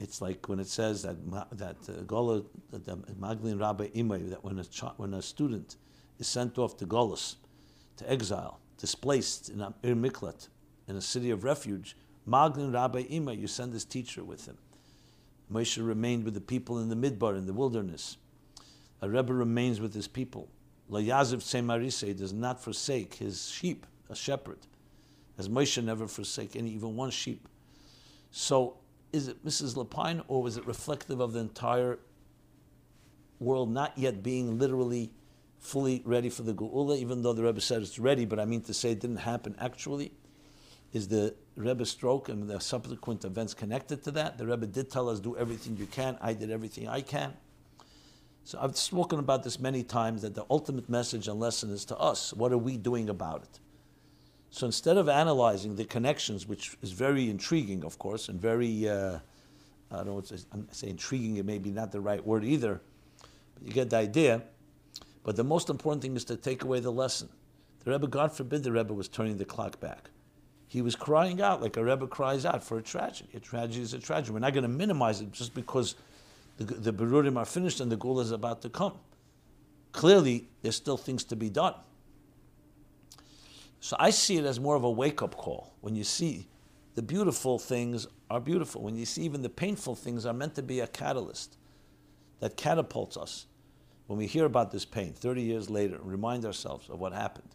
it's 0.00 0.20
like 0.20 0.48
when 0.48 0.58
it 0.58 0.68
says 0.68 1.02
that 1.02 1.16
that 1.52 1.76
uh, 1.88 2.02
Gola, 2.02 2.42
the 2.70 2.96
Maglin 3.20 3.60
Rabbi 3.60 3.88
Imay, 3.88 4.30
that 4.30 4.42
when 4.42 4.58
a 4.58 4.64
when 4.96 5.14
a 5.14 5.22
student 5.22 5.76
is 6.18 6.26
sent 6.26 6.58
off 6.58 6.76
to 6.78 6.86
Golos, 6.86 7.36
to 7.98 8.10
exile, 8.10 8.60
displaced 8.78 9.50
in 9.50 9.60
Ir 9.60 9.94
Miklat, 9.94 10.48
in 10.88 10.96
a 10.96 11.00
city 11.00 11.30
of 11.30 11.44
refuge, 11.44 11.96
Maglin 12.28 12.72
Rabbi 12.72 13.04
Ima, 13.10 13.32
you 13.34 13.46
send 13.46 13.72
this 13.72 13.84
teacher 13.84 14.24
with 14.24 14.46
him. 14.46 14.56
Moshe 15.52 15.84
remained 15.84 16.24
with 16.24 16.34
the 16.34 16.40
people 16.40 16.78
in 16.78 16.88
the 16.88 16.96
midbar, 16.96 17.36
in 17.36 17.46
the 17.46 17.52
wilderness. 17.52 18.16
A 19.02 19.08
Rebbe 19.08 19.32
remains 19.32 19.80
with 19.80 19.92
his 19.92 20.08
people. 20.08 20.48
La 20.88 21.00
Yaziv 21.00 21.42
Semarise 21.42 22.16
does 22.16 22.32
not 22.32 22.62
forsake 22.62 23.14
his 23.14 23.48
sheep, 23.48 23.86
a 24.08 24.16
shepherd, 24.16 24.58
as 25.38 25.48
Moshe 25.48 25.82
never 25.82 26.06
forsake 26.06 26.56
any, 26.56 26.70
even 26.70 26.96
one 26.96 27.10
sheep. 27.10 27.46
So, 28.30 28.78
is 29.12 29.28
it 29.28 29.44
Mrs. 29.44 29.76
Lapine, 29.76 30.22
or 30.28 30.42
was 30.42 30.56
it 30.56 30.66
reflective 30.66 31.20
of 31.20 31.32
the 31.32 31.40
entire 31.40 31.98
world 33.38 33.70
not 33.70 33.96
yet 33.96 34.22
being 34.22 34.58
literally 34.58 35.12
fully 35.58 36.02
ready 36.04 36.28
for 36.28 36.42
the 36.42 36.54
Geula, 36.54 36.96
even 36.98 37.22
though 37.22 37.32
the 37.32 37.42
Rebbe 37.42 37.60
said 37.60 37.82
it's 37.82 37.98
ready, 37.98 38.24
but 38.24 38.38
I 38.38 38.44
mean 38.44 38.62
to 38.62 38.74
say 38.74 38.92
it 38.92 39.00
didn't 39.00 39.18
happen 39.18 39.54
actually, 39.58 40.12
is 40.92 41.08
the 41.08 41.34
Rebbe's 41.56 41.90
stroke 41.90 42.28
and 42.28 42.48
the 42.48 42.60
subsequent 42.60 43.24
events 43.24 43.54
connected 43.54 44.02
to 44.04 44.10
that. 44.12 44.38
The 44.38 44.46
Rebbe 44.46 44.66
did 44.66 44.90
tell 44.90 45.08
us, 45.08 45.20
do 45.20 45.36
everything 45.36 45.76
you 45.76 45.86
can. 45.86 46.18
I 46.20 46.32
did 46.32 46.50
everything 46.50 46.88
I 46.88 47.00
can. 47.00 47.34
So 48.42 48.58
I've 48.60 48.76
spoken 48.76 49.18
about 49.18 49.42
this 49.42 49.58
many 49.58 49.82
times 49.82 50.22
that 50.22 50.34
the 50.34 50.44
ultimate 50.50 50.88
message 50.88 51.28
and 51.28 51.40
lesson 51.40 51.70
is 51.70 51.84
to 51.86 51.96
us. 51.96 52.32
What 52.32 52.52
are 52.52 52.58
we 52.58 52.76
doing 52.76 53.08
about 53.08 53.42
it? 53.42 53.60
So 54.50 54.66
instead 54.66 54.98
of 54.98 55.08
analyzing 55.08 55.76
the 55.76 55.84
connections, 55.84 56.46
which 56.46 56.76
is 56.82 56.92
very 56.92 57.30
intriguing, 57.30 57.84
of 57.84 57.98
course, 57.98 58.28
and 58.28 58.40
very, 58.40 58.88
uh, 58.88 59.18
I 59.90 59.96
don't 60.04 60.06
know 60.06 60.66
saying 60.70 60.90
intriguing, 60.92 61.36
it 61.36 61.46
may 61.46 61.58
be 61.58 61.70
not 61.70 61.90
the 61.90 62.00
right 62.00 62.24
word 62.24 62.44
either, 62.44 62.80
but 63.54 63.66
you 63.66 63.72
get 63.72 63.90
the 63.90 63.96
idea. 63.96 64.42
But 65.22 65.36
the 65.36 65.44
most 65.44 65.70
important 65.70 66.02
thing 66.02 66.14
is 66.14 66.24
to 66.26 66.36
take 66.36 66.64
away 66.64 66.80
the 66.80 66.92
lesson. 66.92 67.30
The 67.84 67.92
Rebbe, 67.92 68.06
God 68.06 68.32
forbid, 68.32 68.62
the 68.62 68.72
Rebbe 68.72 68.92
was 68.92 69.08
turning 69.08 69.38
the 69.38 69.44
clock 69.44 69.80
back. 69.80 70.10
He 70.74 70.82
was 70.82 70.96
crying 70.96 71.40
out 71.40 71.62
like 71.62 71.76
a 71.76 71.84
Rebbe 71.84 72.08
cries 72.08 72.44
out 72.44 72.64
for 72.64 72.78
a 72.78 72.82
tragedy. 72.82 73.28
A 73.34 73.38
tragedy 73.38 73.80
is 73.80 73.94
a 73.94 74.00
tragedy. 74.00 74.32
We're 74.32 74.40
not 74.40 74.54
going 74.54 74.64
to 74.64 74.68
minimize 74.68 75.20
it 75.20 75.30
just 75.30 75.54
because 75.54 75.94
the, 76.56 76.64
the 76.64 76.92
Berurim 76.92 77.36
are 77.36 77.44
finished 77.44 77.78
and 77.78 77.92
the 77.92 77.96
Geula 77.96 78.22
is 78.22 78.32
about 78.32 78.60
to 78.62 78.68
come. 78.68 78.94
Clearly, 79.92 80.48
there's 80.62 80.74
still 80.74 80.96
things 80.96 81.22
to 81.26 81.36
be 81.36 81.48
done. 81.48 81.74
So 83.78 83.94
I 84.00 84.10
see 84.10 84.36
it 84.36 84.44
as 84.44 84.58
more 84.58 84.74
of 84.74 84.82
a 84.82 84.90
wake 84.90 85.22
up 85.22 85.36
call. 85.36 85.74
When 85.80 85.94
you 85.94 86.02
see 86.02 86.48
the 86.96 87.02
beautiful 87.02 87.60
things 87.60 88.08
are 88.28 88.40
beautiful, 88.40 88.82
when 88.82 88.96
you 88.96 89.06
see 89.06 89.22
even 89.22 89.42
the 89.42 89.48
painful 89.48 89.94
things 89.94 90.26
are 90.26 90.34
meant 90.34 90.56
to 90.56 90.62
be 90.64 90.80
a 90.80 90.88
catalyst 90.88 91.56
that 92.40 92.56
catapults 92.56 93.16
us. 93.16 93.46
When 94.08 94.18
we 94.18 94.26
hear 94.26 94.44
about 94.44 94.72
this 94.72 94.84
pain 94.84 95.12
30 95.12 95.40
years 95.40 95.70
later, 95.70 96.00
remind 96.02 96.44
ourselves 96.44 96.88
of 96.90 96.98
what 96.98 97.12
happened 97.12 97.54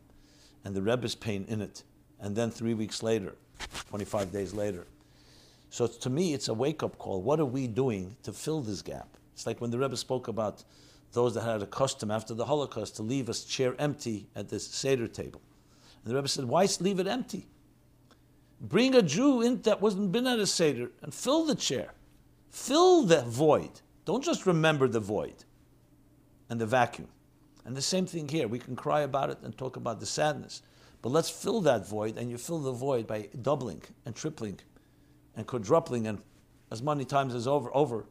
and 0.63 0.73
the 0.73 0.81
Rebbe's 0.81 1.15
pain 1.15 1.43
in 1.49 1.61
it, 1.61 1.83
and 2.21 2.35
then 2.35 2.51
three 2.51 2.73
weeks 2.73 3.03
later, 3.03 3.35
25 3.89 4.31
days 4.31 4.53
later. 4.53 4.85
So 5.69 5.87
to 5.87 6.09
me, 6.09 6.33
it's 6.33 6.47
a 6.47 6.53
wake 6.53 6.83
up 6.83 6.97
call. 6.97 7.21
What 7.21 7.39
are 7.39 7.45
we 7.45 7.67
doing 7.67 8.15
to 8.23 8.33
fill 8.33 8.61
this 8.61 8.81
gap? 8.81 9.07
It's 9.33 9.45
like 9.45 9.61
when 9.61 9.71
the 9.71 9.79
Rebbe 9.79 9.95
spoke 9.95 10.27
about 10.27 10.63
those 11.13 11.33
that 11.35 11.41
had 11.41 11.61
a 11.61 11.67
custom 11.67 12.11
after 12.11 12.33
the 12.33 12.45
Holocaust 12.45 12.95
to 12.97 13.03
leave 13.03 13.29
a 13.29 13.33
chair 13.33 13.75
empty 13.79 14.27
at 14.35 14.49
the 14.49 14.59
Seder 14.59 15.07
table. 15.07 15.41
And 16.03 16.11
the 16.11 16.15
Rebbe 16.15 16.27
said, 16.27 16.45
Why 16.45 16.67
leave 16.79 16.99
it 16.99 17.07
empty? 17.07 17.47
Bring 18.61 18.95
a 18.95 19.01
Jew 19.01 19.41
in 19.41 19.61
that 19.61 19.81
wasn't 19.81 20.11
been 20.11 20.27
at 20.27 20.39
a 20.39 20.45
Seder 20.45 20.91
and 21.01 21.13
fill 21.13 21.45
the 21.45 21.55
chair. 21.55 21.93
Fill 22.49 23.03
the 23.03 23.21
void. 23.21 23.81
Don't 24.05 24.23
just 24.23 24.45
remember 24.45 24.87
the 24.87 24.99
void 24.99 25.45
and 26.49 26.59
the 26.59 26.65
vacuum. 26.65 27.07
And 27.65 27.75
the 27.77 27.81
same 27.81 28.05
thing 28.05 28.27
here. 28.27 28.47
We 28.47 28.59
can 28.59 28.75
cry 28.75 29.01
about 29.01 29.29
it 29.29 29.37
and 29.43 29.57
talk 29.57 29.75
about 29.75 29.99
the 29.99 30.05
sadness. 30.05 30.63
But 31.01 31.09
let's 31.09 31.29
fill 31.29 31.61
that 31.61 31.87
void, 31.87 32.17
and 32.17 32.29
you 32.29 32.37
fill 32.37 32.59
the 32.59 32.71
void 32.71 33.07
by 33.07 33.29
doubling 33.41 33.83
and 34.05 34.15
tripling 34.15 34.59
and 35.35 35.47
quadrupling 35.47 36.07
and 36.07 36.21
as 36.71 36.81
many 36.81 37.05
times 37.05 37.33
as 37.33 37.47
over 37.47 37.69
over 37.73 38.05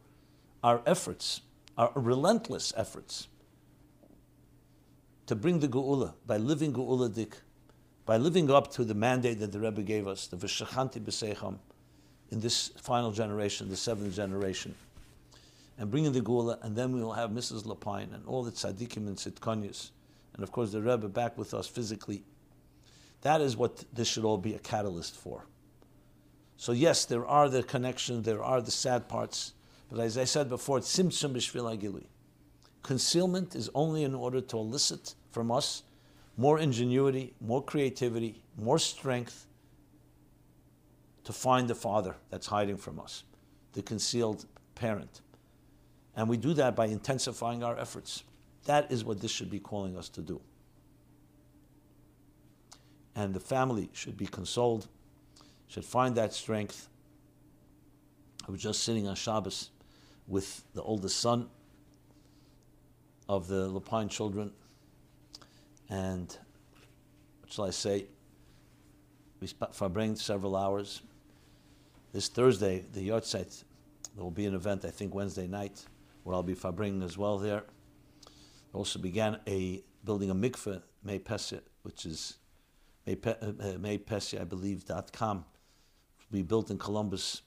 our 0.63 0.81
efforts, 0.85 1.41
our 1.77 1.91
relentless 1.95 2.73
efforts 2.75 3.27
to 5.27 5.35
bring 5.35 5.59
the 5.59 5.67
Geula 5.67 6.13
by 6.25 6.37
living 6.37 6.73
Geula 6.73 7.13
dik, 7.13 7.37
by 8.05 8.17
living 8.17 8.49
up 8.49 8.71
to 8.71 8.83
the 8.83 8.95
mandate 8.95 9.39
that 9.39 9.51
the 9.51 9.59
Rebbe 9.59 9.83
gave 9.83 10.07
us, 10.07 10.25
the 10.25 10.35
V'shachanti 10.35 10.99
b'seicham, 10.99 11.59
in 12.31 12.39
this 12.39 12.69
final 12.81 13.11
generation, 13.11 13.69
the 13.69 13.77
seventh 13.77 14.15
generation, 14.15 14.73
and 15.77 15.91
bringing 15.91 16.11
the 16.11 16.21
Geula, 16.21 16.57
and 16.63 16.75
then 16.75 16.91
we 16.91 17.01
will 17.01 17.13
have 17.13 17.29
Mrs. 17.29 17.63
Lapine 17.65 18.11
and 18.13 18.25
all 18.25 18.43
the 18.43 18.51
tzaddikim 18.51 19.07
and 19.07 19.15
tzidkonyas, 19.15 19.91
and 20.33 20.43
of 20.43 20.51
course 20.51 20.71
the 20.71 20.81
Rebbe 20.81 21.07
back 21.07 21.37
with 21.37 21.53
us 21.53 21.67
physically. 21.67 22.23
That 23.21 23.41
is 23.41 23.57
what 23.57 23.83
this 23.93 24.07
should 24.07 24.23
all 24.23 24.37
be 24.37 24.53
a 24.55 24.59
catalyst 24.59 25.15
for. 25.15 25.45
So 26.57 26.71
yes, 26.71 27.05
there 27.05 27.25
are 27.25 27.49
the 27.49 27.63
connections, 27.63 28.25
there 28.25 28.43
are 28.43 28.61
the 28.61 28.71
sad 28.71 29.07
parts, 29.07 29.53
but 29.89 29.99
as 29.99 30.17
I 30.17 30.25
said 30.25 30.49
before, 30.49 30.77
it's 30.77 30.95
tzimtzum 30.95 31.33
b'shvil 31.33 31.77
agili. 31.77 32.05
Concealment 32.83 33.55
is 33.55 33.69
only 33.73 34.03
in 34.03 34.15
order 34.15 34.41
to 34.41 34.57
elicit 34.57 35.15
from 35.31 35.51
us 35.51 35.83
more 36.37 36.59
ingenuity, 36.59 37.33
more 37.41 37.61
creativity, 37.61 38.41
more 38.57 38.79
strength 38.79 39.45
to 41.25 41.33
find 41.33 41.67
the 41.67 41.75
father 41.75 42.15
that's 42.29 42.47
hiding 42.47 42.77
from 42.77 42.99
us, 42.99 43.23
the 43.73 43.81
concealed 43.81 44.45
parent. 44.75 45.21
And 46.15 46.27
we 46.27 46.37
do 46.37 46.53
that 46.53 46.75
by 46.75 46.87
intensifying 46.87 47.63
our 47.63 47.77
efforts. 47.77 48.23
That 48.65 48.91
is 48.91 49.03
what 49.03 49.21
this 49.21 49.31
should 49.31 49.49
be 49.49 49.59
calling 49.59 49.97
us 49.97 50.09
to 50.09 50.21
do. 50.21 50.41
And 53.19 53.33
the 53.33 53.41
family 53.41 53.89
should 53.91 54.15
be 54.15 54.27
consoled, 54.27 54.87
should 55.67 55.83
find 55.83 56.15
that 56.15 56.31
strength. 56.33 56.87
I 58.47 58.51
was 58.51 58.61
just 58.61 58.81
sitting 58.83 59.09
on 59.09 59.15
Shabbos 59.15 59.71
with 60.25 60.63
the 60.73 60.81
oldest 60.81 61.19
son 61.19 61.49
of 63.27 63.49
the 63.49 63.69
Lapine 63.69 64.09
children, 64.09 64.53
and 65.89 66.37
what 67.41 67.51
shall 67.51 67.65
I 67.65 67.71
say? 67.71 68.05
We 69.41 69.47
farbrenged 69.47 70.19
several 70.19 70.55
hours. 70.55 71.01
This 72.13 72.29
Thursday, 72.29 72.85
the 72.93 73.09
Yahrzeit, 73.09 73.65
there 74.15 74.23
will 74.23 74.31
be 74.31 74.45
an 74.45 74.55
event, 74.55 74.85
I 74.85 74.91
think 74.91 75.13
Wednesday 75.13 75.45
night, 75.45 75.85
where 76.23 76.33
I'll 76.33 76.41
be 76.41 76.55
farbringing 76.55 77.03
as 77.03 77.17
well 77.17 77.37
there. 77.37 77.65
Also 78.71 78.97
began 78.97 79.41
a 79.45 79.83
building 80.05 80.29
a 80.29 80.35
mikveh, 80.35 80.81
May 81.03 81.19
Pesia, 81.19 81.59
which 81.83 82.05
is 82.05 82.37
May 83.05 83.15
Pesia, 83.15 84.41
I 84.41 84.43
believe, 84.43 84.85
dot 84.85 85.11
com. 85.11 85.45
Be 86.31 86.43
built 86.43 86.69
in 86.69 86.77
Columbus, 86.77 87.41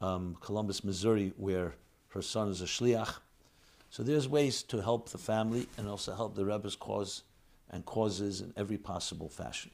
um, 0.00 0.36
Columbus, 0.40 0.84
Missouri, 0.84 1.32
where 1.36 1.74
her 2.10 2.22
son 2.22 2.48
is 2.48 2.62
a 2.62 2.66
shliach. 2.66 3.16
So 3.90 4.02
there's 4.02 4.28
ways 4.28 4.62
to 4.64 4.80
help 4.80 5.08
the 5.08 5.18
family 5.18 5.66
and 5.76 5.88
also 5.88 6.14
help 6.14 6.34
the 6.34 6.44
Rebbe's 6.44 6.76
cause 6.76 7.22
and 7.70 7.84
causes 7.84 8.40
in 8.40 8.52
every 8.56 8.78
possible 8.78 9.28
fashion. 9.28 9.70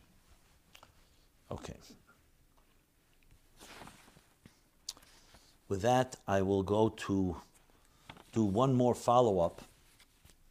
Okay. 1.50 1.76
With 5.68 5.82
that, 5.82 6.16
I 6.26 6.42
will 6.42 6.62
go 6.62 6.88
to 6.88 7.36
do 8.32 8.44
one 8.44 8.74
more 8.74 8.94
follow 8.94 9.40
up, 9.40 9.62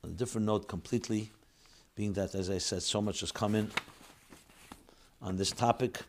a 0.03 0.07
different 0.07 0.45
note 0.45 0.67
completely, 0.67 1.31
being 1.95 2.13
that, 2.13 2.35
as 2.35 2.49
I 2.49 2.57
said, 2.57 2.83
so 2.83 3.01
much 3.01 3.21
has 3.21 3.31
come 3.31 3.55
in 3.55 3.71
on 5.21 5.37
this 5.37 5.51
topic. 5.51 5.99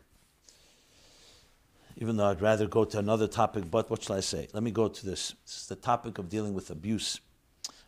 Even 1.97 2.17
though 2.17 2.27
I'd 2.27 2.41
rather 2.41 2.67
go 2.67 2.85
to 2.85 2.99
another 2.99 3.27
topic, 3.27 3.69
but 3.69 3.89
what 3.89 4.03
shall 4.03 4.15
I 4.15 4.21
say? 4.21 4.47
Let 4.53 4.63
me 4.63 4.71
go 4.71 4.87
to 4.87 5.05
this. 5.05 5.35
This 5.45 5.57
is 5.57 5.67
the 5.67 5.75
topic 5.75 6.17
of 6.17 6.29
dealing 6.29 6.53
with 6.53 6.69
abuse. 6.69 7.19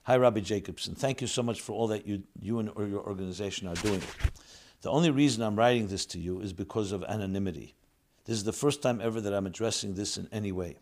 Hi, 0.04 0.18
Rabbi 0.18 0.42
Jacobson. 0.42 0.96
Thank 0.96 1.22
you 1.22 1.28
so 1.28 1.42
much 1.42 1.62
for 1.62 1.72
all 1.72 1.88
that 1.88 2.06
you, 2.06 2.24
you 2.42 2.60
and 2.60 2.70
or 2.76 2.86
your 2.86 3.02
organization 3.08 3.68
are 3.68 3.76
doing. 3.76 4.02
The 4.82 4.92
only 4.92 5.12
reason 5.12 5.42
I'm 5.42 5.56
writing 5.56 5.88
this 5.88 6.06
to 6.08 6.20
you 6.20 6.42
is 6.42 6.52
because 6.52 6.92
of 6.92 7.04
anonymity. 7.06 7.74
This 8.26 8.36
is 8.36 8.44
the 8.44 8.52
first 8.52 8.82
time 8.82 9.00
ever 9.02 9.22
that 9.22 9.34
I'm 9.34 9.46
addressing 9.46 9.94
this 9.94 10.18
in 10.18 10.28
any 10.32 10.52
way. 10.52 10.76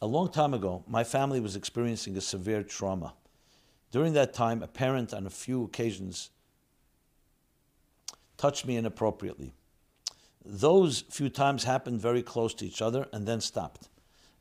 A 0.00 0.06
long 0.06 0.30
time 0.30 0.54
ago, 0.54 0.82
my 0.86 1.04
family 1.04 1.40
was 1.40 1.56
experiencing 1.56 2.16
a 2.16 2.22
severe 2.22 2.62
trauma. 2.62 3.12
During 3.90 4.14
that 4.14 4.32
time, 4.32 4.62
a 4.62 4.66
parent 4.66 5.12
on 5.12 5.26
a 5.26 5.30
few 5.30 5.64
occasions 5.64 6.30
touched 8.38 8.64
me 8.64 8.76
inappropriately. 8.76 9.52
Those 10.44 11.00
few 11.10 11.28
times 11.28 11.64
happened 11.64 12.00
very 12.00 12.22
close 12.22 12.54
to 12.54 12.66
each 12.66 12.80
other 12.80 13.06
and 13.12 13.26
then 13.26 13.40
stopped. 13.40 13.88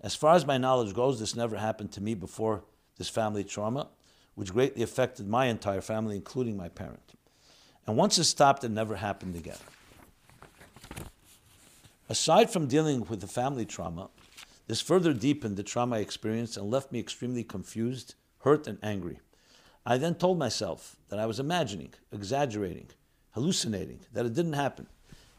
As 0.01 0.15
far 0.15 0.35
as 0.35 0.45
my 0.45 0.57
knowledge 0.57 0.93
goes, 0.93 1.19
this 1.19 1.35
never 1.35 1.57
happened 1.57 1.91
to 1.93 2.01
me 2.01 2.13
before 2.13 2.63
this 2.97 3.09
family 3.09 3.43
trauma, 3.43 3.89
which 4.35 4.53
greatly 4.53 4.83
affected 4.83 5.27
my 5.27 5.45
entire 5.45 5.81
family, 5.81 6.15
including 6.15 6.55
my 6.55 6.69
parent. 6.69 7.13
And 7.85 7.97
once 7.97 8.17
it 8.17 8.25
stopped, 8.25 8.63
it 8.63 8.69
never 8.69 8.95
happened 8.95 9.35
again. 9.35 9.57
Aside 12.09 12.49
from 12.49 12.67
dealing 12.67 13.05
with 13.05 13.21
the 13.21 13.27
family 13.27 13.65
trauma, 13.65 14.09
this 14.67 14.81
further 14.81 15.13
deepened 15.13 15.57
the 15.57 15.63
trauma 15.63 15.97
I 15.97 15.99
experienced 15.99 16.57
and 16.57 16.69
left 16.69 16.91
me 16.91 16.99
extremely 16.99 17.43
confused, 17.43 18.15
hurt, 18.39 18.67
and 18.67 18.77
angry. 18.83 19.19
I 19.85 19.97
then 19.97 20.15
told 20.15 20.37
myself 20.37 20.97
that 21.09 21.19
I 21.19 21.25
was 21.25 21.39
imagining, 21.39 21.93
exaggerating, 22.11 22.89
hallucinating, 23.31 24.01
that 24.13 24.25
it 24.25 24.33
didn't 24.33 24.53
happen. 24.53 24.87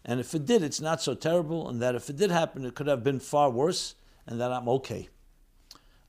And 0.04 0.20
if 0.20 0.34
it 0.34 0.46
did, 0.46 0.62
it's 0.62 0.80
not 0.80 1.02
so 1.02 1.14
terrible, 1.14 1.68
and 1.68 1.82
that 1.82 1.94
if 1.94 2.08
it 2.08 2.16
did 2.16 2.30
happen, 2.30 2.64
it 2.64 2.74
could 2.74 2.86
have 2.86 3.04
been 3.04 3.20
far 3.20 3.50
worse, 3.50 3.94
and 4.26 4.40
that 4.40 4.52
I'm 4.52 4.68
okay. 4.68 5.08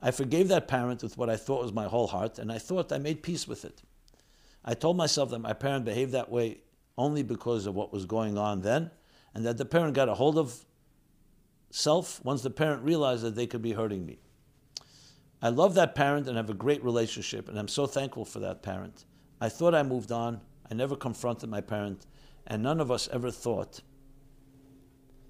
I 0.02 0.10
forgave 0.10 0.48
that 0.48 0.68
parent 0.68 1.02
with 1.02 1.18
what 1.18 1.28
I 1.28 1.36
thought 1.36 1.62
was 1.62 1.72
my 1.72 1.86
whole 1.86 2.06
heart, 2.06 2.38
and 2.38 2.50
I 2.50 2.58
thought 2.58 2.92
I 2.92 2.98
made 2.98 3.22
peace 3.22 3.46
with 3.46 3.64
it. 3.64 3.82
I 4.64 4.74
told 4.74 4.96
myself 4.96 5.30
that 5.30 5.38
my 5.40 5.52
parent 5.52 5.84
behaved 5.84 6.12
that 6.12 6.30
way 6.30 6.58
only 6.96 7.22
because 7.22 7.66
of 7.66 7.74
what 7.74 7.92
was 7.92 8.06
going 8.06 8.38
on 8.38 8.62
then, 8.62 8.90
and 9.34 9.44
that 9.44 9.58
the 9.58 9.64
parent 9.64 9.94
got 9.94 10.08
a 10.08 10.14
hold 10.14 10.38
of 10.38 10.64
self 11.70 12.22
once 12.24 12.42
the 12.42 12.50
parent 12.50 12.82
realized 12.82 13.22
that 13.22 13.34
they 13.34 13.46
could 13.46 13.62
be 13.62 13.72
hurting 13.72 14.04
me. 14.04 14.18
I 15.42 15.48
love 15.48 15.74
that 15.74 15.94
parent 15.94 16.28
and 16.28 16.36
have 16.36 16.50
a 16.50 16.54
great 16.54 16.84
relationship, 16.84 17.48
and 17.48 17.58
I'm 17.58 17.68
so 17.68 17.86
thankful 17.86 18.24
for 18.24 18.40
that 18.40 18.62
parent. 18.62 19.04
I 19.40 19.48
thought 19.48 19.74
I 19.74 19.82
moved 19.82 20.12
on. 20.12 20.40
I 20.70 20.74
never 20.74 20.96
confronted 20.96 21.48
my 21.48 21.60
parent, 21.60 22.06
and 22.50 22.64
none 22.64 22.80
of 22.80 22.90
us 22.90 23.08
ever 23.12 23.30
thought, 23.30 23.80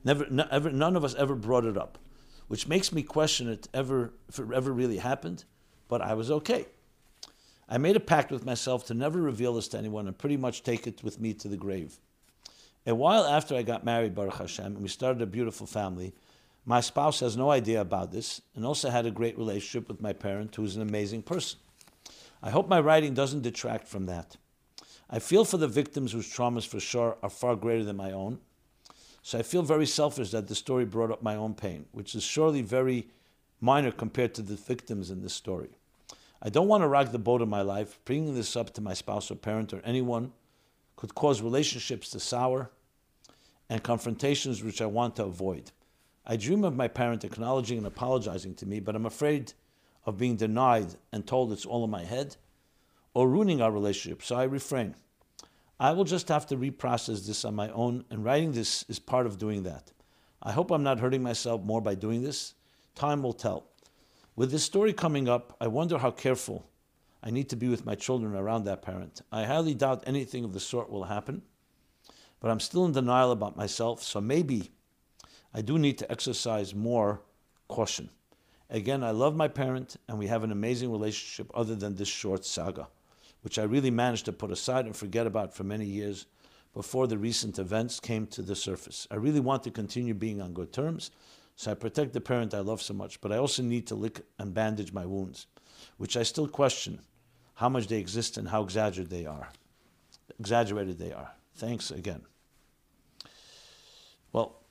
never, 0.02 0.26
ever, 0.50 0.70
none 0.70 0.96
of 0.96 1.04
us 1.04 1.14
ever 1.16 1.34
brought 1.34 1.66
it 1.66 1.76
up, 1.76 1.98
which 2.48 2.66
makes 2.66 2.92
me 2.92 3.02
question 3.02 3.46
it 3.46 3.68
ever, 3.74 4.14
if 4.28 4.38
it 4.38 4.50
ever 4.52 4.72
really 4.72 4.96
happened, 4.96 5.44
but 5.86 6.00
I 6.00 6.14
was 6.14 6.30
okay. 6.30 6.64
I 7.68 7.76
made 7.76 7.94
a 7.94 8.00
pact 8.00 8.32
with 8.32 8.46
myself 8.46 8.86
to 8.86 8.94
never 8.94 9.20
reveal 9.20 9.52
this 9.52 9.68
to 9.68 9.78
anyone 9.78 10.06
and 10.06 10.16
pretty 10.16 10.38
much 10.38 10.62
take 10.62 10.86
it 10.86 11.04
with 11.04 11.20
me 11.20 11.34
to 11.34 11.46
the 11.46 11.58
grave. 11.58 12.00
A 12.86 12.94
while 12.94 13.24
after 13.24 13.54
I 13.54 13.62
got 13.62 13.84
married, 13.84 14.14
Baruch 14.14 14.38
Hashem, 14.38 14.64
and 14.64 14.78
we 14.78 14.88
started 14.88 15.20
a 15.20 15.26
beautiful 15.26 15.66
family, 15.66 16.14
my 16.64 16.80
spouse 16.80 17.20
has 17.20 17.36
no 17.36 17.50
idea 17.50 17.82
about 17.82 18.12
this 18.12 18.40
and 18.56 18.64
also 18.64 18.88
had 18.88 19.04
a 19.04 19.10
great 19.10 19.36
relationship 19.36 19.88
with 19.88 20.00
my 20.00 20.14
parent, 20.14 20.56
who 20.56 20.64
is 20.64 20.74
an 20.74 20.82
amazing 20.82 21.22
person. 21.22 21.58
I 22.42 22.48
hope 22.48 22.66
my 22.66 22.80
writing 22.80 23.12
doesn't 23.12 23.42
detract 23.42 23.86
from 23.86 24.06
that. 24.06 24.38
I 25.12 25.18
feel 25.18 25.44
for 25.44 25.56
the 25.56 25.66
victims 25.66 26.12
whose 26.12 26.32
traumas 26.32 26.66
for 26.66 26.78
sure 26.78 27.16
are 27.20 27.30
far 27.30 27.56
greater 27.56 27.82
than 27.82 27.96
my 27.96 28.12
own. 28.12 28.38
So 29.22 29.38
I 29.38 29.42
feel 29.42 29.62
very 29.62 29.86
selfish 29.86 30.30
that 30.30 30.46
the 30.46 30.54
story 30.54 30.84
brought 30.84 31.10
up 31.10 31.22
my 31.22 31.34
own 31.34 31.54
pain, 31.54 31.86
which 31.90 32.14
is 32.14 32.22
surely 32.22 32.62
very 32.62 33.08
minor 33.60 33.90
compared 33.90 34.34
to 34.34 34.42
the 34.42 34.54
victims 34.54 35.10
in 35.10 35.20
this 35.20 35.34
story. 35.34 35.70
I 36.40 36.48
don't 36.48 36.68
want 36.68 36.82
to 36.82 36.88
rock 36.88 37.10
the 37.10 37.18
boat 37.18 37.42
of 37.42 37.48
my 37.48 37.60
life. 37.60 37.98
Bringing 38.04 38.34
this 38.34 38.56
up 38.56 38.72
to 38.74 38.80
my 38.80 38.94
spouse 38.94 39.30
or 39.30 39.34
parent 39.34 39.74
or 39.74 39.82
anyone 39.84 40.32
could 40.96 41.14
cause 41.14 41.42
relationships 41.42 42.08
to 42.10 42.20
sour 42.20 42.70
and 43.68 43.82
confrontations 43.82 44.62
which 44.62 44.80
I 44.80 44.86
want 44.86 45.16
to 45.16 45.24
avoid. 45.24 45.72
I 46.24 46.36
dream 46.36 46.64
of 46.64 46.76
my 46.76 46.88
parent 46.88 47.24
acknowledging 47.24 47.78
and 47.78 47.86
apologizing 47.86 48.54
to 48.56 48.66
me, 48.66 48.78
but 48.78 48.94
I'm 48.94 49.06
afraid 49.06 49.52
of 50.06 50.18
being 50.18 50.36
denied 50.36 50.94
and 51.12 51.26
told 51.26 51.52
it's 51.52 51.66
all 51.66 51.84
in 51.84 51.90
my 51.90 52.04
head 52.04 52.36
or 53.14 53.28
ruining 53.28 53.60
our 53.60 53.70
relationship, 53.70 54.22
so 54.22 54.36
I 54.36 54.44
refrain. 54.44 54.94
I 55.78 55.92
will 55.92 56.04
just 56.04 56.28
have 56.28 56.46
to 56.48 56.56
reprocess 56.56 57.26
this 57.26 57.44
on 57.44 57.54
my 57.54 57.70
own, 57.70 58.04
and 58.10 58.24
writing 58.24 58.52
this 58.52 58.84
is 58.88 58.98
part 58.98 59.26
of 59.26 59.38
doing 59.38 59.62
that. 59.64 59.92
I 60.42 60.52
hope 60.52 60.70
I'm 60.70 60.82
not 60.82 61.00
hurting 61.00 61.22
myself 61.22 61.62
more 61.62 61.80
by 61.80 61.94
doing 61.94 62.22
this. 62.22 62.54
Time 62.94 63.22
will 63.22 63.32
tell. 63.32 63.66
With 64.36 64.50
this 64.50 64.64
story 64.64 64.92
coming 64.92 65.28
up, 65.28 65.56
I 65.60 65.66
wonder 65.66 65.98
how 65.98 66.10
careful 66.10 66.66
I 67.22 67.30
need 67.30 67.48
to 67.50 67.56
be 67.56 67.68
with 67.68 67.84
my 67.84 67.94
children 67.94 68.34
around 68.34 68.64
that 68.64 68.82
parent. 68.82 69.22
I 69.30 69.44
highly 69.44 69.74
doubt 69.74 70.04
anything 70.06 70.44
of 70.44 70.52
the 70.52 70.60
sort 70.60 70.90
will 70.90 71.04
happen, 71.04 71.42
but 72.40 72.50
I'm 72.50 72.60
still 72.60 72.86
in 72.86 72.92
denial 72.92 73.32
about 73.32 73.56
myself, 73.56 74.02
so 74.02 74.20
maybe 74.20 74.70
I 75.52 75.60
do 75.62 75.78
need 75.78 75.98
to 75.98 76.10
exercise 76.10 76.74
more 76.74 77.20
caution. 77.68 78.08
Again, 78.70 79.02
I 79.02 79.10
love 79.10 79.34
my 79.36 79.48
parent, 79.48 79.96
and 80.08 80.18
we 80.18 80.28
have 80.28 80.44
an 80.44 80.52
amazing 80.52 80.92
relationship 80.92 81.50
other 81.54 81.74
than 81.74 81.96
this 81.96 82.08
short 82.08 82.44
saga, 82.44 82.88
which 83.42 83.58
I 83.58 83.62
really 83.62 83.90
managed 83.90 84.26
to 84.26 84.32
put 84.32 84.50
aside 84.50 84.86
and 84.86 84.96
forget 84.96 85.26
about 85.26 85.54
for 85.54 85.64
many 85.64 85.86
years 85.86 86.26
before 86.74 87.06
the 87.06 87.18
recent 87.18 87.58
events 87.58 87.98
came 87.98 88.26
to 88.28 88.42
the 88.42 88.54
surface. 88.54 89.06
I 89.10 89.16
really 89.16 89.40
want 89.40 89.62
to 89.64 89.70
continue 89.70 90.14
being 90.14 90.40
on 90.40 90.52
good 90.52 90.72
terms, 90.72 91.10
so 91.56 91.70
I 91.70 91.74
protect 91.74 92.12
the 92.12 92.20
parent 92.20 92.54
I 92.54 92.60
love 92.60 92.80
so 92.80 92.94
much, 92.94 93.20
but 93.20 93.32
I 93.32 93.36
also 93.36 93.62
need 93.62 93.86
to 93.88 93.94
lick 93.94 94.20
and 94.38 94.54
bandage 94.54 94.92
my 94.92 95.04
wounds, 95.04 95.46
which 95.96 96.16
I 96.16 96.22
still 96.22 96.48
question 96.48 97.00
how 97.54 97.68
much 97.68 97.88
they 97.88 97.98
exist 97.98 98.38
and 98.38 98.48
how 98.48 98.62
exaggerated 98.62 99.10
they 99.10 99.26
are. 99.26 99.48
Exaggerated 100.38 100.98
they 100.98 101.12
are. 101.12 101.32
Thanks 101.56 101.90
again. 101.90 102.22
Well, 104.32 104.62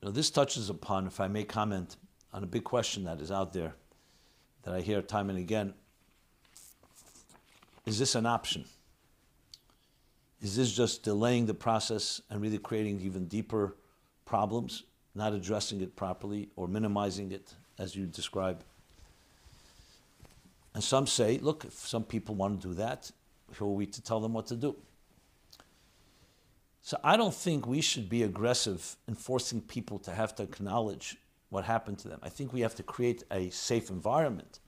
you 0.00 0.08
know, 0.08 0.10
this 0.10 0.30
touches 0.30 0.70
upon, 0.70 1.06
if 1.06 1.20
I 1.20 1.28
may 1.28 1.44
comment, 1.44 1.96
on 2.32 2.42
a 2.42 2.46
big 2.46 2.64
question 2.64 3.04
that 3.04 3.20
is 3.20 3.30
out 3.30 3.52
there 3.52 3.74
that 4.62 4.74
I 4.74 4.80
hear 4.80 5.02
time 5.02 5.30
and 5.30 5.38
again. 5.38 5.74
Is 7.86 7.98
this 7.98 8.14
an 8.14 8.26
option? 8.26 8.64
Is 10.40 10.56
this 10.56 10.72
just 10.72 11.02
delaying 11.02 11.46
the 11.46 11.54
process 11.54 12.20
and 12.30 12.40
really 12.40 12.58
creating 12.58 13.00
even 13.00 13.26
deeper 13.26 13.76
problems, 14.24 14.84
not 15.14 15.32
addressing 15.32 15.80
it 15.80 15.94
properly 15.94 16.48
or 16.56 16.66
minimizing 16.66 17.32
it 17.32 17.54
as 17.78 17.94
you 17.94 18.06
describe? 18.06 18.64
And 20.74 20.82
some 20.82 21.06
say, 21.06 21.38
look, 21.38 21.64
if 21.64 21.74
some 21.74 22.02
people 22.02 22.34
want 22.34 22.60
to 22.60 22.68
do 22.68 22.74
that, 22.74 23.10
who 23.54 23.66
are 23.66 23.74
we 23.74 23.86
to 23.86 24.02
tell 24.02 24.20
them 24.20 24.32
what 24.32 24.46
to 24.46 24.56
do? 24.56 24.76
So 26.80 26.98
I 27.04 27.16
don't 27.16 27.34
think 27.34 27.66
we 27.66 27.80
should 27.80 28.08
be 28.08 28.24
aggressive 28.24 28.96
in 29.06 29.14
forcing 29.14 29.60
people 29.60 29.98
to 30.00 30.10
have 30.10 30.34
to 30.36 30.42
acknowledge 30.42 31.16
what 31.50 31.64
happened 31.64 31.98
to 32.00 32.08
them. 32.08 32.18
I 32.22 32.28
think 32.28 32.52
we 32.52 32.62
have 32.62 32.74
to 32.76 32.82
create 32.82 33.22
a 33.30 33.50
safe 33.50 33.90
environment 33.90 34.58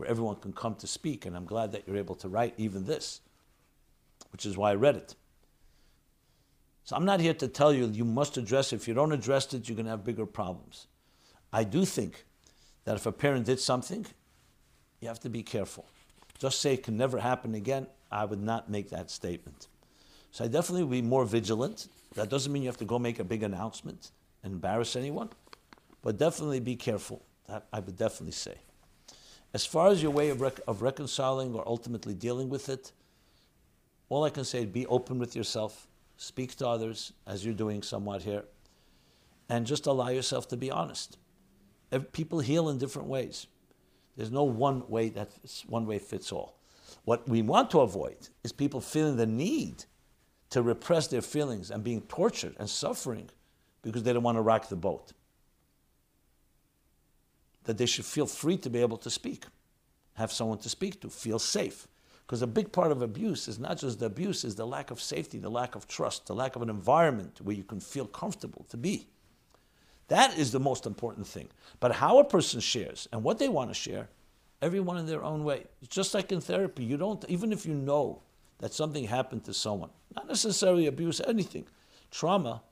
where 0.00 0.08
everyone 0.08 0.36
can 0.36 0.52
come 0.52 0.74
to 0.76 0.86
speak. 0.86 1.26
And 1.26 1.36
I'm 1.36 1.44
glad 1.44 1.72
that 1.72 1.86
you're 1.86 1.98
able 1.98 2.14
to 2.16 2.28
write 2.28 2.54
even 2.56 2.86
this, 2.86 3.20
which 4.32 4.46
is 4.46 4.56
why 4.56 4.70
I 4.70 4.74
read 4.74 4.96
it. 4.96 5.14
So 6.84 6.96
I'm 6.96 7.04
not 7.04 7.20
here 7.20 7.34
to 7.34 7.46
tell 7.46 7.72
you 7.72 7.86
you 7.86 8.06
must 8.06 8.38
address 8.38 8.72
it. 8.72 8.76
If 8.76 8.88
you 8.88 8.94
don't 8.94 9.12
address 9.12 9.52
it, 9.52 9.68
you're 9.68 9.76
going 9.76 9.84
to 9.84 9.90
have 9.90 10.02
bigger 10.02 10.24
problems. 10.24 10.86
I 11.52 11.64
do 11.64 11.84
think 11.84 12.24
that 12.84 12.96
if 12.96 13.04
a 13.04 13.12
parent 13.12 13.44
did 13.44 13.60
something, 13.60 14.06
you 15.00 15.08
have 15.08 15.20
to 15.20 15.28
be 15.28 15.42
careful. 15.42 15.84
Just 16.38 16.60
say 16.60 16.74
it 16.74 16.82
can 16.82 16.96
never 16.96 17.18
happen 17.18 17.54
again. 17.54 17.86
I 18.10 18.24
would 18.24 18.42
not 18.42 18.70
make 18.70 18.88
that 18.90 19.10
statement. 19.10 19.68
So 20.30 20.44
I 20.44 20.48
definitely 20.48 20.84
will 20.84 20.90
be 20.92 21.02
more 21.02 21.26
vigilant. 21.26 21.88
That 22.14 22.30
doesn't 22.30 22.50
mean 22.50 22.62
you 22.62 22.68
have 22.68 22.78
to 22.78 22.86
go 22.86 22.98
make 22.98 23.18
a 23.18 23.24
big 23.24 23.42
announcement 23.42 24.10
and 24.42 24.54
embarrass 24.54 24.96
anyone, 24.96 25.28
but 26.02 26.16
definitely 26.16 26.60
be 26.60 26.76
careful. 26.76 27.22
That 27.46 27.66
I 27.72 27.80
would 27.80 27.96
definitely 27.96 28.32
say. 28.32 28.54
As 29.52 29.66
far 29.66 29.88
as 29.88 30.02
your 30.02 30.12
way 30.12 30.30
of, 30.30 30.40
rec- 30.40 30.60
of 30.68 30.82
reconciling 30.82 31.54
or 31.54 31.66
ultimately 31.66 32.14
dealing 32.14 32.48
with 32.48 32.68
it, 32.68 32.92
all 34.08 34.24
I 34.24 34.30
can 34.30 34.44
say 34.44 34.60
is 34.60 34.66
be 34.66 34.86
open 34.86 35.18
with 35.18 35.34
yourself, 35.34 35.88
speak 36.16 36.54
to 36.56 36.68
others 36.68 37.12
as 37.26 37.44
you're 37.44 37.54
doing 37.54 37.82
somewhat 37.82 38.22
here, 38.22 38.44
and 39.48 39.66
just 39.66 39.86
allow 39.86 40.08
yourself 40.08 40.46
to 40.48 40.56
be 40.56 40.70
honest. 40.70 41.18
People 42.12 42.40
heal 42.40 42.68
in 42.68 42.78
different 42.78 43.08
ways. 43.08 43.48
There's 44.16 44.30
no 44.30 44.44
one 44.44 44.88
way 44.88 45.08
that 45.10 45.30
one 45.66 45.86
way 45.86 45.98
fits 45.98 46.30
all. 46.30 46.58
What 47.04 47.28
we 47.28 47.42
want 47.42 47.70
to 47.70 47.80
avoid 47.80 48.28
is 48.44 48.52
people 48.52 48.80
feeling 48.80 49.16
the 49.16 49.26
need 49.26 49.84
to 50.50 50.62
repress 50.62 51.06
their 51.06 51.22
feelings 51.22 51.70
and 51.70 51.82
being 51.82 52.02
tortured 52.02 52.54
and 52.58 52.68
suffering 52.68 53.30
because 53.82 54.02
they 54.02 54.12
don't 54.12 54.22
want 54.22 54.36
to 54.36 54.42
rock 54.42 54.68
the 54.68 54.76
boat. 54.76 55.12
That 57.64 57.78
they 57.78 57.86
should 57.86 58.04
feel 58.04 58.26
free 58.26 58.56
to 58.58 58.70
be 58.70 58.80
able 58.80 58.96
to 58.98 59.10
speak, 59.10 59.44
have 60.14 60.32
someone 60.32 60.58
to 60.58 60.68
speak 60.68 61.00
to, 61.02 61.10
feel 61.10 61.38
safe. 61.38 61.86
Because 62.26 62.42
a 62.42 62.46
big 62.46 62.72
part 62.72 62.92
of 62.92 63.02
abuse 63.02 63.48
is 63.48 63.58
not 63.58 63.78
just 63.78 63.98
the 63.98 64.06
abuse, 64.06 64.44
is 64.44 64.54
the 64.54 64.66
lack 64.66 64.90
of 64.90 65.00
safety, 65.00 65.38
the 65.38 65.50
lack 65.50 65.74
of 65.74 65.88
trust, 65.88 66.26
the 66.26 66.34
lack 66.34 66.54
of 66.56 66.62
an 66.62 66.70
environment 66.70 67.40
where 67.42 67.56
you 67.56 67.64
can 67.64 67.80
feel 67.80 68.06
comfortable 68.06 68.64
to 68.70 68.76
be. 68.76 69.08
That 70.08 70.38
is 70.38 70.52
the 70.52 70.60
most 70.60 70.86
important 70.86 71.26
thing. 71.26 71.48
But 71.80 71.92
how 71.92 72.18
a 72.18 72.24
person 72.24 72.60
shares 72.60 73.08
and 73.12 73.22
what 73.22 73.38
they 73.38 73.48
want 73.48 73.70
to 73.70 73.74
share, 73.74 74.08
everyone 74.62 74.98
in 74.98 75.06
their 75.06 75.24
own 75.24 75.44
way. 75.44 75.64
Just 75.88 76.14
like 76.14 76.32
in 76.32 76.40
therapy. 76.40 76.84
You 76.84 76.96
don't, 76.96 77.24
even 77.28 77.52
if 77.52 77.66
you 77.66 77.74
know 77.74 78.22
that 78.58 78.72
something 78.74 79.04
happened 79.04 79.44
to 79.44 79.54
someone, 79.54 79.90
not 80.14 80.28
necessarily 80.28 80.86
abuse, 80.86 81.20
anything, 81.26 81.66
trauma, 82.10 82.62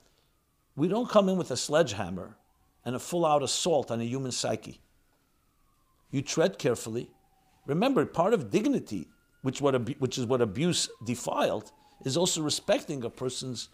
we 0.75 0.87
don't 0.87 1.09
come 1.09 1.29
in 1.29 1.37
with 1.37 1.51
a 1.51 1.57
sledgehammer 1.57 2.35
and 2.85 2.95
a 2.95 2.99
full 2.99 3.25
out 3.25 3.43
assault 3.43 3.91
on 3.91 4.01
a 4.01 4.05
human 4.05 4.31
psyche. 4.31 4.81
You 6.11 6.21
tread 6.21 6.57
carefully. 6.57 7.11
Remember, 7.65 8.05
part 8.05 8.33
of 8.33 8.49
dignity, 8.49 9.07
which, 9.41 9.61
what, 9.61 9.99
which 9.99 10.17
is 10.17 10.25
what 10.25 10.41
abuse 10.41 10.89
defiled, 11.05 11.71
is 12.05 12.17
also 12.17 12.41
respecting 12.41 13.03
a 13.03 13.09
person's 13.09 13.69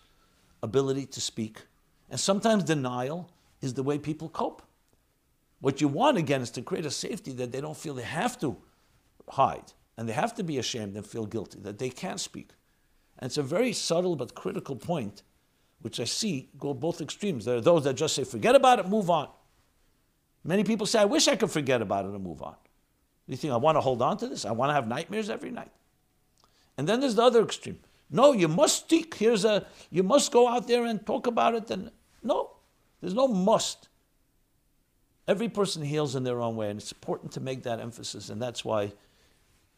ability 0.62 1.06
to 1.06 1.22
speak. 1.22 1.66
And 2.10 2.20
sometimes 2.20 2.64
denial 2.64 3.32
is 3.62 3.74
the 3.74 3.84
way 3.84 3.98
people 3.98 4.30
cope. 4.30 4.62
What 5.62 5.82
you 5.82 5.88
want, 5.88 6.18
again, 6.18 6.42
is 6.42 6.52
to 6.52 6.62
create 6.62 6.86
a 6.86 6.92
safety 6.92 7.32
that 7.34 7.52
they 7.52 7.62
don't 7.62 7.78
feel 7.78 7.94
they 7.94 8.04
have 8.04 8.40
to 8.40 8.58
hide 9.30 9.74
and 9.98 10.10
they 10.10 10.14
have 10.14 10.36
to 10.36 10.44
be 10.44 10.58
ashamed 10.58 10.96
and 10.96 11.06
feel 11.06 11.26
guilty, 11.26 11.60
that 11.62 11.80
they 11.80 11.90
can't 11.90 12.20
speak. 12.20 12.50
And 13.18 13.28
it's 13.28 13.38
a 13.38 13.44
very 13.44 13.72
subtle 13.72 14.16
but 14.16 14.36
critical 14.36 14.76
point, 14.76 15.24
which 15.86 16.00
I 16.00 16.06
see 16.06 16.50
go 16.58 16.74
both 16.74 17.00
extremes. 17.00 17.46
There 17.46 17.58
are 17.58 17.62
those 17.62 17.84
that 17.84 17.94
just 17.94 18.16
say, 18.16 18.24
forget 18.24 18.56
about 18.56 18.80
it, 18.80 18.90
move 18.90 19.12
on. 19.12 19.30
Many 20.44 20.64
people 20.64 20.88
say, 20.88 21.00
I 21.00 21.06
wish 21.06 21.28
I 21.28 21.36
could 21.36 21.52
forget 21.52 21.80
about 21.80 22.06
it 22.06 22.12
and 22.12 22.24
move 22.24 22.42
on. 22.42 22.56
You 23.28 23.38
think, 23.38 23.54
I 23.54 23.58
want 23.58 23.76
to 23.76 23.82
hold 23.82 24.02
on 24.02 24.18
to 24.18 24.28
this? 24.28 24.46
I 24.46 24.52
want 24.52 24.72
to 24.72 24.74
have 24.74 24.88
nightmares 24.88 25.30
every 25.30 25.52
night. 25.52 25.70
And 26.76 26.90
then 26.90 27.02
there's 27.02 27.14
the 27.14 27.22
other 27.22 27.44
extreme. 27.44 27.78
No, 28.10 28.32
you 28.32 28.48
must 28.48 28.86
speak. 28.86 29.14
Here's 29.14 29.46
a, 29.46 29.68
you 29.92 30.02
must 30.02 30.32
go 30.32 30.48
out 30.48 30.68
there 30.68 30.86
and 30.86 31.06
talk 31.06 31.28
about 31.28 31.54
it. 31.54 31.70
And 31.70 31.92
no, 32.24 32.56
there's 33.00 33.14
no 33.14 33.28
must. 33.28 33.88
Every 35.28 35.50
person 35.50 35.84
heals 35.84 36.16
in 36.16 36.24
their 36.24 36.42
own 36.42 36.56
way, 36.56 36.72
and 36.72 36.80
it's 36.80 36.94
important 36.94 37.32
to 37.34 37.42
make 37.42 37.62
that 37.62 37.80
emphasis, 37.80 38.30
and 38.32 38.42
that's 38.42 38.66
why 38.66 38.92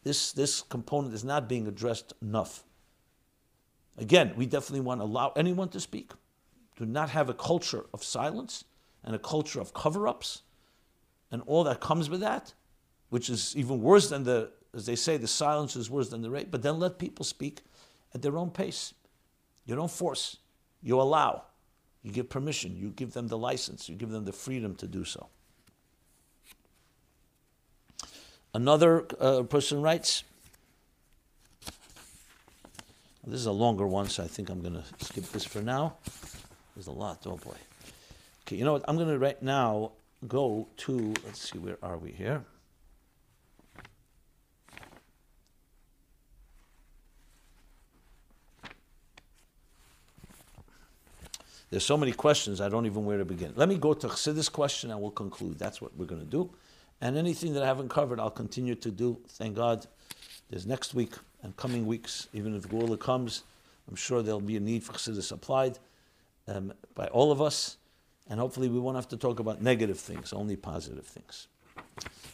this, 0.04 0.32
this 0.32 0.62
component 0.62 1.12
is 1.12 1.22
not 1.22 1.50
being 1.50 1.66
addressed 1.66 2.14
enough. 2.22 2.64
Again, 3.98 4.32
we 4.36 4.46
definitely 4.46 4.80
want 4.80 5.00
to 5.00 5.04
allow 5.04 5.32
anyone 5.36 5.68
to 5.70 5.80
speak. 5.80 6.12
Do 6.76 6.86
not 6.86 7.10
have 7.10 7.28
a 7.28 7.34
culture 7.34 7.86
of 7.92 8.04
silence 8.04 8.64
and 9.04 9.14
a 9.14 9.18
culture 9.18 9.60
of 9.60 9.74
cover 9.74 10.06
ups 10.06 10.42
and 11.30 11.42
all 11.46 11.64
that 11.64 11.80
comes 11.80 12.08
with 12.08 12.20
that, 12.20 12.54
which 13.10 13.28
is 13.28 13.56
even 13.56 13.82
worse 13.82 14.08
than 14.08 14.24
the, 14.24 14.50
as 14.74 14.86
they 14.86 14.96
say, 14.96 15.16
the 15.16 15.26
silence 15.26 15.76
is 15.76 15.90
worse 15.90 16.08
than 16.08 16.22
the 16.22 16.30
rape, 16.30 16.50
but 16.50 16.62
then 16.62 16.78
let 16.78 16.98
people 16.98 17.24
speak 17.24 17.62
at 18.14 18.22
their 18.22 18.38
own 18.38 18.50
pace. 18.50 18.94
You 19.66 19.74
don't 19.74 19.90
force, 19.90 20.38
you 20.82 21.00
allow, 21.00 21.42
you 22.02 22.12
give 22.12 22.30
permission, 22.30 22.76
you 22.76 22.90
give 22.90 23.12
them 23.12 23.28
the 23.28 23.36
license, 23.36 23.88
you 23.88 23.96
give 23.96 24.10
them 24.10 24.24
the 24.24 24.32
freedom 24.32 24.74
to 24.76 24.86
do 24.86 25.04
so. 25.04 25.28
Another 28.54 29.06
uh, 29.20 29.42
person 29.42 29.82
writes, 29.82 30.24
this 33.28 33.40
is 33.40 33.46
a 33.46 33.52
longer 33.52 33.86
one, 33.86 34.08
so 34.08 34.24
I 34.24 34.26
think 34.26 34.48
I'm 34.48 34.60
going 34.60 34.74
to 34.74 34.84
skip 35.04 35.24
this 35.24 35.44
for 35.44 35.60
now. 35.60 35.96
There's 36.74 36.86
a 36.86 36.92
lot, 36.92 37.22
oh 37.26 37.36
boy. 37.36 37.56
Okay, 38.46 38.56
you 38.56 38.64
know 38.64 38.72
what? 38.72 38.84
I'm 38.88 38.96
going 38.96 39.08
to 39.08 39.18
right 39.18 39.40
now 39.42 39.92
go 40.26 40.66
to, 40.78 41.14
let's 41.24 41.50
see, 41.50 41.58
where 41.58 41.76
are 41.82 41.98
we 41.98 42.10
here? 42.10 42.42
There's 51.70 51.84
so 51.84 51.98
many 51.98 52.12
questions, 52.12 52.62
I 52.62 52.70
don't 52.70 52.86
even 52.86 53.04
where 53.04 53.18
to 53.18 53.26
begin. 53.26 53.52
Let 53.54 53.68
me 53.68 53.76
go 53.76 53.92
to 53.92 54.08
Chassidus 54.08 54.50
question 54.50 54.90
and 54.90 55.00
we'll 55.02 55.10
conclude. 55.10 55.58
That's 55.58 55.82
what 55.82 55.94
we're 55.96 56.06
going 56.06 56.22
to 56.22 56.26
do. 56.26 56.48
And 57.02 57.18
anything 57.18 57.52
that 57.52 57.62
I 57.62 57.66
haven't 57.66 57.90
covered, 57.90 58.18
I'll 58.18 58.30
continue 58.30 58.74
to 58.76 58.90
do. 58.90 59.18
Thank 59.28 59.56
God. 59.56 59.86
There's 60.48 60.66
next 60.66 60.94
week 60.94 61.12
and 61.42 61.56
coming 61.56 61.86
weeks, 61.86 62.28
even 62.32 62.54
if 62.54 62.68
Geula 62.68 62.98
comes, 62.98 63.42
I'm 63.88 63.96
sure 63.96 64.22
there'll 64.22 64.40
be 64.40 64.56
a 64.56 64.60
need 64.60 64.84
for 64.84 64.92
Chassidus 64.92 65.32
applied 65.32 65.78
um, 66.46 66.72
by 66.94 67.06
all 67.08 67.32
of 67.32 67.40
us. 67.40 67.76
And 68.30 68.38
hopefully 68.38 68.68
we 68.68 68.78
won't 68.78 68.96
have 68.96 69.08
to 69.08 69.16
talk 69.16 69.40
about 69.40 69.62
negative 69.62 69.98
things, 69.98 70.34
only 70.34 70.56
positive 70.56 71.06
things. 71.06 71.48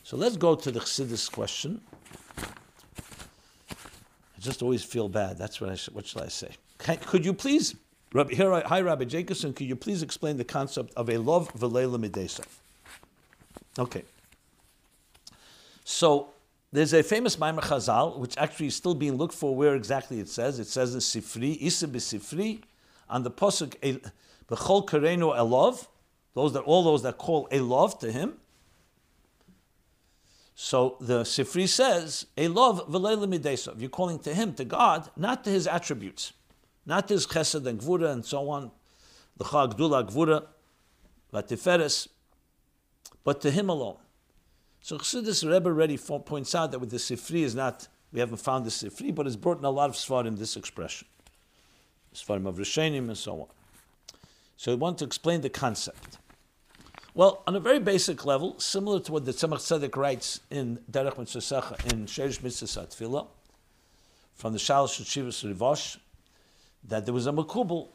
So 0.02 0.16
let's 0.16 0.36
go 0.36 0.57
to 0.57 0.70
the 0.70 0.80
Chassidus 0.80 1.30
question. 1.30 1.80
I 2.38 4.40
just 4.40 4.62
always 4.62 4.82
feel 4.82 5.09
bad. 5.09 5.38
That's 5.38 5.61
what 5.61 5.70
I 5.70 5.76
should, 5.76 5.94
what 5.94 6.07
should 6.07 6.22
I 6.22 6.28
say? 6.28 6.50
Could 6.78 7.24
you 7.24 7.32
please, 7.32 7.76
Rabbi, 8.12 8.34
here, 8.34 8.50
hi 8.66 8.80
Rabbi 8.80 9.05
Jacobson, 9.05 9.52
could 9.52 9.68
you 9.68 9.76
please 9.76 10.02
explain 10.02 10.36
the 10.36 10.44
concept 10.44 10.92
of 10.96 11.09
a 11.09 11.18
love 11.18 11.52
v'leila 11.55 12.05
midesa? 12.05 12.44
Okay. 13.78 14.02
So 15.84 16.28
there's 16.75 16.93
a 16.93 17.05
famous 17.05 17.37
Maimer 17.37 17.61
Chazal, 17.61 18.18
which 18.18 18.37
actually 18.37 18.66
is 18.66 18.75
still 18.75 18.97
being 18.97 19.14
looked 19.14 19.33
for 19.33 19.55
where 19.55 19.77
exactly 19.77 20.18
it 20.18 20.29
says. 20.29 20.59
It 20.59 20.66
says 20.66 20.93
in 20.93 20.99
Sifri, 20.99 21.57
Isa 21.61 21.87
Sifri, 21.87 22.62
on 23.09 23.22
the 23.22 23.31
Pasuk, 23.31 23.77
B'chol 24.51 24.85
Karenu 24.85 25.37
Elov, 25.39 25.87
those 26.35 26.53
that, 26.55 26.62
all 26.62 26.83
those 26.83 27.05
that 27.05 27.16
call 27.16 27.47
Elov 27.51 28.01
to 28.01 28.11
him. 28.11 28.39
So 30.57 30.97
the 31.01 31.20
Sifri 31.22 31.68
says, 31.68 32.27
Elov 32.37 32.89
v'leila 32.89 33.33
midesov. 33.33 33.81
You're 33.81 33.89
calling 33.89 34.18
to 34.18 34.35
him, 34.35 34.53
to 34.55 34.64
God, 34.64 35.09
not 35.16 35.45
to 35.45 35.51
his 35.51 35.68
attributes, 35.68 36.33
not 36.85 37.09
his 37.09 37.25
chesed 37.25 37.64
and 37.66 37.79
gvura 37.79 38.11
and 38.11 38.27
so 38.27 38.51
on, 38.51 38.72
the 39.37 39.45
chagdula 39.45 40.11
gvura, 40.11 40.47
but 43.22 43.41
to 43.41 43.51
him 43.53 43.68
alone. 43.68 43.99
So 44.85 44.99
Chassidus 44.99 45.51
Rebbe 45.51 45.70
already 45.70 45.97
points 45.97 46.55
out 46.55 46.70
that 46.72 46.78
with 46.78 46.91
the 46.91 46.99
Sifri 46.99 47.43
is 47.43 47.55
not, 47.55 47.89
we 48.12 48.20
haven't 48.20 48.37
found 48.37 48.66
the 48.66 48.70
Sifri, 48.70 49.14
but 49.14 49.26
it's 49.26 49.35
brought 49.35 49.59
in 49.59 49.64
a 49.64 49.70
lot 49.70 49.89
of 49.89 49.97
Svarim 49.97 50.37
this 50.37 50.59
expression. 50.59 51.09
Svarim 52.14 52.47
of 52.47 52.57
Rishonim 52.57 53.09
and 53.09 53.16
so 53.16 53.41
on. 53.41 53.47
So 54.59 54.72
we 54.72 54.76
want 54.76 54.99
to 54.99 55.07
explain 55.07 55.41
the 55.41 55.49
concept. 55.49 56.18
Well, 57.14 57.43
on 57.47 57.57
a 57.57 57.61
very 57.61 57.78
basic 57.78 58.26
level, 58.26 58.61
similar 58.61 59.01
to 59.01 59.12
what 59.12 59.24
the 59.24 59.32
Tzemach 59.32 59.61
Tzedek 59.61 59.97
writes 59.97 60.41
in 60.51 60.78
Derech 60.91 61.16
Mitzvah 61.16 61.76
in 61.91 62.05
Sherish 62.05 62.43
Mitzvah 62.43 62.87
Tefillah, 62.87 63.26
from 64.35 64.53
the 64.53 64.59
Shalosh 64.59 65.01
Shivas 65.01 65.51
Rivosh, 65.51 65.97
that 66.87 67.07
there 67.07 67.14
was 67.14 67.26
a 67.26 67.32
Makubal, 67.32 67.89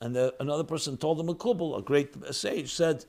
and 0.00 0.16
the, 0.16 0.34
another 0.40 0.64
person 0.64 0.96
told 0.96 1.18
the 1.18 1.22
Makubal, 1.22 1.78
a 1.78 1.82
great 1.82 2.34
sage, 2.34 2.74
said, 2.74 3.04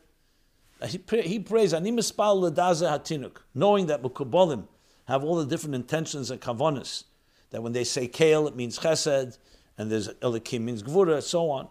he, 0.88 0.98
pray, 0.98 1.22
he 1.22 1.40
prays, 1.40 1.74
Ani 1.74 1.92
mispal 1.92 2.52
ledaza 2.52 2.90
hatinuk, 2.90 3.38
knowing 3.54 3.88
that 3.88 4.02
Mukubalim 4.02 4.68
have 5.06 5.24
all 5.24 5.36
the 5.36 5.46
different 5.46 5.76
intentions 5.76 6.32
and 6.32 6.42
kavanas, 6.42 7.04
that 7.52 7.62
when 7.62 7.74
they 7.74 7.84
say 7.84 8.08
kale, 8.08 8.48
it 8.48 8.56
means 8.56 8.80
chesed, 8.80 9.38
and 9.78 9.92
there's 9.92 10.08
elikim 10.08 10.62
means 10.62 10.84
gvura, 10.84 11.16
and 11.16 11.24
so 11.24 11.50
on. 11.50 11.68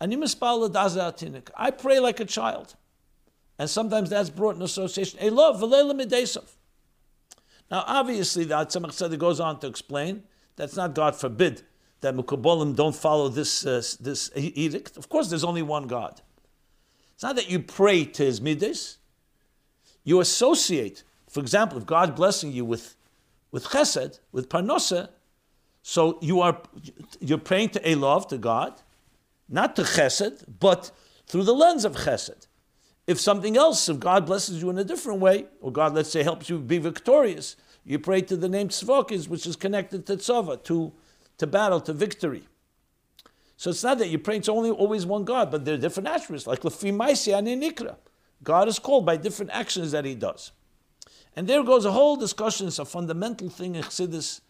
Ani 0.00 0.16
mispal 0.16 0.68
ledaza 0.68 1.12
hatinuk. 1.12 1.50
I 1.56 1.70
pray 1.70 2.00
like 2.00 2.20
a 2.20 2.24
child. 2.24 2.74
And 3.58 3.68
sometimes 3.68 4.08
that's 4.08 4.30
brought 4.30 4.56
in 4.56 4.62
association. 4.62 5.20
Now, 5.20 5.50
obviously, 7.86 8.44
the 8.44 8.54
Tzemach 8.54 8.88
Tzedek 8.88 9.18
goes 9.18 9.38
on 9.38 9.60
to 9.60 9.66
explain 9.66 10.22
that's 10.56 10.76
not 10.76 10.94
God 10.94 11.14
forbid 11.14 11.62
that 12.00 12.16
Mukubalim 12.16 12.74
don't 12.74 12.96
follow 12.96 13.28
this, 13.28 13.66
uh, 13.66 13.82
this 14.00 14.30
edict. 14.34 14.96
Of 14.96 15.10
course, 15.10 15.28
there's 15.28 15.44
only 15.44 15.60
one 15.60 15.86
God. 15.86 16.22
It's 17.20 17.24
not 17.24 17.36
that 17.36 17.50
you 17.50 17.58
pray 17.58 18.06
to 18.06 18.24
his 18.24 18.40
midas. 18.40 18.96
You 20.04 20.20
associate, 20.20 21.04
for 21.28 21.40
example, 21.40 21.76
if 21.76 21.84
God 21.84 22.16
blessing 22.16 22.50
you 22.50 22.64
with, 22.64 22.96
with 23.50 23.66
chesed, 23.66 24.20
with 24.32 24.48
parnosa, 24.48 25.10
so 25.82 26.18
you 26.22 26.40
are 26.40 26.62
you're 27.20 27.36
praying 27.36 27.68
to 27.70 27.80
Elov, 27.80 28.28
to 28.28 28.38
God, 28.38 28.80
not 29.50 29.76
to 29.76 29.82
chesed, 29.82 30.44
but 30.60 30.92
through 31.26 31.42
the 31.42 31.52
lens 31.52 31.84
of 31.84 31.94
chesed. 31.94 32.46
If 33.06 33.20
something 33.20 33.54
else, 33.54 33.86
if 33.90 34.00
God 34.00 34.24
blesses 34.24 34.62
you 34.62 34.70
in 34.70 34.78
a 34.78 34.84
different 34.84 35.20
way, 35.20 35.44
or 35.60 35.70
God, 35.70 35.92
let's 35.92 36.10
say, 36.10 36.22
helps 36.22 36.48
you 36.48 36.58
be 36.58 36.78
victorious, 36.78 37.54
you 37.84 37.98
pray 37.98 38.22
to 38.22 38.34
the 38.34 38.48
name 38.48 38.70
Tzvokis, 38.70 39.28
which 39.28 39.46
is 39.46 39.56
connected 39.56 40.06
to 40.06 40.16
Tzava, 40.16 40.64
to, 40.64 40.90
to 41.36 41.46
battle, 41.46 41.82
to 41.82 41.92
victory. 41.92 42.48
So 43.60 43.68
it's 43.68 43.84
not 43.84 43.98
that 43.98 44.08
you're 44.08 44.18
praying 44.18 44.40
to 44.42 44.52
only 44.52 44.70
always 44.70 45.04
one 45.04 45.24
God, 45.24 45.50
but 45.50 45.66
there 45.66 45.74
are 45.74 45.76
different 45.76 46.08
attributes, 46.08 46.46
like 46.46 46.60
Lefi 46.60 46.96
Maisi 46.96 47.34
Nikra. 47.34 47.96
God 48.42 48.68
is 48.68 48.78
called 48.78 49.04
by 49.04 49.18
different 49.18 49.50
actions 49.52 49.92
that 49.92 50.06
he 50.06 50.14
does. 50.14 50.52
And 51.36 51.46
there 51.46 51.62
goes 51.62 51.84
a 51.84 51.92
whole 51.92 52.16
discussion. 52.16 52.68
It's 52.68 52.78
a 52.78 52.86
fundamental 52.86 53.50
thing 53.50 53.74
in 53.74 53.82
Chassidus, 53.82 54.40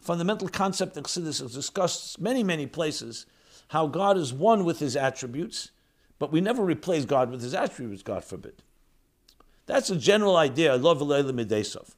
a 0.00 0.04
fundamental 0.04 0.46
concept 0.46 0.96
in 0.96 1.02
Chassidus 1.02 1.44
is 1.44 1.52
discussed 1.52 2.20
many, 2.20 2.44
many 2.44 2.68
places, 2.68 3.26
how 3.70 3.88
God 3.88 4.16
is 4.16 4.32
one 4.32 4.64
with 4.64 4.78
his 4.78 4.94
attributes, 4.94 5.72
but 6.20 6.30
we 6.30 6.40
never 6.40 6.64
replace 6.64 7.04
God 7.04 7.28
with 7.28 7.42
his 7.42 7.54
attributes, 7.54 8.04
God 8.04 8.24
forbid. 8.24 8.62
That's 9.66 9.90
a 9.90 9.96
general 9.96 10.36
idea. 10.36 10.74
I 10.74 10.76
love 10.76 10.98
Midesov. 11.00 11.96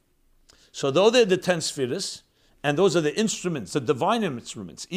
So 0.71 0.89
though 0.89 1.11
they're 1.11 1.23
the 1.23 1.37
ten 1.37 1.61
spheres, 1.61 2.23
and 2.63 2.77
those 2.77 2.95
are 2.95 3.01
the 3.01 3.17
instruments, 3.19 3.73
the 3.73 3.81
divine 3.81 4.23
instruments. 4.23 4.87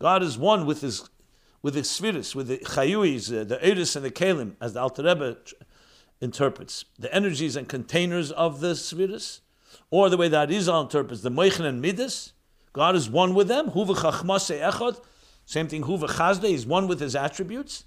God 0.00 0.22
is 0.22 0.38
one 0.38 0.66
with 0.66 0.80
his 0.80 1.10
with 1.62 1.74
his 1.74 1.90
spheres, 1.90 2.34
with 2.34 2.48
the 2.48 2.56
chayuis, 2.58 3.38
uh, 3.38 3.44
the 3.44 3.62
eris 3.62 3.94
and 3.94 4.02
the 4.02 4.10
kalim, 4.10 4.54
as 4.62 4.72
the 4.72 4.80
Alter 4.80 5.02
Rebbe 5.02 5.36
interprets, 6.20 6.86
the 6.98 7.14
energies 7.14 7.54
and 7.54 7.68
containers 7.68 8.32
of 8.32 8.60
the 8.60 8.74
spheres, 8.74 9.42
or 9.90 10.08
the 10.08 10.16
way 10.16 10.28
that 10.28 10.48
Arizal 10.48 10.84
interprets 10.84 11.20
the 11.22 11.30
moichen 11.30 11.66
and 11.66 11.82
midas. 11.82 12.32
God 12.72 12.96
is 12.96 13.10
one 13.10 13.34
with 13.34 13.48
them. 13.48 13.70
Huva 13.70 13.94
echad. 13.94 15.00
Same 15.44 15.68
thing. 15.68 15.82
Huva 15.82 16.08
chazde. 16.08 16.48
He's 16.48 16.64
one 16.64 16.86
with 16.86 17.00
his 17.00 17.16
attributes, 17.16 17.84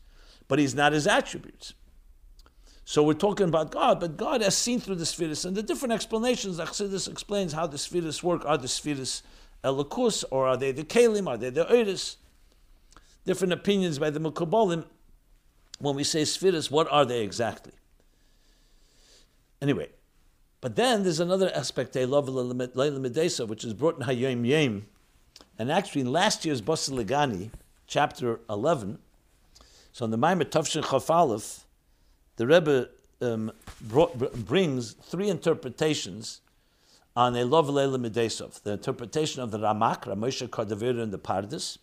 but 0.48 0.60
he's 0.60 0.76
not 0.76 0.91
his 0.91 1.08
attributes. 1.08 1.74
So 2.86 3.02
we're 3.04 3.14
talking 3.14 3.48
about 3.48 3.72
God, 3.72 4.00
but 4.00 4.18
God 4.18 4.42
has 4.42 4.58
seen 4.58 4.80
through 4.80 4.96
the 4.96 5.06
spheres 5.06 5.46
and 5.46 5.56
the 5.56 5.64
different 5.64 5.94
explanations. 5.94 6.60
Chassidus 6.60 7.10
explains 7.10 7.54
how 7.54 7.66
the 7.66 7.78
spheres 7.78 8.22
work. 8.22 8.46
Are 8.46 8.58
the 8.58 8.68
spheres 8.68 9.24
Elokus, 9.64 10.26
or 10.30 10.48
are 10.48 10.58
they 10.58 10.74
the 10.74 10.84
kalim? 10.84 11.28
Are 11.28 11.38
they 11.38 11.50
the 11.50 11.66
oiris? 11.66 12.18
Different 13.26 13.54
opinions 13.54 14.00
by 14.00 14.10
the 14.10 14.20
Mukabalim. 14.20 14.86
When 15.80 15.96
we 15.96 16.04
say 16.04 16.26
spheres, 16.26 16.70
what 16.70 16.92
are 16.92 17.06
they 17.06 17.22
exactly? 17.22 17.72
Anyway, 19.62 19.90
but 20.60 20.76
then 20.76 21.04
there's 21.04 21.22
another 21.22 21.50
aspect, 21.56 21.96
which 21.96 22.04
is 23.64 23.74
brought 23.74 23.98
in 23.98 24.04
Hayom 24.06 24.46
Yom. 24.46 24.84
And 25.58 25.72
actually, 25.72 26.02
in 26.02 26.12
last 26.12 26.44
year's 26.44 26.62
Basi 26.62 26.92
L'Gani, 26.92 27.52
chapter 27.88 28.42
11, 28.50 29.00
so 29.94 30.06
in 30.06 30.12
the 30.12 30.18
Maimer 30.18 30.44
Tavshin 30.44 30.84
Chaf 30.84 31.62
the 32.38 32.48
Rebbe 32.48 32.90
um, 33.22 33.52
brought, 33.82 34.46
brings 34.46 34.94
three 34.94 35.30
interpretations 35.30 36.42
on 37.16 37.36
a 37.36 37.46
love 37.46 37.70
Leila 37.70 38.00
Medesov. 38.00 38.62
The 38.64 38.74
interpretation 38.74 39.42
of 39.42 39.52
the 39.52 39.60
Ramak, 39.60 40.04
Ramosha 40.04 40.48
Cordovero 40.48 41.02
and 41.02 41.12
the 41.12 41.20
Pardes, 41.20 41.78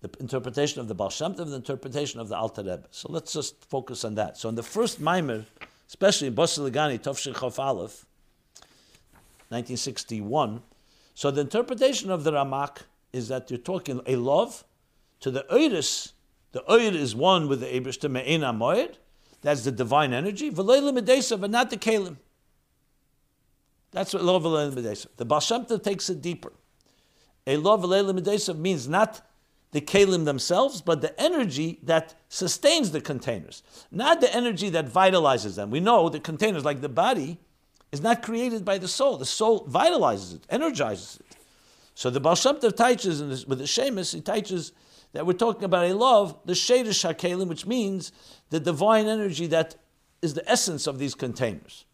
the 0.00 0.10
interpretation 0.20 0.80
of 0.80 0.88
the 0.88 0.94
Baal 0.94 1.10
the 1.10 1.54
interpretation 1.54 2.20
of 2.20 2.28
the 2.28 2.36
Alter 2.36 2.62
Rebbe. 2.62 2.84
So 2.90 3.10
let's 3.10 3.32
just 3.32 3.64
focus 3.64 4.04
on 4.04 4.14
that. 4.16 4.36
So 4.36 4.48
in 4.48 4.54
the 4.54 4.62
first 4.62 5.00
Maimer, 5.00 5.44
especially 5.88 6.28
in 6.28 6.34
Basi 6.34 6.58
L'Gani, 6.58 6.98
Tovshin 6.98 7.34
Chof 7.34 7.58
Aleph, 7.58 8.06
1961, 9.48 10.62
so 11.14 11.30
the 11.30 11.42
interpretation 11.42 12.10
of 12.10 12.24
the 12.24 12.32
Ramak 12.32 12.78
is 13.12 13.28
that 13.28 13.50
you're 13.50 13.58
talking 13.58 14.00
a 14.06 14.16
love 14.16 14.64
to 15.20 15.30
the 15.30 15.44
Oiris. 15.50 16.12
The 16.52 16.62
Oir 16.70 16.94
is 16.94 17.14
one 17.14 17.48
with 17.48 17.60
the 17.60 17.66
Ebrish 17.66 18.00
to 18.00 18.08
Me'ena 18.08 18.52
Moed, 18.52 18.96
That's 19.42 19.64
the 19.64 19.72
divine 19.72 20.12
energy. 20.12 20.50
V'leilim 20.50 20.98
Medesav, 20.98 21.42
and 21.42 21.52
not 21.52 21.70
the 21.70 21.76
Kalim. 21.76 22.16
That's 23.90 24.14
what 24.14 24.24
love 24.24 24.44
V'leilim 24.44 24.74
Medesav. 24.74 25.08
The 25.16 25.26
Tov 25.26 25.82
takes 25.82 26.08
it 26.08 26.22
deeper. 26.22 26.52
A 27.46 27.56
love 27.56 27.82
V'leilim 27.82 28.18
Medesav 28.18 28.56
means 28.56 28.88
not 28.88 29.20
the 29.72 29.80
kalim 29.80 30.26
themselves, 30.26 30.80
but 30.80 31.00
the 31.00 31.18
energy 31.20 31.80
that 31.82 32.14
sustains 32.28 32.90
the 32.90 33.00
containers, 33.00 33.62
not 33.90 34.20
the 34.20 34.32
energy 34.34 34.68
that 34.68 34.86
vitalizes 34.86 35.56
them. 35.56 35.70
We 35.70 35.80
know 35.80 36.08
the 36.10 36.20
containers, 36.20 36.64
like 36.64 36.82
the 36.82 36.90
body, 36.90 37.38
is 37.90 38.02
not 38.02 38.22
created 38.22 38.64
by 38.64 38.78
the 38.78 38.86
soul. 38.86 39.16
The 39.16 39.24
soul 39.26 39.66
vitalizes 39.66 40.34
it, 40.34 40.46
energizes 40.50 41.18
it. 41.20 41.36
So 41.94 42.10
the 42.10 42.20
Tov 42.20 42.76
teaches 42.76 43.46
with 43.46 43.58
the 43.58 43.66
Shemus, 43.66 44.12
he 44.12 44.20
teaches 44.20 44.72
that 45.12 45.26
we're 45.26 45.32
talking 45.34 45.64
about 45.64 45.86
a 45.86 45.94
love, 45.94 46.38
the 46.44 46.54
Shadish 46.54 47.04
HaKelim, 47.14 47.48
which 47.48 47.66
means 47.66 48.12
the 48.50 48.60
divine 48.60 49.06
energy 49.06 49.46
that 49.48 49.76
is 50.22 50.34
the 50.34 50.48
essence 50.50 50.86
of 50.86 50.98
these 50.98 51.14
containers. 51.14 51.84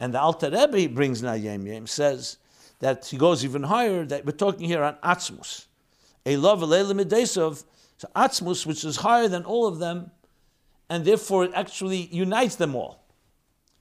And 0.00 0.14
the 0.14 0.20
Alter 0.20 0.50
Rebbe 0.50 0.92
brings 0.94 1.22
Nayem 1.22 1.66
Yem, 1.66 1.88
says 1.88 2.38
that 2.80 3.06
he 3.06 3.16
goes 3.16 3.44
even 3.44 3.64
higher, 3.64 4.04
that 4.04 4.24
we're 4.24 4.32
talking 4.32 4.66
here 4.66 4.82
on 4.82 4.94
Atzmus. 5.02 5.66
A 6.24 6.36
love, 6.36 6.62
Leila 6.62 7.26
so 7.26 7.54
Atzmus, 8.14 8.66
which 8.66 8.84
is 8.84 8.96
higher 8.96 9.28
than 9.28 9.44
all 9.44 9.66
of 9.66 9.78
them, 9.78 10.10
and 10.88 11.04
therefore 11.04 11.44
it 11.44 11.52
actually 11.54 12.08
unites 12.12 12.56
them 12.56 12.74
all. 12.74 13.04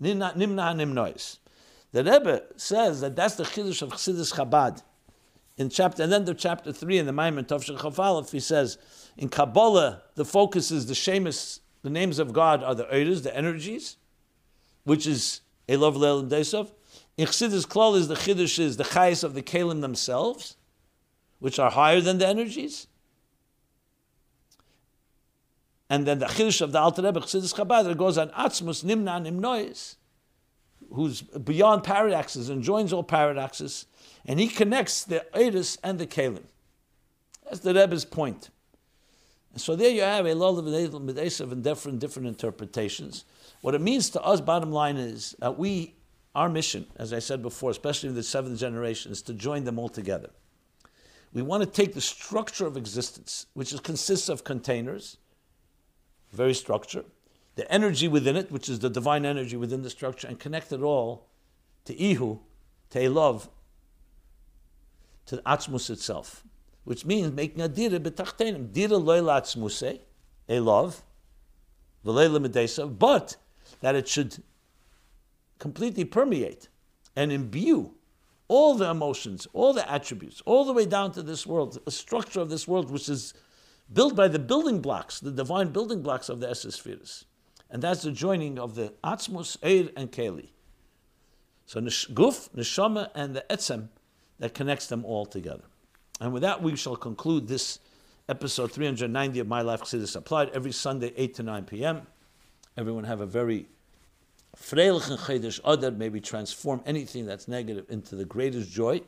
Nimna 0.01 0.35
Nimnois. 0.35 1.37
The 1.91 2.03
Rebbe 2.03 2.43
says 2.57 3.01
that 3.01 3.15
that's 3.15 3.35
the 3.35 3.43
Chiddush 3.43 3.81
of 3.81 3.89
Chassidus 3.91 4.33
Chabad 4.33 4.81
in 5.57 5.69
chapter, 5.69 6.03
and 6.03 6.11
then 6.11 6.25
the 6.25 6.33
chapter 6.33 6.73
three 6.73 6.97
in 6.97 7.05
the 7.05 7.13
Maimon 7.13 7.45
Tovshel 7.45 7.77
Chafalef, 7.77 8.31
he 8.31 8.39
says, 8.39 8.77
in 9.17 9.29
Kabbalah, 9.29 10.01
the 10.15 10.25
focus 10.25 10.71
is 10.71 10.87
the 10.87 10.93
Shemus, 10.93 11.61
the 11.81 11.89
names 11.89 12.19
of 12.19 12.33
God 12.33 12.63
are 12.63 12.75
the 12.75 12.85
Eiras, 12.85 13.23
the 13.23 13.35
energies, 13.35 13.97
which 14.83 15.07
is 15.07 15.41
Elov 15.69 15.95
Leil 15.95 16.27
Desov. 16.27 16.71
In 17.17 17.27
Chassidus 17.27 17.65
Klal 17.65 17.95
is 17.95 18.07
the 18.07 18.15
Chiddush 18.15 18.59
is 18.59 18.75
the 18.77 18.83
Chayes 18.83 19.23
of 19.23 19.33
the 19.33 19.41
Kalim 19.41 19.81
themselves, 19.81 20.57
which 21.39 21.59
are 21.59 21.71
higher 21.71 22.01
than 22.01 22.17
the 22.17 22.27
energies. 22.27 22.87
And 25.89 26.05
then 26.05 26.19
the 26.19 26.25
Chiddush 26.25 26.61
of 26.61 26.73
the 26.73 26.79
Alter 26.79 27.03
Rebbe, 27.03 27.21
Chassidus 27.21 27.53
Chabad, 27.53 27.89
it 27.89 27.97
goes 27.97 28.17
on 28.17 28.29
Atzmus, 28.29 28.83
Nimna, 28.83 29.25
Nimnois, 29.25 29.95
who's 30.91 31.21
beyond 31.21 31.83
paradoxes 31.83 32.49
and 32.49 32.61
joins 32.61 32.91
all 32.91 33.03
paradoxes 33.03 33.85
and 34.25 34.39
he 34.39 34.47
connects 34.47 35.03
the 35.03 35.25
Eris 35.35 35.77
and 35.83 35.99
the 35.99 36.07
Kalim. 36.07 36.45
That's 37.43 37.59
the 37.59 37.73
Rebbe's 37.73 38.05
point. 38.05 38.49
And 39.53 39.61
so 39.61 39.75
there 39.75 39.89
you 39.89 40.01
have 40.01 40.25
a 40.25 40.33
lot 40.33 40.57
of 40.57 40.67
and 40.67 41.63
different, 41.63 41.99
different 41.99 42.27
interpretations. 42.27 43.23
What 43.61 43.73
it 43.73 43.81
means 43.81 44.09
to 44.11 44.21
us, 44.21 44.41
bottom 44.41 44.71
line, 44.71 44.97
is 44.97 45.35
that 45.39 45.57
we, 45.57 45.95
our 46.33 46.49
mission, 46.49 46.87
as 46.97 47.13
I 47.13 47.19
said 47.19 47.41
before, 47.41 47.71
especially 47.71 48.09
in 48.09 48.15
the 48.15 48.23
seventh 48.23 48.59
generation, 48.59 49.11
is 49.11 49.21
to 49.23 49.33
join 49.33 49.63
them 49.63 49.79
all 49.79 49.87
together. 49.87 50.31
We 51.31 51.41
want 51.41 51.63
to 51.63 51.69
take 51.69 51.93
the 51.93 52.01
structure 52.01 52.65
of 52.65 52.75
existence, 52.77 53.45
which 53.53 53.71
is, 53.71 53.79
consists 53.79 54.27
of 54.27 54.43
containers, 54.43 55.17
very 56.31 56.53
structure, 56.53 57.05
the 57.55 57.71
energy 57.71 58.07
within 58.07 58.35
it, 58.35 58.51
which 58.51 58.67
is 58.67 58.79
the 58.79 58.89
divine 58.89 59.25
energy 59.25 59.55
within 59.55 59.83
the 59.83 59.89
structure, 59.89 60.27
and 60.27 60.39
connect 60.39 60.73
it 60.73 60.81
all 60.81 61.27
to 61.85 61.97
Ihu, 61.97 62.39
to 62.89 63.09
love, 63.09 63.49
to 65.25 65.37
the 65.37 65.41
Atzmus 65.43 65.89
itself, 65.89 66.43
which 66.83 67.05
means 67.05 67.31
making 67.31 67.61
a 67.61 67.67
dira 67.67 67.99
betachtenim. 67.99 68.71
Dira 68.71 68.97
loyla 68.97 69.41
atzmuse, 69.41 69.99
a 70.47 70.59
love, 70.59 71.03
but 72.03 73.37
that 73.81 73.95
it 73.95 74.07
should 74.07 74.43
completely 75.57 76.05
permeate 76.05 76.69
and 77.15 77.31
imbue 77.31 77.95
all 78.47 78.75
the 78.75 78.89
emotions, 78.89 79.47
all 79.53 79.73
the 79.73 79.91
attributes, 79.91 80.41
all 80.45 80.65
the 80.65 80.73
way 80.73 80.85
down 80.85 81.11
to 81.13 81.23
this 81.23 81.47
world, 81.47 81.79
the 81.83 81.91
structure 81.91 82.39
of 82.39 82.49
this 82.49 82.67
world, 82.67 82.91
which 82.91 83.09
is 83.09 83.33
built 83.91 84.15
by 84.15 84.27
the 84.27 84.37
building 84.39 84.81
blocks, 84.81 85.19
the 85.19 85.31
divine 85.31 85.69
building 85.69 86.01
blocks 86.01 86.29
of 86.29 86.39
the 86.39 86.47
Esespheres. 86.47 87.25
And 87.69 87.81
that's 87.81 88.03
the 88.03 88.11
joining 88.11 88.59
of 88.59 88.75
the 88.75 88.93
Atzmus, 89.03 89.57
Eir, 89.59 89.91
and 89.97 90.11
Keli. 90.11 90.49
So 91.65 91.81
Guf, 91.81 92.49
Neshama, 92.51 93.09
and 93.15 93.35
the 93.35 93.43
Etzem 93.49 93.89
that 94.39 94.53
connects 94.53 94.87
them 94.87 95.05
all 95.05 95.25
together. 95.25 95.63
And 96.19 96.33
with 96.33 96.41
that, 96.43 96.61
we 96.61 96.75
shall 96.75 96.95
conclude 96.95 97.47
this 97.47 97.79
episode 98.27 98.71
390 98.71 99.39
of 99.39 99.47
My 99.47 99.61
Life 99.61 99.81
Chassidus 99.81 100.15
Applied 100.15 100.49
every 100.49 100.71
Sunday, 100.71 101.13
8 101.15 101.35
to 101.35 101.43
9 101.43 101.65
p.m. 101.65 102.07
Everyone 102.77 103.03
have 103.03 103.21
a 103.21 103.25
very 103.25 103.67
freilich 104.55 105.09
and 105.09 105.19
chedesh 105.19 105.59
other, 105.63 105.91
maybe 105.91 106.19
transform 106.19 106.81
anything 106.85 107.25
that's 107.25 107.47
negative 107.47 107.85
into 107.89 108.15
the 108.15 108.25
greatest 108.25 108.71
joy. 108.71 109.01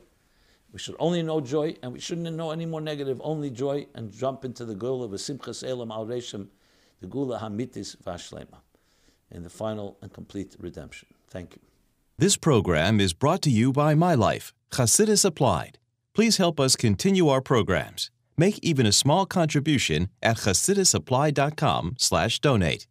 We 0.72 0.78
should 0.78 0.96
only 0.98 1.22
know 1.22 1.40
joy, 1.40 1.76
and 1.82 1.92
we 1.92 2.00
shouldn't 2.00 2.34
know 2.36 2.50
any 2.50 2.66
more 2.66 2.80
negative, 2.80 3.20
only 3.24 3.50
joy, 3.50 3.86
and 3.94 4.12
jump 4.12 4.44
into 4.44 4.64
the 4.66 4.74
goal 4.74 5.02
of 5.02 5.12
a 5.14 5.16
Simchas 5.16 5.66
Elam 5.66 5.90
al 5.90 6.06
Reshim, 6.06 6.48
the 7.00 7.06
geula 7.06 7.40
hamitis 7.40 7.96
vashlema, 7.96 8.58
in 9.30 9.42
the 9.42 9.50
final 9.50 9.96
and 10.02 10.12
complete 10.12 10.56
redemption. 10.58 11.08
Thank 11.30 11.56
you. 11.56 11.62
This 12.18 12.36
program 12.36 13.00
is 13.00 13.12
brought 13.12 13.42
to 13.42 13.50
you 13.50 13.72
by 13.72 13.94
My 13.94 14.14
Life, 14.14 14.52
Chassidus 14.70 15.24
Applied. 15.24 15.78
Please 16.14 16.38
help 16.38 16.58
us 16.58 16.74
continue 16.74 17.28
our 17.28 17.40
programs. 17.40 18.10
Make 18.36 18.58
even 18.60 18.86
a 18.86 18.92
small 18.92 19.24
contribution 19.24 20.08
at 20.20 20.38
chassidusapplied.com 20.38 21.94
slash 21.98 22.40
donate. 22.40 22.87